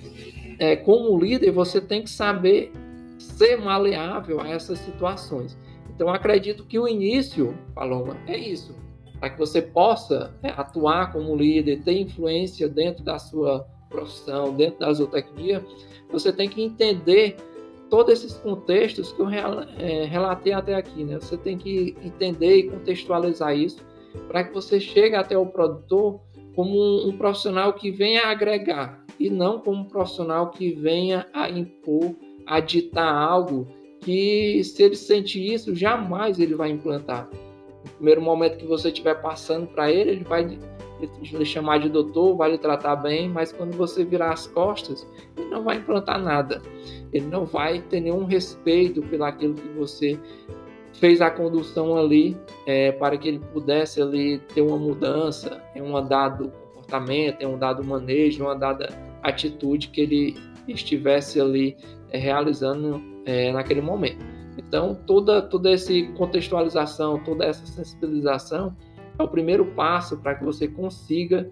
é, 0.59 0.76
como 0.76 1.18
líder, 1.18 1.51
você 1.51 1.80
tem 1.80 2.03
que 2.03 2.11
saber 2.11 2.70
ser 3.18 3.57
maleável 3.57 4.42
a 4.42 4.49
essas 4.51 4.78
situações. 4.80 5.57
Então, 5.88 6.11
acredito 6.11 6.66
que 6.66 6.78
o 6.78 6.86
início, 6.86 7.57
Paloma, 7.74 8.14
é 8.26 8.36
isso. 8.36 8.76
Para 9.18 9.30
que 9.30 9.38
você 9.38 9.62
possa 9.62 10.34
é, 10.42 10.51
atuar 10.51 11.12
como 11.12 11.34
líder, 11.34 11.80
ter 11.82 11.99
influência 11.99 12.68
dentro 12.68 13.03
da 13.03 13.18
sua 13.18 13.66
profissão, 13.89 14.55
dentro 14.55 14.80
da 14.80 14.93
zootecnia, 14.93 15.64
você 16.11 16.32
tem 16.32 16.49
que 16.49 16.62
entender 16.62 17.36
todos 17.89 18.12
esses 18.12 18.34
contextos 18.39 19.12
que 19.12 19.20
eu 19.20 19.28
é, 19.28 20.05
relatei 20.05 20.53
até 20.53 20.74
aqui. 20.74 21.05
Né? 21.05 21.18
Você 21.20 21.36
tem 21.36 21.57
que 21.57 21.97
entender 22.03 22.57
e 22.57 22.70
contextualizar 22.70 23.57
isso 23.57 23.84
para 24.26 24.45
que 24.45 24.55
você 24.55 24.80
chegue 24.80 25.16
até 25.16 25.36
o 25.36 25.47
produtor 25.47 26.20
como 26.55 26.76
um, 26.76 27.09
um, 27.09 27.16
profissional 27.16 27.72
que 27.72 27.91
venha 27.91 28.26
agregar 28.26 29.05
e 29.18 29.30
não 29.30 29.61
como 29.61 29.82
um 29.82 29.84
profissional 29.84 30.51
que 30.51 30.72
venha 30.72 31.26
a 31.32 31.49
impor, 31.49 32.14
a 32.47 32.61
ditar 32.61 33.14
algo 33.14 33.66
que, 34.01 34.62
se 34.64 34.82
ele 34.82 34.97
sentir 34.97 35.53
isso, 35.53 35.74
jamais 35.74 36.39
ele 36.39 36.55
vai 36.55 36.70
implantar. 36.70 37.28
No 37.84 37.91
primeiro 37.93 38.22
momento 38.22 38.59
que 38.59 38.66
você 38.66 38.89
estiver 38.89 39.20
passando 39.20 39.66
para 39.66 39.91
ele, 39.91 40.11
ele 40.11 40.24
vai 40.24 40.59
lhe 41.01 41.44
chamar 41.44 41.78
de 41.78 41.88
doutor, 41.88 42.36
vai 42.36 42.53
lhe 42.53 42.59
tratar 42.59 42.96
bem, 42.96 43.28
mas 43.28 43.53
quando 43.53 43.76
você 43.76 44.05
virar 44.05 44.32
as 44.32 44.46
costas, 44.46 45.07
ele 45.36 45.49
não 45.49 45.62
vai 45.62 45.76
implantar 45.76 46.20
nada. 46.20 46.61
Ele 47.12 47.26
não 47.26 47.44
vai 47.44 47.80
ter 47.80 48.01
nenhum 48.01 48.24
respeito 48.24 49.01
pelo 49.03 49.24
aquilo 49.24 49.55
que 49.55 49.68
você 49.68 50.18
fez 50.94 51.20
a 51.20 51.30
condução 51.30 51.96
ali 51.96 52.36
é, 52.66 52.92
para 52.92 53.16
que 53.16 53.28
ele 53.28 53.38
pudesse 53.53 54.03
ali 54.03 54.38
ter 54.55 54.61
uma 54.61 54.76
mudança 54.76 55.62
em 55.74 55.82
um 55.82 55.92
dado 56.07 56.51
comportamento, 56.74 57.40
em 57.40 57.46
um 57.46 57.59
dado 57.59 57.84
manejo, 57.84 58.44
uma 58.44 58.57
dada 58.57 58.88
atitude 59.22 59.88
que 59.88 60.01
ele 60.01 60.36
estivesse 60.66 61.40
ali 61.40 61.76
é, 62.11 62.18
realizando 62.18 63.01
é, 63.24 63.53
naquele 63.53 63.80
momento. 63.80 64.24
Então, 64.57 64.99
toda, 65.07 65.40
toda 65.40 65.70
essa 65.70 65.92
contextualização, 66.16 67.22
toda 67.22 67.44
essa 67.44 67.64
sensibilização 67.64 68.74
é 69.18 69.22
o 69.22 69.28
primeiro 69.28 69.66
passo 69.66 70.16
para 70.16 70.34
que 70.34 70.44
você 70.44 70.68
consiga 70.68 71.50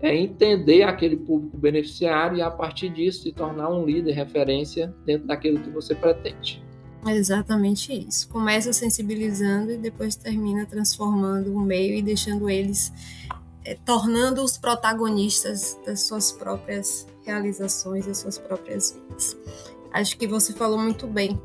é, 0.00 0.14
entender 0.16 0.84
aquele 0.84 1.16
público 1.16 1.56
beneficiário 1.56 2.38
e, 2.38 2.42
a 2.42 2.50
partir 2.50 2.88
disso, 2.88 3.22
se 3.22 3.32
tornar 3.32 3.68
um 3.70 3.84
líder 3.84 4.12
referência 4.12 4.94
dentro 5.04 5.26
daquilo 5.26 5.58
que 5.60 5.70
você 5.70 5.94
pretende. 5.94 6.62
É 7.06 7.14
exatamente 7.14 7.92
isso. 7.92 8.28
Começa 8.28 8.72
sensibilizando 8.72 9.72
e 9.72 9.76
depois 9.76 10.16
termina 10.16 10.66
transformando 10.66 11.54
o 11.54 11.60
meio 11.60 11.94
e 11.94 12.02
deixando 12.02 12.48
eles, 12.48 12.92
é, 13.64 13.74
tornando 13.74 14.42
os 14.42 14.56
protagonistas 14.56 15.78
das 15.84 16.02
suas 16.02 16.32
próprias 16.32 17.06
realizações, 17.24 18.06
das 18.06 18.18
suas 18.18 18.38
próprias 18.38 18.92
vidas. 18.92 19.36
Acho 19.92 20.16
que 20.16 20.26
você 20.26 20.52
falou 20.52 20.78
muito 20.78 21.06
bem 21.06 21.40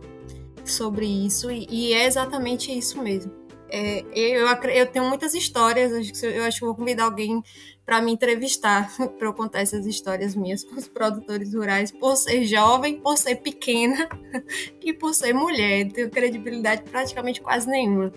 sobre 0.65 1.05
isso 1.05 1.51
e, 1.51 1.67
e 1.69 1.93
é 1.93 2.05
exatamente 2.05 2.75
isso 2.75 3.01
mesmo. 3.01 3.42
É, 3.75 4.05
eu, 4.13 4.45
eu, 4.45 4.85
tenho 4.85 5.05
muitas 5.05 5.33
histórias, 5.33 5.91
eu 6.21 6.43
acho 6.43 6.59
que 6.59 6.65
vou 6.65 6.75
convidar 6.75 7.05
alguém 7.05 7.43
para 7.83 7.99
me 8.03 8.11
entrevistar, 8.11 8.95
para 9.17 9.27
eu 9.27 9.33
contar 9.33 9.61
essas 9.61 9.87
histórias 9.87 10.35
minhas 10.35 10.63
com 10.63 10.75
os 10.75 10.87
produtores 10.87 11.55
rurais, 11.55 11.89
por 11.91 12.15
ser 12.15 12.45
jovem, 12.45 12.99
por 13.01 13.17
ser 13.17 13.37
pequena 13.37 14.07
e 14.79 14.93
por 14.93 15.15
ser 15.15 15.33
mulher. 15.33 15.91
Tenho 15.91 16.07
credibilidade 16.11 16.83
praticamente 16.83 17.41
quase 17.41 17.67
nenhuma, 17.67 18.13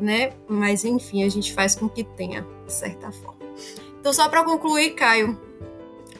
né? 0.00 0.32
Mas 0.48 0.84
enfim, 0.84 1.22
a 1.22 1.28
gente 1.28 1.52
faz 1.52 1.76
com 1.76 1.88
que 1.88 2.02
tenha, 2.02 2.44
de 2.66 2.72
certa 2.72 3.12
forma. 3.12 3.38
Então, 4.00 4.12
só 4.12 4.28
para 4.28 4.42
concluir, 4.42 4.96
Caio, 4.96 5.40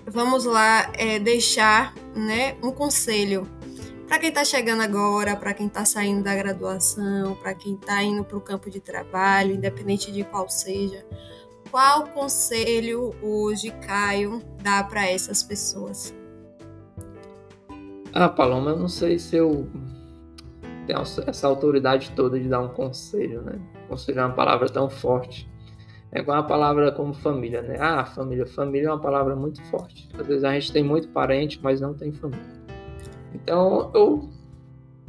vamos 0.07 0.45
lá 0.45 0.93
é, 0.95 1.19
deixar 1.19 1.93
né, 2.15 2.57
um 2.63 2.71
conselho 2.71 3.49
para 4.09 4.19
quem 4.19 4.31
está 4.31 4.43
chegando 4.43 4.83
agora, 4.83 5.37
para 5.37 5.53
quem 5.53 5.67
está 5.67 5.85
saindo 5.85 6.23
da 6.25 6.35
graduação, 6.35 7.35
para 7.37 7.55
quem 7.55 7.75
está 7.75 8.03
indo 8.03 8.25
para 8.25 8.39
o 8.39 8.41
campo 8.41 8.71
de 8.71 8.81
trabalho, 8.81 9.55
independente 9.55 10.11
de 10.11 10.25
qual 10.25 10.49
seja, 10.49 11.05
qual 11.71 12.09
conselho 12.09 13.15
hoje, 13.23 13.71
Caio, 13.87 14.43
dá 14.63 14.83
para 14.83 15.07
essas 15.07 15.43
pessoas? 15.43 16.15
Ah, 18.15 18.31
Paloma, 18.31 18.71
eu 18.71 18.79
não 18.79 18.89
sei 18.89 19.19
se 19.19 19.37
eu 19.37 19.69
tenho 20.87 21.01
essa 21.01 21.47
autoridade 21.47 22.13
toda 22.17 22.41
de 22.41 22.49
dar 22.49 22.61
um 22.61 22.69
conselho, 22.69 23.43
né? 23.43 23.61
Conselho 23.87 24.21
é 24.21 24.25
uma 24.25 24.35
palavra 24.35 24.71
tão 24.71 24.89
forte. 24.89 25.47
É 26.11 26.21
igual 26.21 26.39
a 26.39 26.43
palavra 26.43 26.91
como 26.91 27.13
família, 27.13 27.61
né? 27.61 27.77
Ah, 27.79 28.07
família. 28.07 28.47
Família 28.47 28.89
é 28.89 28.91
uma 28.91 28.99
palavra 28.99 29.37
muito 29.37 29.63
forte. 29.65 30.09
Às 30.19 30.27
vezes 30.27 30.45
a 30.45 30.53
gente 30.55 30.73
tem 30.73 30.83
muito 30.83 31.09
parente, 31.09 31.61
mas 31.63 31.83
não 31.83 31.93
tem 31.93 32.11
família. 32.11 32.58
Então, 33.35 33.91
eu, 33.95 34.29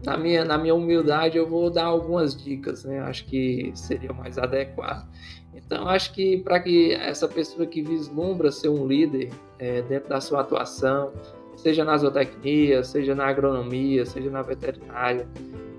na 0.03 0.17
minha, 0.17 0.45
na 0.45 0.57
minha 0.57 0.76
humildade, 0.76 1.38
eu 1.38 1.47
vou 1.47 1.70
dar 1.70 1.86
algumas 1.86 2.36
dicas, 2.36 2.84
né? 2.84 2.99
Acho 2.99 3.26
que 3.26 3.72
seria 3.74 4.13
mais 4.13 4.38
adequado. 4.38 5.07
Então, 5.53 5.88
acho 5.88 6.13
que 6.13 6.38
para 6.38 6.59
que 6.59 6.93
essa 6.93 7.28
pessoa 7.28 7.65
que 7.65 7.82
vislumbra 7.82 8.51
ser 8.51 8.70
um 8.70 8.88
líder 8.88 9.30
é, 9.57 9.82
dentro 9.82 10.09
da 10.09 10.22
sua 10.22 10.41
atuação, 10.41 11.11
seja 11.55 11.84
na 11.84 11.97
zootecnia, 11.97 12.84
seja 12.84 13.13
na 13.13 13.28
agronomia, 13.28 14.05
seja 14.05 14.30
na 14.30 14.41
veterinária, 14.41 15.28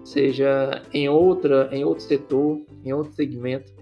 seja 0.05 0.83
em 0.93 1.09
outra, 1.09 1.69
em 1.73 1.85
outro 1.85 2.05
setor, 2.05 2.61
em 2.85 2.93
outro 2.93 3.13
segmento, 3.15 3.73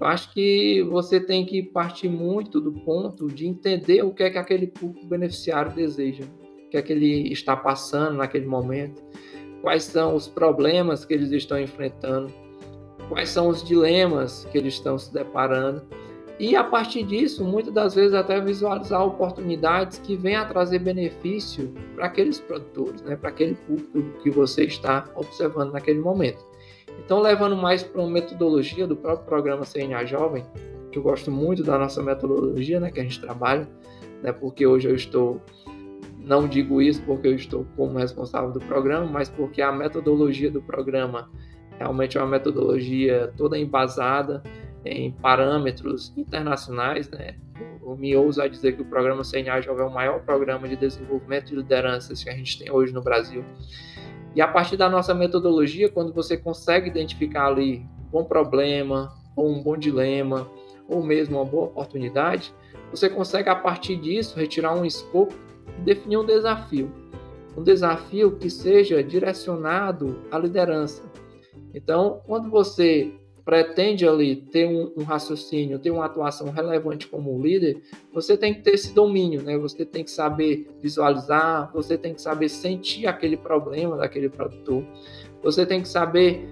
eu 0.00 0.06
acho 0.06 0.32
que 0.32 0.82
você 0.84 1.18
tem 1.18 1.44
que 1.44 1.62
partir 1.62 2.08
muito 2.08 2.60
do 2.60 2.72
ponto 2.72 3.26
de 3.26 3.46
entender 3.46 4.04
o 4.04 4.12
que 4.12 4.22
é 4.22 4.30
que 4.30 4.38
aquele 4.38 4.68
público 4.68 5.06
beneficiário 5.06 5.72
deseja 5.72 6.24
que 6.70 6.76
é 6.76 6.82
que 6.82 6.92
ele 6.92 7.32
está 7.32 7.56
passando 7.56 8.16
naquele 8.16 8.46
momento, 8.46 9.02
quais 9.62 9.84
são 9.84 10.14
os 10.14 10.28
problemas 10.28 11.04
que 11.04 11.14
eles 11.14 11.30
estão 11.32 11.58
enfrentando, 11.58 12.32
quais 13.08 13.28
são 13.30 13.48
os 13.48 13.62
dilemas 13.62 14.46
que 14.50 14.58
eles 14.58 14.74
estão 14.74 14.98
se 14.98 15.12
deparando. 15.12 15.82
E 16.38 16.54
a 16.54 16.62
partir 16.62 17.02
disso, 17.02 17.44
muitas 17.44 17.72
das 17.72 17.94
vezes 17.94 18.14
até 18.14 18.40
visualizar 18.40 19.04
oportunidades 19.04 19.98
que 19.98 20.14
venham 20.14 20.42
a 20.42 20.44
trazer 20.44 20.78
benefício 20.78 21.74
para 21.96 22.06
aqueles 22.06 22.38
produtores, 22.38 23.02
né? 23.02 23.16
para 23.16 23.30
aquele 23.30 23.56
público 23.56 24.22
que 24.22 24.30
você 24.30 24.64
está 24.64 25.04
observando 25.16 25.72
naquele 25.72 25.98
momento. 25.98 26.46
Então, 27.04 27.20
levando 27.20 27.56
mais 27.56 27.82
para 27.82 28.00
uma 28.00 28.10
metodologia 28.10 28.86
do 28.86 28.96
próprio 28.96 29.26
programa 29.26 29.64
CNA 29.64 30.04
Jovem, 30.04 30.44
que 30.92 30.98
eu 30.98 31.02
gosto 31.02 31.30
muito 31.30 31.62
da 31.62 31.78
nossa 31.78 32.02
metodologia 32.02 32.80
né, 32.80 32.90
que 32.90 33.00
a 33.00 33.02
gente 33.02 33.20
trabalha, 33.20 33.68
né, 34.22 34.32
porque 34.32 34.66
hoje 34.66 34.88
eu 34.88 34.94
estou 34.94 35.40
não 36.28 36.46
digo 36.46 36.82
isso 36.82 37.02
porque 37.02 37.26
eu 37.26 37.34
estou 37.34 37.66
como 37.74 37.98
responsável 37.98 38.52
do 38.52 38.60
programa, 38.60 39.06
mas 39.06 39.30
porque 39.30 39.62
a 39.62 39.72
metodologia 39.72 40.50
do 40.50 40.60
programa 40.60 41.30
realmente 41.78 42.18
é 42.18 42.20
uma 42.20 42.28
metodologia 42.28 43.32
toda 43.36 43.58
embasada 43.58 44.42
em 44.84 45.10
parâmetros 45.10 46.12
internacionais, 46.16 47.08
né? 47.10 47.36
Eu 47.82 47.96
me 47.96 48.14
ouso 48.14 48.42
a 48.42 48.46
dizer 48.46 48.76
que 48.76 48.82
o 48.82 48.84
programa 48.84 49.22
CNA 49.24 49.62
Jovem 49.62 49.86
é 49.86 49.88
o 49.88 49.92
maior 49.92 50.20
programa 50.20 50.68
de 50.68 50.76
desenvolvimento 50.76 51.46
de 51.46 51.56
lideranças 51.56 52.22
que 52.22 52.28
a 52.28 52.34
gente 52.34 52.58
tem 52.58 52.70
hoje 52.70 52.92
no 52.92 53.00
Brasil. 53.00 53.42
E 54.34 54.42
a 54.42 54.46
partir 54.46 54.76
da 54.76 54.88
nossa 54.88 55.14
metodologia, 55.14 55.88
quando 55.88 56.12
você 56.12 56.36
consegue 56.36 56.88
identificar 56.88 57.46
ali 57.46 57.86
um 57.98 58.10
bom 58.10 58.24
problema, 58.24 59.10
ou 59.34 59.48
um 59.48 59.62
bom 59.62 59.76
dilema, 59.76 60.46
ou 60.86 61.02
mesmo 61.02 61.38
uma 61.38 61.44
boa 61.44 61.64
oportunidade, 61.64 62.52
você 62.90 63.08
consegue 63.08 63.48
a 63.48 63.56
partir 63.56 63.96
disso 63.96 64.38
retirar 64.38 64.74
um 64.74 64.84
escopo 64.84 65.47
definir 65.84 66.16
um 66.18 66.24
desafio. 66.24 66.90
Um 67.56 67.62
desafio 67.62 68.36
que 68.36 68.48
seja 68.48 69.02
direcionado 69.02 70.20
à 70.30 70.38
liderança. 70.38 71.02
Então, 71.74 72.20
quando 72.26 72.48
você 72.50 73.12
pretende 73.44 74.06
ali 74.06 74.36
ter 74.36 74.66
um, 74.66 74.92
um, 74.94 75.04
raciocínio, 75.04 75.78
ter 75.78 75.90
uma 75.90 76.04
atuação 76.04 76.50
relevante 76.50 77.08
como 77.08 77.40
líder, 77.42 77.82
você 78.12 78.36
tem 78.36 78.52
que 78.52 78.60
ter 78.60 78.74
esse 78.74 78.92
domínio, 78.92 79.42
né? 79.42 79.56
Você 79.56 79.86
tem 79.86 80.04
que 80.04 80.10
saber 80.10 80.68
visualizar, 80.82 81.72
você 81.72 81.96
tem 81.96 82.12
que 82.12 82.20
saber 82.20 82.50
sentir 82.50 83.06
aquele 83.06 83.38
problema 83.38 83.96
daquele 83.96 84.28
produtor, 84.28 84.84
você 85.42 85.64
tem 85.64 85.80
que 85.80 85.88
saber 85.88 86.46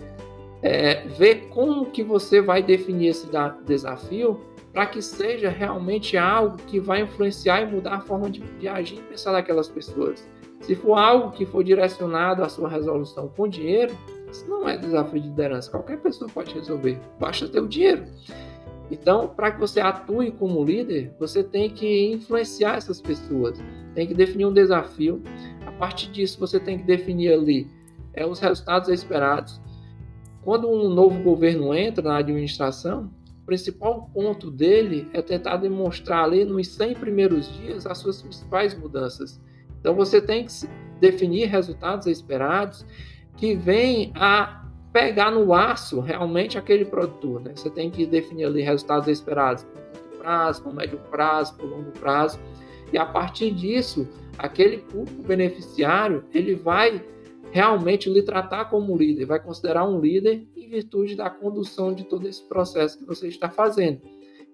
é, 0.63 1.07
ver 1.09 1.49
como 1.49 1.91
que 1.91 2.03
você 2.03 2.41
vai 2.41 2.63
definir 2.63 3.09
esse 3.09 3.29
desafio 3.67 4.41
para 4.77 4.85
que 4.85 5.01
seja 5.01 5.49
realmente 5.49 6.19
algo 6.19 6.59
que 6.67 6.79
vai 6.79 7.01
influenciar 7.01 7.63
e 7.63 7.67
mudar 7.67 7.95
a 7.95 8.01
forma 8.01 8.29
de, 8.29 8.41
de 8.41 8.69
agir 8.69 8.99
e 8.99 9.03
pensar 9.05 9.33
daquelas 9.33 9.71
pessoas. 9.71 10.29
Se 10.61 10.75
for 10.75 10.99
algo 10.99 11.31
que 11.31 11.47
for 11.47 11.65
direcionado 11.65 12.45
à 12.45 12.49
sua 12.51 12.69
resolução 12.69 13.27
com 13.27 13.49
dinheiro, 13.49 13.97
isso 14.31 14.47
não 14.47 14.69
é 14.69 14.77
desafio 14.77 15.19
de 15.19 15.29
liderança. 15.29 15.71
Qualquer 15.71 15.99
pessoa 16.03 16.29
pode 16.29 16.53
resolver, 16.53 17.01
basta 17.19 17.49
ter 17.49 17.59
o 17.59 17.67
dinheiro. 17.67 18.05
Então, 18.91 19.29
para 19.29 19.51
que 19.53 19.59
você 19.59 19.81
atue 19.81 20.31
como 20.31 20.63
líder, 20.63 21.11
você 21.19 21.43
tem 21.43 21.71
que 21.71 22.13
influenciar 22.13 22.77
essas 22.77 23.01
pessoas, 23.01 23.59
tem 23.95 24.07
que 24.07 24.13
definir 24.13 24.45
um 24.45 24.53
desafio. 24.53 25.23
A 25.65 25.73
partir 25.73 26.11
disso, 26.11 26.39
você 26.39 26.61
tem 26.61 26.77
que 26.77 26.85
definir 26.85 27.33
ali 27.33 27.67
é, 28.13 28.27
os 28.27 28.39
resultados 28.41 28.91
esperados. 28.91 29.59
Quando 30.43 30.69
um 30.69 30.91
novo 30.91 31.23
governo 31.23 31.75
entra 31.75 32.05
na 32.07 32.19
administração, 32.19 33.11
principal 33.47 34.11
ponto 34.13 34.51
dele 34.51 35.09
é 35.13 35.23
tentar 35.23 35.57
demonstrar 35.57 36.25
ali 36.25 36.45
nos 36.45 36.69
100 36.69 36.95
primeiros 36.95 37.51
dias 37.57 37.87
as 37.87 37.99
suas 37.99 38.21
principais 38.21 38.77
mudanças. 38.77 39.41
Então 39.81 39.95
você 39.95 40.21
tem 40.21 40.45
que 40.45 40.53
definir 41.01 41.47
resultados 41.47 42.07
esperados 42.07 42.85
que 43.37 43.55
vêm 43.55 44.13
a 44.17 44.65
pegar 44.93 45.31
no 45.31 45.47
laço 45.47 46.01
realmente 46.01 46.59
aquele 46.59 46.85
produtor. 46.85 47.41
Né? 47.41 47.53
Você 47.55 47.71
tem 47.71 47.91
que 47.91 48.05
definir 48.05 48.47
ali 48.47 48.63
resultados 48.63 49.09
esperados 49.09 49.63
por 49.63 49.81
curto 49.81 50.19
prazo, 50.19 50.63
por 50.63 50.75
médio 50.75 50.99
prazo, 51.11 51.55
por 51.55 51.67
longo 51.67 51.93
prazo. 51.93 52.41
E 52.93 52.99
a 52.99 53.07
partir 53.07 53.53
disso, 53.53 54.09
aquele 54.39 54.79
público 54.79 55.23
beneficiário 55.23 56.25
ele 56.33 56.55
vai 56.55 57.05
realmente 57.57 58.11
lhe 58.11 58.23
tratar 58.23 58.67
como 58.67 58.95
líder, 58.95 59.25
vai 59.25 59.41
considerar 59.41 59.89
um 59.89 59.99
líder 59.99 60.47
em 60.55 60.69
virtude 60.69 61.17
da 61.17 61.31
condução 61.31 61.95
de 61.95 62.05
todo 62.05 62.29
esse 62.29 62.43
processo 62.43 62.99
que 62.99 63.07
você 63.07 63.29
está 63.29 63.49
fazendo. 63.49 64.03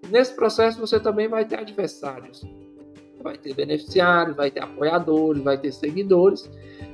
nesse 0.09 0.37
processo 0.37 0.79
você 0.79 1.01
também 1.01 1.27
vai 1.27 1.45
ter 1.45 1.59
adversários, 1.59 2.45
vai 3.21 3.37
ter 3.37 3.55
beneficiários, 3.55 4.37
vai 4.37 4.53
ter 4.53 4.63
apoiadores, 4.63 5.43
vai 5.43 5.59
ter 5.59 5.73
seguidores, 5.73 6.49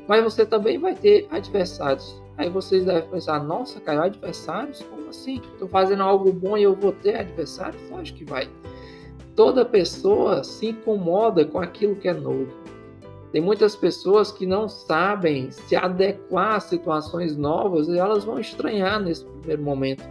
mas 0.09 0.24
você 0.24 0.46
também 0.46 0.78
vai 0.78 0.94
ter 0.94 1.26
adversários. 1.30 2.22
Aí 2.38 2.48
vocês 2.48 2.86
devem 2.86 3.11
pensar, 3.11 3.44
nossa, 3.44 3.78
caiu 3.78 4.00
adversários? 4.00 4.80
Como 4.84 5.11
assim? 5.11 5.42
Estou 5.52 5.68
fazendo 5.68 6.02
algo 6.02 6.32
bom 6.32 6.56
e 6.56 6.62
eu 6.62 6.74
vou 6.74 6.92
ter 6.92 7.16
adversários? 7.16 7.82
Acho 7.92 8.14
que 8.14 8.24
vai. 8.24 8.48
Toda 9.36 9.62
pessoa 9.62 10.42
se 10.42 10.68
incomoda 10.68 11.44
com 11.44 11.61
aquilo 11.61 11.96
que 11.96 12.09
é 12.09 12.14
novo. 12.14 12.67
Tem 13.33 13.41
muitas 13.41 13.76
pessoas 13.76 14.33
que 14.33 14.47
não 14.47 14.68
sabem 14.68 15.51
se 15.51 15.76
adequar 15.76 16.57
a 16.57 16.61
situações 16.61 17.37
novas 17.37 17.89
e 17.89 17.99
elas 17.99 18.24
vão 18.24 18.39
estranhar 18.39 19.01
nesse 19.01 19.24
primeiro 19.24 19.62
momento. 19.62 20.03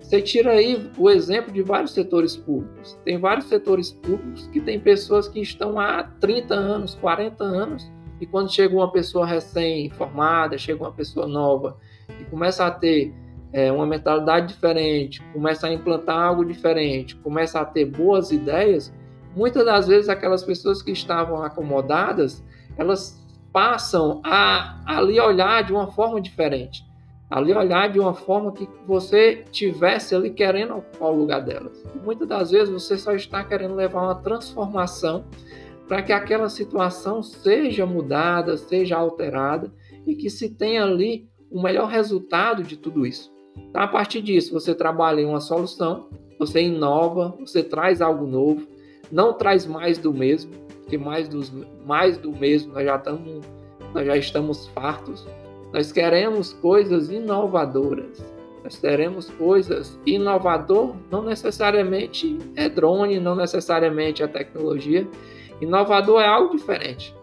Você 0.00 0.22
tira 0.22 0.52
aí 0.52 0.90
o 0.96 1.10
exemplo 1.10 1.52
de 1.52 1.62
vários 1.62 1.92
setores 1.92 2.36
públicos. 2.36 2.98
Tem 3.04 3.18
vários 3.18 3.46
setores 3.46 3.92
públicos 3.92 4.46
que 4.48 4.60
tem 4.60 4.80
pessoas 4.80 5.28
que 5.28 5.40
estão 5.40 5.78
há 5.78 6.02
30 6.02 6.54
anos, 6.54 6.94
40 6.94 7.44
anos, 7.44 7.92
e 8.20 8.26
quando 8.26 8.52
chega 8.52 8.74
uma 8.74 8.90
pessoa 8.90 9.26
recém-formada, 9.26 10.58
chega 10.58 10.82
uma 10.82 10.92
pessoa 10.92 11.26
nova 11.26 11.76
e 12.20 12.24
começa 12.24 12.66
a 12.66 12.70
ter 12.70 13.14
é, 13.52 13.70
uma 13.70 13.86
mentalidade 13.86 14.48
diferente, 14.48 15.22
começa 15.32 15.66
a 15.66 15.72
implantar 15.72 16.18
algo 16.18 16.44
diferente, 16.44 17.14
começa 17.16 17.60
a 17.60 17.64
ter 17.64 17.84
boas 17.84 18.30
ideias, 18.30 18.92
muitas 19.36 19.64
das 19.64 19.86
vezes 19.86 20.08
aquelas 20.08 20.42
pessoas 20.42 20.82
que 20.82 20.90
estavam 20.90 21.42
acomodadas, 21.42 22.42
elas 22.76 23.18
passam 23.52 24.20
a 24.24 24.80
ali 24.86 25.18
olhar 25.18 25.62
de 25.64 25.72
uma 25.72 25.88
forma 25.88 26.20
diferente, 26.20 26.84
ali 27.30 27.52
olhar 27.52 27.88
de 27.88 27.98
uma 27.98 28.14
forma 28.14 28.52
que 28.52 28.68
você 28.86 29.44
tivesse 29.50 30.14
ali 30.14 30.30
querendo 30.30 30.76
ocupar 30.76 31.10
o 31.10 31.16
lugar 31.16 31.40
delas. 31.40 31.82
Muitas 32.04 32.28
das 32.28 32.50
vezes 32.50 32.68
você 32.68 32.96
só 32.96 33.12
está 33.12 33.42
querendo 33.44 33.74
levar 33.74 34.02
uma 34.02 34.14
transformação 34.14 35.24
para 35.86 36.02
que 36.02 36.12
aquela 36.12 36.48
situação 36.48 37.22
seja 37.22 37.86
mudada, 37.86 38.56
seja 38.56 38.96
alterada 38.96 39.72
e 40.06 40.14
que 40.14 40.28
se 40.28 40.50
tenha 40.50 40.84
ali 40.84 41.28
o 41.50 41.62
melhor 41.62 41.88
resultado 41.88 42.62
de 42.62 42.76
tudo 42.76 43.06
isso. 43.06 43.32
Então, 43.56 43.82
a 43.82 43.88
partir 43.88 44.20
disso, 44.20 44.52
você 44.52 44.74
trabalha 44.74 45.20
em 45.20 45.26
uma 45.26 45.40
solução, 45.40 46.08
você 46.38 46.62
inova, 46.62 47.34
você 47.40 47.62
traz 47.62 48.00
algo 48.00 48.26
novo, 48.26 48.66
não 49.10 49.32
traz 49.32 49.66
mais 49.66 49.98
do 49.98 50.12
mesmo, 50.12 50.52
porque 50.82 50.96
mais, 50.96 51.28
dos, 51.28 51.52
mais 51.84 52.16
do 52.16 52.32
mesmo 52.32 52.72
nós 52.72 52.84
já, 52.84 52.96
estamos, 52.96 53.44
nós 53.94 54.06
já 54.06 54.16
estamos 54.16 54.66
fartos. 54.68 55.26
Nós 55.72 55.92
queremos 55.92 56.54
coisas 56.54 57.10
inovadoras. 57.10 58.24
Nós 58.64 58.78
teremos 58.78 59.30
coisas 59.30 59.98
inovador, 60.04 60.94
não 61.10 61.22
necessariamente 61.22 62.38
é 62.56 62.68
drone, 62.68 63.20
não 63.20 63.34
necessariamente 63.34 64.22
é 64.22 64.26
tecnologia. 64.26 65.06
Inovador 65.60 66.20
é 66.20 66.26
algo 66.26 66.56
diferente. 66.56 67.14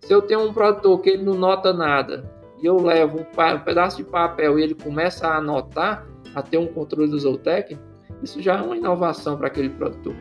Se 0.00 0.12
eu 0.12 0.22
tenho 0.22 0.48
um 0.48 0.52
produtor 0.52 1.00
que 1.00 1.10
ele 1.10 1.22
não 1.22 1.34
nota 1.34 1.72
nada 1.72 2.30
e 2.60 2.66
eu 2.66 2.76
levo 2.76 3.20
um, 3.20 3.58
pedaço 3.64 3.96
de 3.98 4.04
papel 4.04 4.58
e 4.58 4.62
ele 4.62 4.74
começa 4.74 5.28
a 5.28 5.38
anotar, 5.38 6.06
a 6.34 6.42
ter 6.42 6.58
um 6.58 6.66
controle 6.66 7.10
do 7.10 7.18
zootécnico, 7.18 7.82
isso 8.22 8.40
já 8.42 8.58
é 8.58 8.62
uma 8.62 8.76
inovação 8.76 9.36
para 9.36 9.46
aquele 9.46 9.70
produtor 9.70 10.14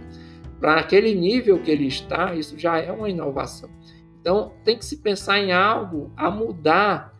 para 0.61 0.79
aquele 0.79 1.15
nível 1.15 1.59
que 1.59 1.71
ele 1.71 1.87
está, 1.87 2.35
isso 2.35 2.57
já 2.57 2.77
é 2.77 2.91
uma 2.91 3.09
inovação. 3.09 3.67
Então, 4.21 4.53
tem 4.63 4.77
que 4.77 4.85
se 4.85 4.97
pensar 4.97 5.39
em 5.39 5.51
algo 5.51 6.11
a 6.15 6.29
mudar 6.29 7.17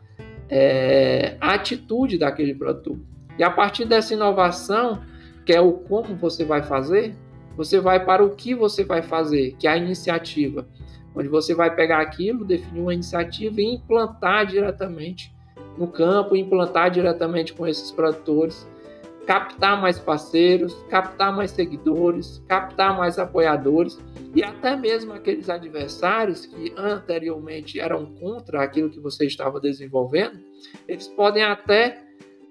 é, 0.48 1.38
a 1.42 1.56
atitude 1.56 2.20
daquele 2.20 2.54
produto. 2.54 3.00
E 3.40 3.44
a 3.44 3.50
partir 3.50 3.86
dessa 3.86 4.14
inovação, 4.14 5.02
que 5.44 5.52
é 5.52 5.60
o 5.60 5.74
como 5.74 6.16
você 6.16 6.46
vai 6.46 6.62
fazer, 6.62 7.16
você 7.58 7.80
vai 7.80 8.06
para 8.06 8.24
o 8.24 8.36
que 8.36 8.54
você 8.54 8.84
vai 8.84 9.02
fazer, 9.02 9.56
que 9.58 9.68
é 9.68 9.72
a 9.72 9.78
iniciativa, 9.78 10.68
onde 11.16 11.28
você 11.28 11.56
vai 11.56 11.74
pegar 11.74 12.00
aquilo, 12.00 12.46
definir 12.46 12.82
uma 12.82 12.94
iniciativa 12.94 13.60
e 13.60 13.74
implantar 13.74 14.46
diretamente 14.46 15.34
no 15.76 15.88
campo, 15.88 16.36
implantar 16.36 16.92
diretamente 16.92 17.54
com 17.54 17.66
esses 17.66 17.90
produtores 17.90 18.70
captar 19.26 19.80
mais 19.80 20.00
parceiros, 20.00 20.74
captar 20.90 21.36
mais 21.36 21.52
seguidores, 21.52 22.44
captar 22.48 22.98
mais 22.98 23.20
apoiadores 23.20 24.00
e 24.36 24.44
até 24.44 24.76
mesmo 24.76 25.14
aqueles 25.14 25.50
adversários 25.50 26.46
que 26.46 26.74
anteriormente 26.76 27.80
eram 27.80 28.06
contra 28.06 28.64
aquilo 28.64 28.90
que 28.90 29.00
você 29.00 29.26
estava 29.26 29.60
desenvolvendo, 29.60 30.40
eles 30.88 31.08
podem 31.08 31.44
até 31.44 32.02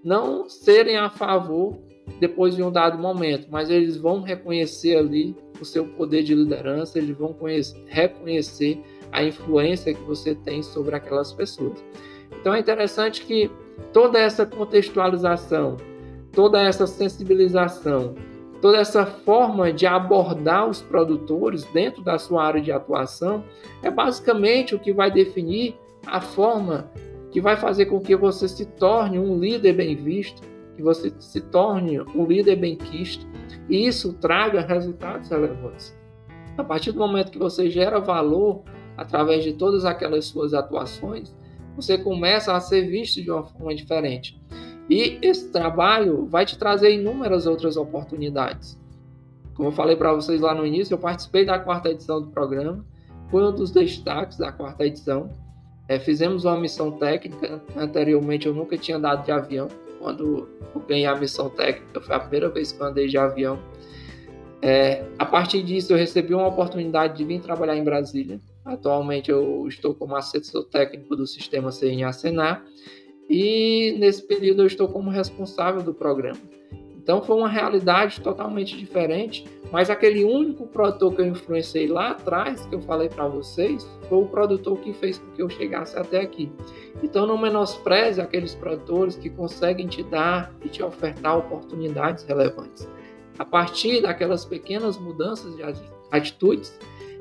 não 0.05 0.49
serem 0.49 0.97
a 0.97 1.11
favor 1.11 1.79
depois 2.18 2.57
de 2.57 2.62
um 2.62 2.71
dado 2.71 2.99
momento, 2.99 3.49
mas 3.51 3.71
eles 3.71 3.97
vão 3.97 4.21
reconhecer 4.21 4.97
ali 4.97 5.37
o 5.61 5.64
seu 5.64 5.87
poder 5.87 6.23
de 6.23 6.35
liderança, 6.35 6.99
eles 6.99 7.16
vão 7.16 7.33
conhecer, 7.33 7.83
reconhecer 7.87 8.81
a 9.12 9.23
influência 9.23 9.95
que 9.95 10.03
você 10.03 10.35
tem 10.35 10.62
sobre 10.62 10.95
aquelas 10.97 11.33
pessoas. 11.33 11.85
Então 12.41 12.55
é 12.55 12.59
interessante 12.59 13.25
que 13.25 13.51
toda 13.93 14.18
essa 14.18 14.47
contextualização 14.47 15.77
toda 16.33 16.61
essa 16.62 16.87
sensibilização, 16.87 18.14
toda 18.61 18.78
essa 18.78 19.07
forma 19.07 19.72
de 19.72 19.87
abordar 19.87 20.68
os 20.68 20.81
produtores 20.81 21.64
dentro 21.72 22.03
da 22.03 22.18
sua 22.18 22.45
área 22.45 22.61
de 22.61 22.70
atuação 22.70 23.45
é 23.83 23.91
basicamente 23.91 24.74
o 24.74 24.78
que 24.78 24.93
vai 24.93 25.11
definir 25.11 25.76
a 26.07 26.20
forma 26.20 26.91
que 27.31 27.41
vai 27.41 27.57
fazer 27.57 27.87
com 27.87 28.01
que 28.01 28.16
você 28.16 28.49
se 28.49 28.66
torne 28.66 29.18
um 29.18 29.39
líder 29.39 29.74
bem 29.74 29.95
visto, 29.95 30.43
que 30.76 30.83
você 30.83 31.12
se 31.18 31.41
torne 31.41 32.01
um 32.01 32.26
líder 32.26 32.57
bem 32.57 32.76
quisto 32.76 33.26
e 33.68 33.87
isso 33.87 34.12
traga 34.14 34.61
resultados 34.61 35.28
relevantes. 35.28 35.97
A 36.59 36.64
partir 36.64 36.93
do 36.93 36.99
momento 36.99 37.31
que 37.31 37.39
você 37.39 37.70
gera 37.70 38.01
valor 38.01 38.64
através 38.97 39.45
de 39.45 39.53
todas 39.53 39.85
aquelas 39.85 40.26
suas 40.26 40.53
atuações, 40.53 41.35
você 41.76 41.97
começa 41.97 42.55
a 42.55 42.61
ser 42.61 42.83
visto 42.89 43.22
de 43.22 43.31
uma 43.31 43.45
forma 43.45 43.74
diferente. 43.74 44.41
E 44.91 45.20
esse 45.22 45.53
trabalho 45.53 46.26
vai 46.26 46.45
te 46.45 46.59
trazer 46.59 46.93
inúmeras 46.93 47.47
outras 47.47 47.76
oportunidades. 47.76 48.76
Como 49.55 49.68
eu 49.68 49.72
falei 49.72 49.95
para 49.95 50.12
vocês 50.12 50.41
lá 50.41 50.53
no 50.53 50.66
início, 50.66 50.95
eu 50.95 50.99
participei 50.99 51.45
da 51.45 51.61
quarta 51.61 51.91
edição 51.91 52.20
do 52.20 52.26
programa, 52.28 52.84
fui 53.30 53.41
um 53.41 53.53
dos 53.53 53.70
destaques 53.70 54.36
da 54.36 54.51
quarta 54.51 54.84
edição. 54.84 55.30
É, 55.86 56.01
fizemos 56.01 56.45
uma 56.45 56.59
missão 56.59 56.91
técnica. 56.91 57.62
Anteriormente 57.76 58.47
eu 58.49 58.55
nunca 58.55 58.76
tinha 58.76 58.97
andado 58.97 59.24
de 59.24 59.30
avião. 59.30 59.68
Quando 60.01 60.49
eu 60.74 60.80
ganhei 60.88 61.07
a 61.07 61.14
missão 61.14 61.49
técnica, 61.49 62.01
foi 62.01 62.16
a 62.16 62.20
primeira 62.20 62.49
vez 62.49 62.72
que 62.72 62.80
eu 62.80 62.86
andei 62.86 63.07
de 63.07 63.16
avião. 63.16 63.61
É, 64.61 65.05
a 65.18 65.24
partir 65.24 65.62
disso, 65.62 65.93
eu 65.93 65.97
recebi 65.97 66.34
uma 66.34 66.49
oportunidade 66.49 67.16
de 67.16 67.24
vir 67.24 67.41
trabalhar 67.41 67.76
em 67.76 67.84
Brasília. 67.84 68.41
Atualmente, 68.64 69.30
eu 69.30 69.66
estou 69.68 69.95
como 69.95 70.16
assessor 70.16 70.64
técnico 70.64 71.14
do 71.14 71.26
sistema 71.26 71.70
CNA 71.70 72.12
Senar 72.12 72.64
e 73.31 73.95
nesse 73.97 74.20
período 74.20 74.62
eu 74.62 74.66
estou 74.66 74.89
como 74.89 75.09
responsável 75.09 75.81
do 75.81 75.95
programa. 75.95 76.41
Então 76.97 77.22
foi 77.22 77.37
uma 77.37 77.49
realidade 77.49 78.20
totalmente 78.20 78.76
diferente, 78.76 79.47
mas 79.70 79.89
aquele 79.89 80.24
único 80.24 80.66
produtor 80.66 81.14
que 81.14 81.22
eu 81.22 81.26
influenciei 81.26 81.87
lá 81.87 82.11
atrás, 82.11 82.66
que 82.66 82.74
eu 82.74 82.81
falei 82.81 83.09
para 83.09 83.28
vocês, 83.28 83.89
foi 84.09 84.18
o 84.18 84.26
produtor 84.26 84.78
que 84.81 84.93
fez 84.93 85.18
com 85.18 85.31
que 85.31 85.43
eu 85.43 85.49
chegasse 85.49 85.97
até 85.97 86.20
aqui. 86.20 86.51
Então 87.05 87.24
não 87.24 87.39
menospreze 87.39 88.20
aqueles 88.20 88.55
produtores 88.57 89.16
que 89.16 89.31
conseguem 89.31 89.87
te 89.87 90.03
dar 90.03 90.53
e 90.64 90.68
te 90.68 90.83
ofertar 90.83 91.39
oportunidades 91.39 92.24
relevantes. 92.24 92.89
A 93.39 93.45
partir 93.45 94.03
daquelas 94.03 94.45
pequenas 94.45 94.99
mudanças 94.99 95.57
de 95.57 95.62
atitudes, 96.11 96.76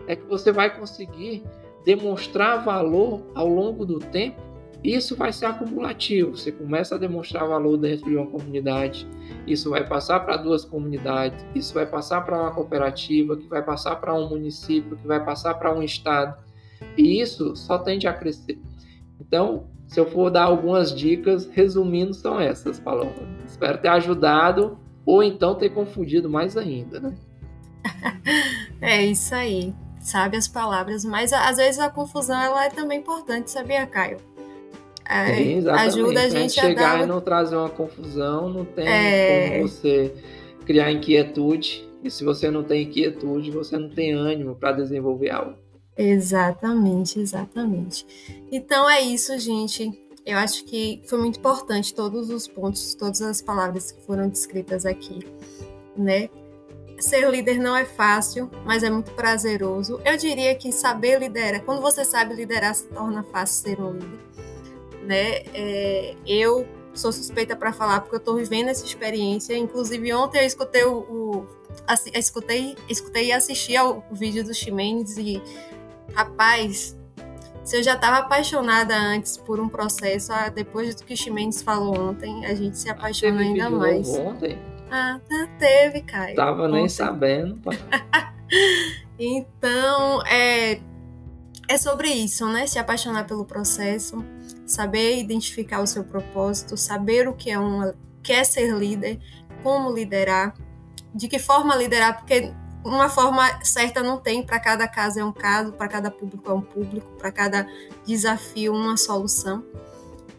é 0.08 0.16
que 0.16 0.26
você 0.26 0.52
vai 0.52 0.76
conseguir 0.76 1.44
demonstrar 1.86 2.66
valor 2.66 3.22
ao 3.36 3.48
longo 3.48 3.86
do 3.86 4.00
tempo 4.00 4.49
isso 4.84 5.16
vai 5.16 5.34
ser 5.34 5.46
acumulativo. 5.46 6.38
Você 6.38 6.52
começa 6.52 6.96
a 6.96 6.98
demonstrar 6.98 7.48
valor 7.48 7.78
dentro 7.78 8.10
de 8.10 8.16
uma 8.16 8.28
comunidade, 8.28 9.08
isso 9.46 9.70
vai 9.70 9.86
passar 9.86 10.22
para 10.22 10.38
duas 10.38 10.64
comunidades, 10.64 11.46
isso 11.54 11.74
vai 11.74 11.86
passar 11.86 12.22
para 12.22 12.42
uma 12.42 12.52
cooperativa, 12.52 13.36
que 13.36 13.48
vai 13.48 13.64
passar 13.64 13.96
para 13.98 14.14
um 14.14 14.30
município, 14.30 14.98
que 14.98 15.08
vai 15.08 15.24
passar 15.24 15.56
para 15.56 15.74
um 15.74 15.84
estado. 15.84 16.38
E 16.98 17.22
isso 17.22 17.56
só 17.56 17.78
tende 17.78 18.08
a 18.08 18.14
crescer. 18.14 18.60
Então, 19.20 19.68
se 19.88 20.00
eu 20.00 20.10
for 20.10 20.30
dar 20.30 20.44
algumas 20.44 20.96
dicas, 20.96 21.50
resumindo, 21.52 22.14
são 22.14 22.40
essas, 22.40 22.80
Paloma. 22.80 23.12
Espero 23.46 23.80
ter 23.80 23.90
ajudado 23.90 24.78
ou 25.06 25.24
então 25.24 25.56
ter 25.56 25.70
confundido 25.70 26.30
mais 26.30 26.56
ainda, 26.56 27.00
né? 27.00 27.16
é 28.80 29.06
isso 29.06 29.34
aí. 29.34 29.74
Sabe 30.00 30.38
as 30.38 30.48
palavras, 30.48 31.04
mas 31.04 31.34
às 31.34 31.58
vezes 31.58 31.80
a 31.80 31.90
confusão 31.90 32.40
ela 32.40 32.66
é 32.66 32.70
também 32.70 33.00
importante, 33.00 33.52
sabia, 33.52 33.86
Caio? 33.86 34.18
É, 35.10 35.58
ajuda 35.72 36.20
a 36.20 36.24
né? 36.24 36.30
gente 36.30 36.54
chegar 36.54 36.94
a 36.94 36.98
dar... 36.98 37.04
e 37.04 37.08
não 37.08 37.20
trazer 37.20 37.56
uma 37.56 37.70
confusão, 37.70 38.48
não 38.48 38.64
tem 38.64 38.88
é... 38.88 39.50
como 39.50 39.68
você 39.68 40.14
criar 40.68 40.92
inquietude. 40.92 41.90
E 42.04 42.12
se 42.12 42.24
você 42.24 42.52
não 42.52 42.64
tem 42.64 42.84
inquietude, 42.84 43.50
você 43.50 43.76
não 43.78 43.90
tem 43.90 44.14
ânimo 44.14 44.56
para 44.56 44.74
desenvolver 44.74 45.32
algo. 45.32 45.56
Exatamente, 45.98 47.20
exatamente. 47.20 48.06
Então 48.52 48.88
é 48.90 49.02
isso, 49.02 49.38
gente. 49.40 49.92
Eu 50.26 50.38
acho 50.38 50.64
que 50.64 51.02
foi 51.08 51.18
muito 51.18 51.40
importante 51.40 51.94
todos 51.94 52.30
os 52.30 52.48
pontos, 52.48 52.94
todas 52.94 53.22
as 53.22 53.42
palavras 53.42 53.92
que 53.92 54.02
foram 54.04 54.30
descritas 54.30 54.86
aqui, 54.86 55.20
né? 55.98 56.30
Ser 57.00 57.30
líder 57.30 57.60
não 57.60 57.76
é 57.76 57.84
fácil, 57.84 58.50
mas 58.64 58.84
é 58.84 58.90
muito 58.90 59.12
prazeroso. 59.12 60.00
Eu 60.06 60.16
diria 60.18 60.54
que 60.54 60.72
saber 60.72 61.20
liderar, 61.20 61.64
quando 61.64 61.82
você 61.82 62.06
sabe 62.06 62.36
liderar, 62.36 62.76
se 62.76 62.88
torna 62.88 63.24
fácil 63.24 63.64
ser 63.64 63.82
um 63.82 63.94
líder 63.94 64.29
né? 65.10 65.42
É, 65.56 66.16
eu 66.28 66.68
sou 66.94 67.12
suspeita 67.12 67.56
para 67.56 67.74
falar 67.74 68.02
porque 68.02 68.16
eu 68.16 68.20
estou 68.20 68.36
vivendo 68.36 68.68
essa 68.68 68.86
experiência. 68.86 69.58
Inclusive 69.58 70.14
ontem 70.14 70.40
eu 70.40 70.46
escutei 70.46 70.84
o, 70.84 71.00
o 71.00 71.48
assim, 71.88 72.12
escutei, 72.14 72.76
escutei 72.88 73.28
e 73.28 73.32
assisti 73.32 73.76
ao 73.76 74.06
vídeo 74.12 74.44
do 74.44 74.54
Ximenes 74.54 75.18
e 75.18 75.42
rapaz, 76.14 76.96
se 77.64 77.78
eu 77.78 77.82
já 77.82 77.96
estava 77.96 78.18
apaixonada 78.18 78.96
antes 78.96 79.36
por 79.36 79.60
um 79.60 79.68
processo, 79.68 80.32
ah, 80.32 80.50
depois 80.50 80.94
do 80.94 81.04
que 81.04 81.16
o 81.16 81.18
Ximenes 81.18 81.64
falou 81.64 82.00
ontem, 82.00 82.46
a 82.46 82.54
gente 82.54 82.78
se 82.78 82.88
apaixona 82.88 83.42
ainda 83.42 83.68
mais. 83.70 84.08
Ontem? 84.10 84.60
Ah, 84.92 85.20
tá, 85.28 85.50
teve, 85.58 86.02
Caio. 86.02 86.36
Tava 86.36 86.64
ontem. 86.64 86.74
nem 86.74 86.90
sabendo. 86.90 87.60
então, 89.18 90.22
é, 90.28 90.80
é 91.68 91.78
sobre 91.78 92.10
isso, 92.10 92.48
né? 92.48 92.68
Se 92.68 92.78
apaixonar 92.78 93.26
pelo 93.26 93.46
processo, 93.46 94.24
saber 94.70 95.18
identificar 95.18 95.82
o 95.82 95.88
seu 95.88 96.04
propósito, 96.04 96.78
saber 96.78 97.28
o 97.28 97.34
que 97.34 97.50
é 97.50 97.58
uma 97.58 97.96
quer 98.22 98.46
ser 98.46 98.72
líder, 98.74 99.20
como 99.64 99.92
liderar, 99.92 100.54
de 101.14 101.28
que 101.28 101.40
forma 101.40 101.76
liderar, 101.76 102.20
porque 102.20 102.54
uma 102.86 103.10
forma 103.10 103.44
certa 103.66 104.04
não 104.04 104.18
tem, 104.18 104.46
para 104.46 104.60
cada 104.60 104.88
caso 104.88 105.20
é 105.20 105.26
um 105.26 105.32
caso, 105.32 105.74
para 105.74 105.88
cada 105.88 106.12
público 106.12 106.52
é 106.52 106.54
um 106.54 106.62
público, 106.62 107.08
para 107.18 107.32
cada 107.32 107.68
desafio 108.06 108.74
uma 108.74 108.96
solução. 108.96 109.64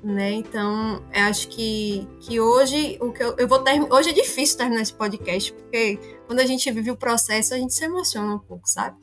Né? 0.02 0.32
Então, 0.32 1.02
eu 1.12 1.22
acho 1.24 1.48
que, 1.48 2.08
que 2.20 2.40
hoje 2.40 2.96
o 3.00 3.12
que 3.12 3.22
eu, 3.22 3.34
eu 3.36 3.48
vou 3.48 3.58
ter, 3.58 3.82
hoje 3.92 4.10
é 4.10 4.12
difícil 4.12 4.56
terminar 4.56 4.82
esse 4.82 4.94
podcast, 4.94 5.52
porque 5.52 5.98
quando 6.26 6.38
a 6.38 6.46
gente 6.46 6.70
vive 6.70 6.92
o 6.92 6.96
processo, 6.96 7.52
a 7.52 7.58
gente 7.58 7.74
se 7.74 7.84
emociona 7.84 8.34
um 8.34 8.38
pouco, 8.38 8.68
sabe? 8.68 8.96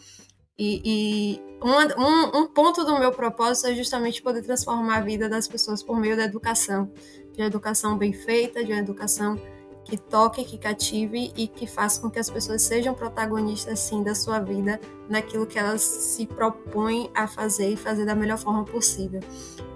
E, 0.59 0.81
e 0.83 1.41
uma, 1.61 1.85
um, 1.97 2.41
um 2.41 2.47
ponto 2.47 2.83
do 2.83 2.97
meu 2.99 3.11
propósito 3.11 3.67
é 3.67 3.75
justamente 3.75 4.21
poder 4.21 4.41
transformar 4.41 4.97
a 4.97 5.01
vida 5.01 5.29
das 5.29 5.47
pessoas 5.47 5.83
por 5.83 5.99
meio 5.99 6.17
da 6.17 6.23
educação, 6.23 6.91
de 7.33 7.41
uma 7.41 7.47
educação 7.47 7.97
bem 7.97 8.11
feita, 8.11 8.63
de 8.63 8.71
uma 8.71 8.79
educação 8.79 9.39
que 9.87 9.97
toque, 9.97 10.43
que 10.43 10.57
cative 10.57 11.31
e 11.35 11.47
que 11.47 11.65
faça 11.65 12.01
com 12.01 12.09
que 12.09 12.19
as 12.19 12.29
pessoas 12.29 12.61
sejam 12.61 12.93
protagonistas 12.93 13.79
sim 13.79 14.03
da 14.03 14.13
sua 14.13 14.39
vida, 14.39 14.81
naquilo 15.09 15.47
que 15.47 15.57
elas 15.57 15.81
se 15.81 16.25
propõem 16.25 17.09
a 17.15 17.25
fazer 17.25 17.69
e 17.69 17.77
fazer 17.77 18.05
da 18.05 18.13
melhor 18.13 18.37
forma 18.37 18.65
possível. 18.65 19.21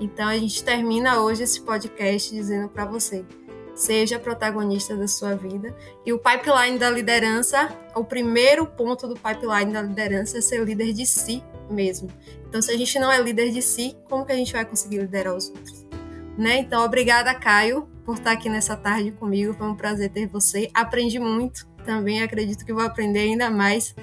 Então 0.01 0.27
a 0.27 0.37
gente 0.37 0.63
termina 0.63 1.21
hoje 1.21 1.43
esse 1.43 1.61
podcast 1.61 2.33
dizendo 2.33 2.67
para 2.67 2.83
você: 2.85 3.25
seja 3.75 4.19
protagonista 4.19 4.95
da 4.95 5.07
sua 5.07 5.35
vida. 5.35 5.75
E 6.05 6.13
o 6.13 6.19
pipeline 6.19 6.77
da 6.77 6.89
liderança, 6.89 7.69
o 7.95 8.03
primeiro 8.03 8.65
ponto 8.65 9.07
do 9.07 9.15
pipeline 9.15 9.71
da 9.71 9.81
liderança 9.81 10.37
é 10.37 10.41
ser 10.41 10.63
líder 10.63 10.93
de 10.93 11.05
si 11.05 11.43
mesmo. 11.69 12.09
Então, 12.47 12.61
se 12.61 12.71
a 12.71 12.77
gente 12.77 12.99
não 12.99 13.11
é 13.11 13.21
líder 13.21 13.51
de 13.51 13.61
si, 13.61 13.97
como 14.09 14.25
que 14.25 14.31
a 14.31 14.35
gente 14.35 14.51
vai 14.51 14.65
conseguir 14.65 14.97
liderar 14.97 15.35
os 15.35 15.49
outros? 15.49 15.85
Né? 16.37 16.57
Então, 16.57 16.83
obrigada, 16.83 17.33
Caio, 17.33 17.87
por 18.03 18.15
estar 18.15 18.31
aqui 18.31 18.49
nessa 18.49 18.75
tarde 18.75 19.11
comigo. 19.11 19.53
Foi 19.53 19.67
um 19.67 19.75
prazer 19.75 20.09
ter 20.09 20.27
você. 20.27 20.69
Aprendi 20.73 21.19
muito 21.19 21.67
também, 21.85 22.21
acredito 22.21 22.65
que 22.65 22.73
vou 22.73 22.83
aprender 22.83 23.19
ainda 23.19 23.49
mais 23.49 23.95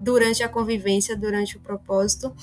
durante 0.00 0.42
a 0.42 0.48
convivência, 0.48 1.16
durante 1.16 1.56
o 1.56 1.60
propósito. 1.60 2.34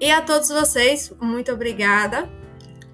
E 0.00 0.10
a 0.10 0.22
todos 0.22 0.48
vocês, 0.48 1.12
muito 1.20 1.52
obrigada. 1.52 2.28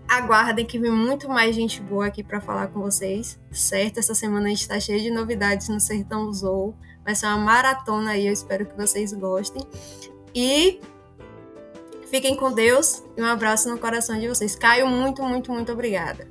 Aguardem 0.09 0.65
que 0.65 0.79
vem 0.79 0.91
muito 0.91 1.29
mais 1.29 1.55
gente 1.55 1.81
boa 1.81 2.07
aqui 2.07 2.23
para 2.23 2.41
falar 2.41 2.69
com 2.69 2.81
vocês, 2.81 3.41
certo? 3.51 3.99
Essa 3.99 4.15
semana 4.15 4.47
a 4.47 4.49
gente 4.49 4.61
está 4.61 4.79
cheio 4.79 5.01
de 5.01 5.11
novidades 5.11 5.69
no 5.69 5.81
Sertão 5.81 6.33
Zou. 6.33 6.75
Vai 7.05 7.15
ser 7.15 7.27
uma 7.27 7.39
maratona 7.39 8.11
aí, 8.11 8.27
eu 8.27 8.33
espero 8.33 8.67
que 8.67 8.77
vocês 8.77 9.13
gostem. 9.13 9.63
E 10.35 10.81
fiquem 12.07 12.37
com 12.37 12.53
Deus 12.53 13.03
e 13.17 13.23
um 13.23 13.27
abraço 13.27 13.69
no 13.69 13.79
coração 13.79 14.19
de 14.19 14.29
vocês. 14.29 14.55
Caio, 14.55 14.87
muito, 14.87 15.23
muito, 15.23 15.51
muito 15.51 15.73
obrigada. 15.73 16.29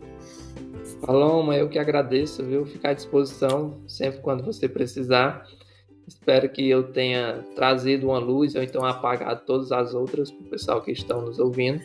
Paloma, 1.05 1.57
eu 1.57 1.67
que 1.67 1.77
agradeço, 1.77 2.43
viu? 2.43 2.65
Ficar 2.65 2.91
à 2.91 2.93
disposição 2.93 3.81
sempre 3.87 4.21
quando 4.21 4.43
você 4.43 4.69
precisar. 4.69 5.45
Espero 6.07 6.49
que 6.49 6.69
eu 6.69 6.91
tenha 6.91 7.43
trazido 7.55 8.07
uma 8.07 8.19
luz 8.19 8.55
ou 8.55 8.63
então 8.63 8.85
apagado 8.85 9.41
todas 9.45 9.71
as 9.71 9.93
outras 9.93 10.31
para 10.31 10.45
o 10.45 10.49
pessoal 10.49 10.81
que 10.81 10.91
estão 10.91 11.21
nos 11.21 11.39
ouvindo. 11.39 11.81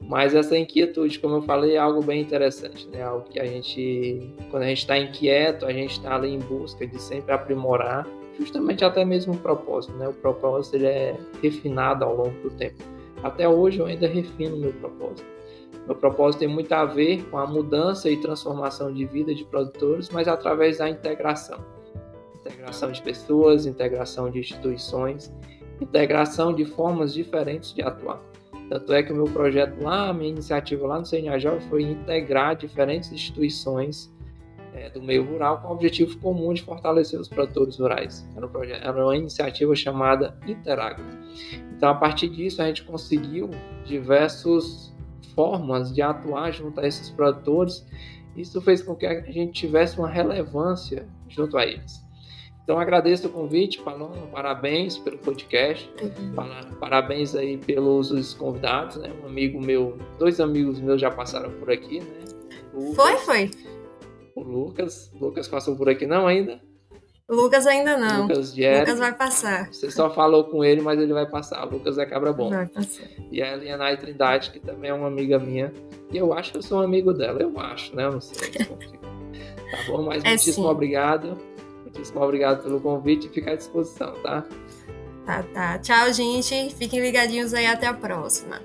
Mas 0.00 0.34
essa 0.34 0.56
inquietude, 0.56 1.18
como 1.18 1.36
eu 1.36 1.42
falei, 1.42 1.74
é 1.74 1.78
algo 1.78 2.02
bem 2.02 2.20
interessante, 2.20 2.88
né? 2.88 3.02
Algo 3.02 3.28
que 3.28 3.40
a 3.40 3.44
gente, 3.44 4.32
quando 4.50 4.62
a 4.62 4.66
gente 4.66 4.78
está 4.78 4.96
inquieto, 4.96 5.66
a 5.66 5.72
gente 5.72 5.92
está 5.92 6.14
ali 6.14 6.32
em 6.32 6.38
busca 6.38 6.86
de 6.86 7.00
sempre 7.00 7.32
aprimorar, 7.32 8.06
justamente 8.38 8.84
até 8.84 9.04
mesmo 9.04 9.34
o 9.34 9.38
propósito, 9.38 9.94
né? 9.94 10.08
O 10.08 10.12
propósito 10.12 10.76
ele 10.76 10.86
é 10.86 11.16
refinado 11.42 12.04
ao 12.04 12.16
longo 12.16 12.40
do 12.40 12.50
tempo. 12.50 12.82
Até 13.22 13.48
hoje 13.48 13.80
eu 13.80 13.86
ainda 13.86 14.06
refino 14.06 14.56
meu 14.56 14.72
propósito. 14.74 15.26
Meu 15.86 15.96
propósito 15.96 16.40
tem 16.40 16.48
muito 16.48 16.72
a 16.72 16.84
ver 16.84 17.24
com 17.30 17.38
a 17.38 17.46
mudança 17.46 18.08
e 18.08 18.16
transformação 18.18 18.92
de 18.92 19.04
vida 19.06 19.34
de 19.34 19.44
produtores, 19.44 20.10
mas 20.10 20.28
através 20.28 20.78
da 20.78 20.88
integração. 20.88 21.58
Integração 22.40 22.92
de 22.92 23.02
pessoas, 23.02 23.66
integração 23.66 24.30
de 24.30 24.38
instituições, 24.38 25.32
integração 25.80 26.54
de 26.54 26.64
formas 26.64 27.12
diferentes 27.12 27.74
de 27.74 27.82
atuar. 27.82 28.22
Tanto 28.68 28.92
é 28.92 29.02
que 29.02 29.12
o 29.12 29.16
meu 29.16 29.24
projeto 29.24 29.82
lá, 29.82 30.10
a 30.10 30.12
minha 30.12 30.30
iniciativa 30.30 30.86
lá 30.86 30.98
no 30.98 31.06
CNAJ 31.06 31.60
foi 31.70 31.82
integrar 31.82 32.54
diferentes 32.54 33.10
instituições 33.10 34.12
é, 34.74 34.90
do 34.90 35.02
meio 35.02 35.24
rural 35.24 35.60
com 35.60 35.68
o 35.68 35.72
objetivo 35.72 36.18
comum 36.18 36.52
de 36.52 36.62
fortalecer 36.62 37.18
os 37.18 37.28
produtores 37.28 37.78
rurais. 37.78 38.28
Era, 38.36 38.46
um 38.46 38.48
projeto, 38.48 38.84
era 38.84 39.04
uma 39.04 39.16
iniciativa 39.16 39.74
chamada 39.74 40.36
Interagro. 40.46 41.04
Então, 41.74 41.88
a 41.88 41.94
partir 41.94 42.28
disso, 42.28 42.60
a 42.60 42.66
gente 42.66 42.84
conseguiu 42.84 43.50
diversos 43.84 44.94
formas 45.34 45.92
de 45.94 46.02
atuar 46.02 46.52
junto 46.52 46.80
a 46.80 46.86
esses 46.86 47.10
produtores. 47.10 47.86
Isso 48.36 48.60
fez 48.60 48.82
com 48.82 48.94
que 48.94 49.06
a 49.06 49.20
gente 49.22 49.52
tivesse 49.52 49.98
uma 49.98 50.08
relevância 50.08 51.08
junto 51.28 51.56
a 51.56 51.64
eles. 51.64 52.07
Então 52.68 52.78
agradeço 52.78 53.28
o 53.28 53.30
convite, 53.30 53.80
Paloma, 53.80 54.26
parabéns 54.30 54.98
pelo 54.98 55.16
podcast, 55.16 55.90
uhum. 56.02 56.76
parabéns 56.78 57.34
aí 57.34 57.56
pelos 57.56 58.34
convidados, 58.34 58.96
né? 58.96 59.10
Um 59.24 59.26
amigo 59.26 59.58
meu, 59.58 59.96
dois 60.18 60.38
amigos 60.38 60.78
meus 60.78 61.00
já 61.00 61.10
passaram 61.10 61.50
por 61.52 61.70
aqui, 61.70 62.00
né? 62.00 62.24
Lucas, 62.74 62.94
foi, 62.94 63.16
foi. 63.16 63.50
O 64.36 64.42
Lucas, 64.42 65.10
Lucas 65.18 65.48
passou 65.48 65.76
por 65.76 65.88
aqui 65.88 66.06
não 66.06 66.26
ainda? 66.26 66.60
Lucas 67.26 67.66
ainda 67.66 67.96
não. 67.96 68.26
Lucas, 68.26 68.52
Jerry, 68.54 68.80
Lucas 68.80 68.98
vai 68.98 69.14
passar. 69.14 69.72
Você 69.72 69.90
só 69.90 70.10
falou 70.12 70.44
com 70.44 70.62
ele, 70.62 70.82
mas 70.82 71.00
ele 71.00 71.14
vai 71.14 71.24
passar. 71.24 71.64
Lucas 71.64 71.96
é 71.96 72.04
cabra 72.04 72.34
bom. 72.34 72.50
Vai 72.50 72.66
passar. 72.66 73.08
E 73.32 73.40
a 73.40 73.54
Elianai 73.54 73.96
Trindade, 73.96 74.50
que 74.50 74.60
também 74.60 74.90
é 74.90 74.94
uma 74.94 75.08
amiga 75.08 75.38
minha. 75.38 75.72
E 76.12 76.18
eu 76.18 76.34
acho 76.34 76.52
que 76.52 76.58
eu 76.58 76.62
sou 76.62 76.80
um 76.80 76.82
amigo 76.82 77.14
dela. 77.14 77.40
Eu 77.40 77.58
acho, 77.58 77.96
né? 77.96 78.04
Eu 78.04 78.12
não 78.12 78.20
sei. 78.20 78.50
tá 78.60 78.66
bom? 79.86 80.02
Mas 80.02 80.22
é 80.22 80.28
muitíssimo 80.28 80.66
sim. 80.66 80.70
obrigado. 80.70 81.47
Muitíssimo 81.88 82.22
obrigado 82.22 82.62
pelo 82.62 82.80
convite 82.80 83.26
e 83.26 83.30
fica 83.30 83.52
à 83.52 83.56
disposição, 83.56 84.12
tá? 84.22 84.44
Tá, 85.24 85.42
tá. 85.42 85.78
Tchau, 85.78 86.12
gente. 86.12 86.74
Fiquem 86.74 87.00
ligadinhos 87.00 87.54
aí. 87.54 87.66
Até 87.66 87.86
a 87.86 87.94
próxima. 87.94 88.60